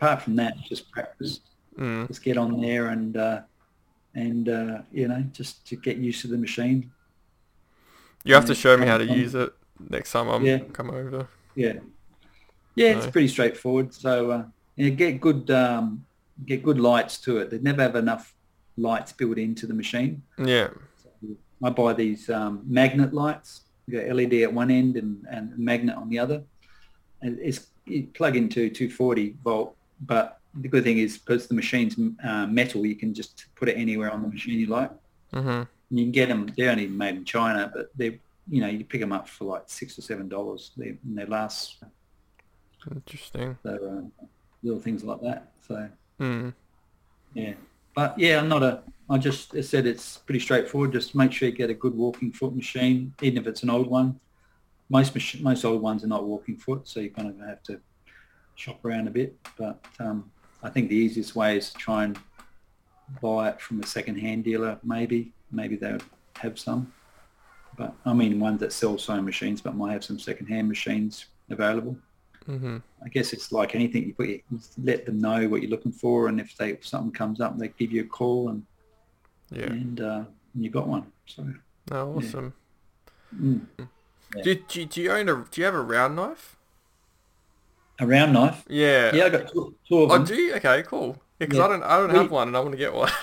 [0.00, 1.40] apart from that just practice
[1.78, 2.06] Mm.
[2.06, 3.42] just get on there and uh,
[4.14, 6.90] and uh, you know just to get used to the machine
[8.24, 9.52] You have to show me how to um, use it
[9.90, 10.58] next time I'm Yeah.
[10.72, 11.28] come over.
[11.56, 11.74] Yeah.
[12.76, 13.12] Yeah, it's No.
[13.12, 13.92] pretty straightforward.
[13.94, 14.44] So uh,
[14.76, 16.06] yeah, get good um,
[16.46, 17.50] get good lights to it.
[17.50, 18.34] They never have enough
[18.76, 20.22] lights built into the machine.
[20.38, 20.68] Yeah.
[21.62, 23.62] I buy these um, magnet lights.
[23.86, 26.42] You got LED at one end and, and magnet on the other.
[27.22, 31.96] And it's you plug into 240 volt, but the good thing is because the machine's
[32.22, 34.90] uh, metal, you can just put it anywhere on the machine you like.
[35.32, 35.62] Mm-hmm.
[35.96, 36.50] You can get them.
[36.56, 38.14] They're only made in China, but they're
[38.48, 40.72] you know you pick them up for like six or seven dollars.
[40.76, 41.82] They and they last.
[42.94, 43.56] Interesting.
[43.62, 44.26] So uh,
[44.62, 45.52] little things like that.
[45.66, 45.88] So
[46.20, 46.54] Mm.
[47.34, 47.54] yeah,
[47.94, 48.82] but yeah, I'm not a.
[49.08, 50.92] I just said it's pretty straightforward.
[50.92, 53.88] Just make sure you get a good walking foot machine, even if it's an old
[53.88, 54.18] one.
[54.88, 57.80] Most mach- most old ones are not walking foot, so you kind of have to
[58.54, 59.36] shop around a bit.
[59.58, 60.30] But um,
[60.62, 62.18] I think the easiest way is to try and
[63.20, 64.78] buy it from a second-hand dealer.
[64.82, 65.98] Maybe maybe they
[66.36, 66.92] have some.
[67.76, 71.96] But I mean, ones that sell sewing machines, but might have some second-hand machines available.
[72.46, 74.06] Hmm I guess it's like anything.
[74.06, 74.40] You put you
[74.82, 77.68] let them know what you're looking for, and if they if something comes up, they
[77.68, 78.62] give you a call, and
[79.50, 79.66] Yeah.
[79.66, 81.06] and uh, you got one.
[81.26, 81.46] So
[81.92, 82.52] Oh, awesome.
[83.38, 83.60] mm.
[84.36, 84.42] Yeah.
[84.42, 85.44] Do, do, do you own a?
[85.50, 86.56] Do you have a round knife?
[88.00, 88.64] a round knife.
[88.68, 89.14] Yeah.
[89.14, 90.24] Yeah, I got two, two of Oh, them.
[90.24, 90.54] do you?
[90.56, 91.16] Okay, cool.
[91.38, 91.64] Because Yeah.
[91.64, 91.82] I don't.
[91.84, 93.10] I don't We- have one, and I want to get one.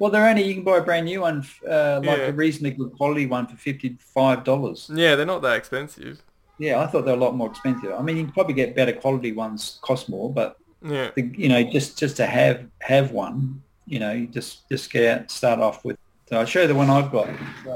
[0.00, 2.26] Well, they're only you can buy a brand new one, uh, like Yeah.
[2.26, 4.90] a reasonably good quality one for fifty five dollars.
[4.92, 6.20] yeah, they're not that expensive.
[6.58, 7.92] Yeah, I thought they were a lot more expensive.
[7.92, 11.10] I mean, you can probably get better quality ones, cost more, but Yeah.
[11.16, 15.04] the, you know, just just to have have one, you know, you just just get
[15.20, 15.96] out, start off with.
[16.28, 17.28] So I'll show you the one I've got.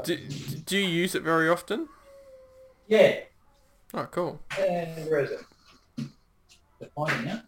[0.03, 0.17] Do,
[0.65, 1.87] do you use it very often?
[2.87, 3.19] Yeah.
[3.93, 4.39] Oh, cool.
[4.57, 5.41] And where is it?
[6.79, 7.41] To find it.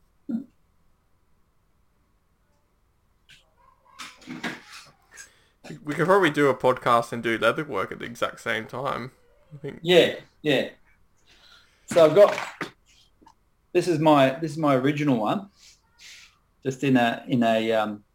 [5.85, 9.11] We could probably do a podcast and do leather work at the exact same time.
[9.53, 9.79] I think.
[9.81, 10.69] Yeah, yeah.
[11.91, 12.37] So I've got
[13.73, 15.49] this is my this is my original one.
[16.63, 18.05] Just in a in a um,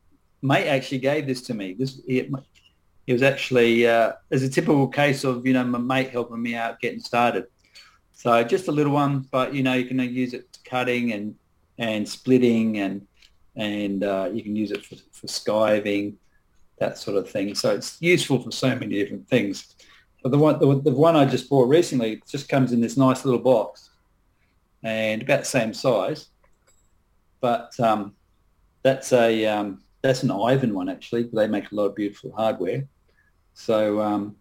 [0.41, 1.75] mate actually gave this to me.
[1.75, 2.31] This it,
[3.07, 6.55] it was actually uh, as a typical case of you know my mate helping me
[6.55, 7.49] out getting started.
[8.15, 11.35] So just a little one, but you know you can use it cutting and
[11.77, 13.07] and splitting and
[13.57, 16.15] and uh, you can use it for, for skiving,
[16.79, 17.55] that sort of thing.
[17.55, 19.76] So it's useful for so many different things.
[20.27, 23.25] But the one, the, the one I just bought recently just comes in this nice
[23.25, 23.91] little box
[24.83, 26.31] and about the same size.
[27.41, 28.17] But um,
[28.83, 31.31] that's a um, that's an Ivan one actually.
[31.33, 32.89] They make a lot of beautiful hardware.
[33.55, 34.35] So um,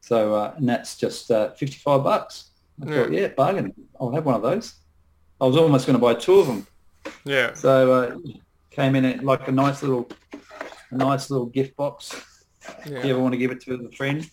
[0.00, 2.50] so uh, and that's just uh, fifty five bucks.
[2.80, 3.74] I thought, yeah, bargain.
[4.00, 4.76] I'll have one of those.
[5.40, 6.64] I was almost going to buy two of them.
[7.24, 7.54] Yeah.
[7.54, 8.16] So uh,
[8.70, 10.08] came in at like a nice little,
[10.92, 12.14] a nice little gift box.
[12.86, 12.98] Yeah.
[12.98, 14.24] If you ever want to give it to a friend.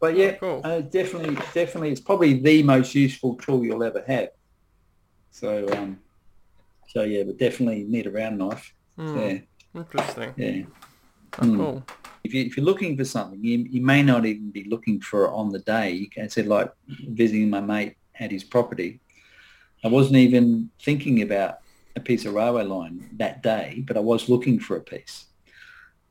[0.00, 0.62] But yeah, Cool.
[0.64, 4.30] uh, definitely, definitely, it's probably the most useful tool you'll ever have.
[5.30, 6.00] So, um,
[6.88, 8.72] so yeah, but definitely need a round knife.
[8.96, 9.38] Hmm, Yeah,
[9.74, 10.34] Interesting.
[10.36, 10.62] yeah.
[11.38, 11.56] Oh, Mm.
[11.56, 11.84] Cool.
[12.24, 15.26] If, you, if you're looking for something, you, you may not even be looking for
[15.26, 15.92] it on the day.
[15.92, 16.70] You can say like
[17.08, 19.00] visiting my mate at his property.
[19.82, 21.58] I wasn't even thinking about
[21.96, 25.26] a piece of railway line that day, but I was looking for a piece.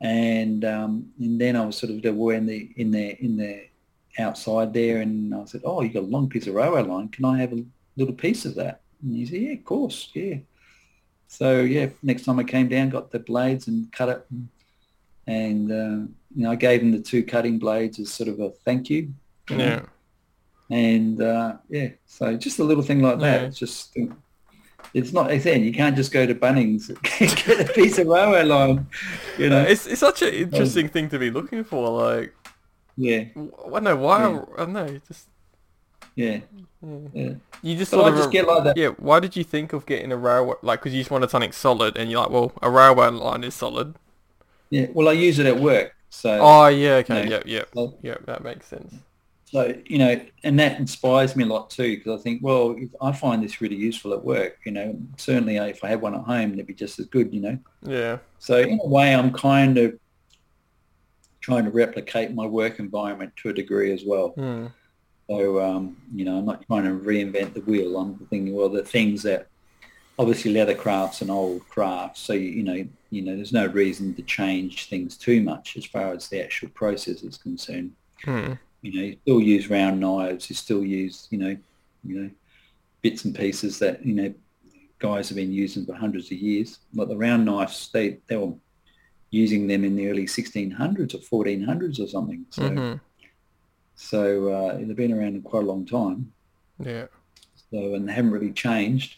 [0.00, 3.69] And um, and then I was sort of they in the in the in the
[4.18, 7.08] outside there, and I said, "Oh, you got a long piece of railway line.
[7.08, 7.64] Can I have a
[7.96, 10.36] little piece of that?" And he said, "Yeah, of course, yeah."
[11.28, 14.26] So yeah, next time I came down, got the blades and cut it,
[15.26, 18.50] and, uh, you know I gave him the two cutting blades as sort of a
[18.50, 19.14] thank you.
[19.48, 19.64] you know.
[19.64, 19.82] Yeah.
[20.70, 23.40] And uh, yeah, so just a little thing like that.
[23.40, 23.46] Yeah.
[23.48, 23.96] It's just,
[24.94, 27.02] it's not, again, you can't just go to Bunnings and
[27.46, 28.86] get a piece of railway line,
[29.36, 29.62] you know.
[29.62, 31.88] It's, it's such an interesting thing to be looking for.
[31.88, 32.32] Like,
[33.00, 34.18] yeah, I don't know why.
[34.18, 34.40] Yeah.
[34.56, 34.86] I don't know.
[34.86, 35.28] you Just
[36.16, 36.40] yeah,
[37.12, 37.34] yeah.
[37.62, 38.76] you just So sort I of just get like that.
[38.76, 38.88] yeah.
[38.98, 40.56] Why did you think of getting a railway?
[40.62, 43.54] Like, because you just wanted something solid, and you're like, well, a railway line is
[43.54, 43.96] solid.
[44.70, 45.94] Yeah, well, I use it at work.
[46.10, 46.94] So, Oh yeah.
[46.96, 47.24] Okay.
[47.24, 47.30] No.
[47.30, 47.44] Yep.
[47.46, 47.68] Yep.
[47.74, 48.26] so, Yep.
[48.26, 48.94] That makes sense.
[49.44, 52.90] so, you know, and that inspires me a lot too, because I think, well, if
[53.02, 56.20] I find this really useful at work, you know, certainly if I had one at
[56.22, 57.58] home, it'd be just as good, you know.
[57.82, 58.18] Yeah.
[58.38, 59.98] So in a way, I'm kind of
[61.40, 64.28] trying to replicate my work environment to a degree as well.
[64.30, 64.66] Hmm.
[65.28, 67.96] So, um, you know, I'm not trying to reinvent the wheel.
[67.96, 69.46] I'm thinking, well, the things that
[70.18, 72.20] obviously leather crafts and old crafts.
[72.20, 75.86] So, you, you know, you know, there's no reason to change things too much as
[75.86, 77.92] far as the actual process is concerned.
[78.24, 78.54] Hmm.
[78.82, 80.50] You know, you still use round knives.
[80.50, 81.56] You still use, you know,
[82.04, 82.30] you know,
[83.02, 84.34] bits and pieces that, you know,
[84.98, 86.80] guys have been using for hundreds of years.
[86.94, 88.52] Like the round knives, they, they were
[89.30, 92.46] using them in the early 1600s or 1400s or something.
[92.50, 92.94] So, hmm
[93.94, 96.32] so uh, they've been around quite a long time.
[96.78, 97.06] Yeah.
[97.70, 99.16] So, and they haven't really changed.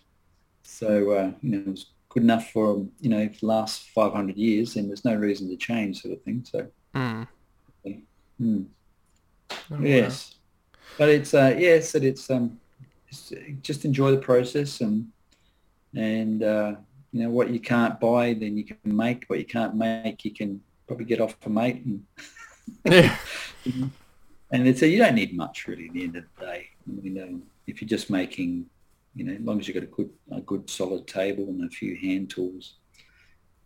[0.64, 4.88] So, uh, you know, it's good enough for you know the last 500 years, then
[4.88, 6.44] there's no reason to change, sort of thing.
[6.44, 7.26] So, Mm.
[8.40, 8.66] mm.
[9.50, 9.78] Oh, wow.
[9.80, 10.34] yes,
[10.98, 12.58] but it's uh, yes, that it's um,
[13.62, 15.06] just enjoy the process and
[15.94, 16.74] and uh,
[17.12, 19.24] you know what you can't buy, then you can make.
[19.26, 22.04] What you can't make, you can probably get off a mate and.
[22.84, 23.16] Yeah.
[24.52, 26.68] And it's a, you don't need much really at the end of the day.
[26.86, 28.66] Mean, um, if you're just making,
[29.16, 31.68] you know, as long as you've got a good, a good solid table and a
[31.70, 32.74] few hand tools,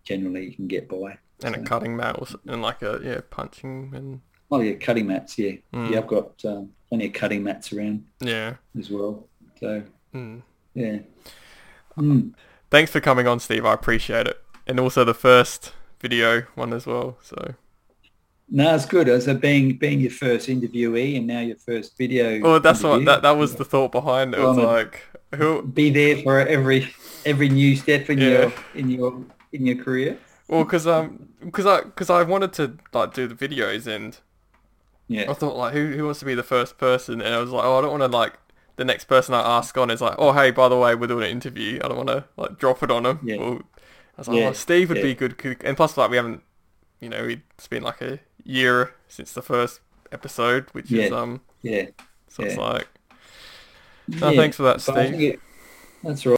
[0.05, 1.19] generally you can get by.
[1.45, 4.21] And a cutting mat or and like a yeah punching and
[4.51, 5.37] Oh yeah, cutting mats.
[5.39, 5.91] Yeah, Mm.
[5.91, 5.99] yeah.
[5.99, 8.55] I've got um, plenty of cutting mats around yeah.
[8.79, 9.27] as well.
[9.61, 9.83] So
[10.15, 10.43] Mm.
[10.75, 10.99] yeah.
[11.99, 12.33] Mm.
[12.71, 13.65] Thanks for coming on, Steve.
[13.65, 14.41] I appreciate it.
[14.67, 17.17] And also the first video one as well.
[17.23, 17.55] So
[18.51, 19.09] No, it's good.
[19.09, 22.41] As a being being your first interviewee and now your first video.
[22.41, 24.41] well, that's what that that was the thought behind it.
[24.41, 25.03] It was like
[25.35, 26.93] who Be there for every
[27.25, 28.29] every new step in Yeah.
[28.29, 29.23] your in your
[29.53, 30.19] in your career.
[30.49, 34.19] well because um because I because I wanted to like do the videos and
[35.09, 35.31] Yeah.
[35.31, 37.65] I thought like who who wants to be the first person and I was like
[37.65, 38.35] oh I don't want to like
[38.77, 41.25] the next person I ask on is like oh hey by the way we're doing
[41.25, 43.21] an interview I don't want to like drop it on them.
[43.23, 43.37] Yeah.
[43.37, 43.61] Well,
[44.17, 45.03] I was like Yeah, oh Steve would yeah.
[45.05, 46.43] be good and plus like we haven't
[47.01, 49.81] you know it's been like a year since the first
[50.13, 51.87] episode which is um Yeah.
[52.29, 52.89] so it's like
[54.09, 54.37] no Yeah.
[54.41, 54.97] thanks for that Steve.
[55.21, 55.41] it-
[56.05, 56.35] that's right.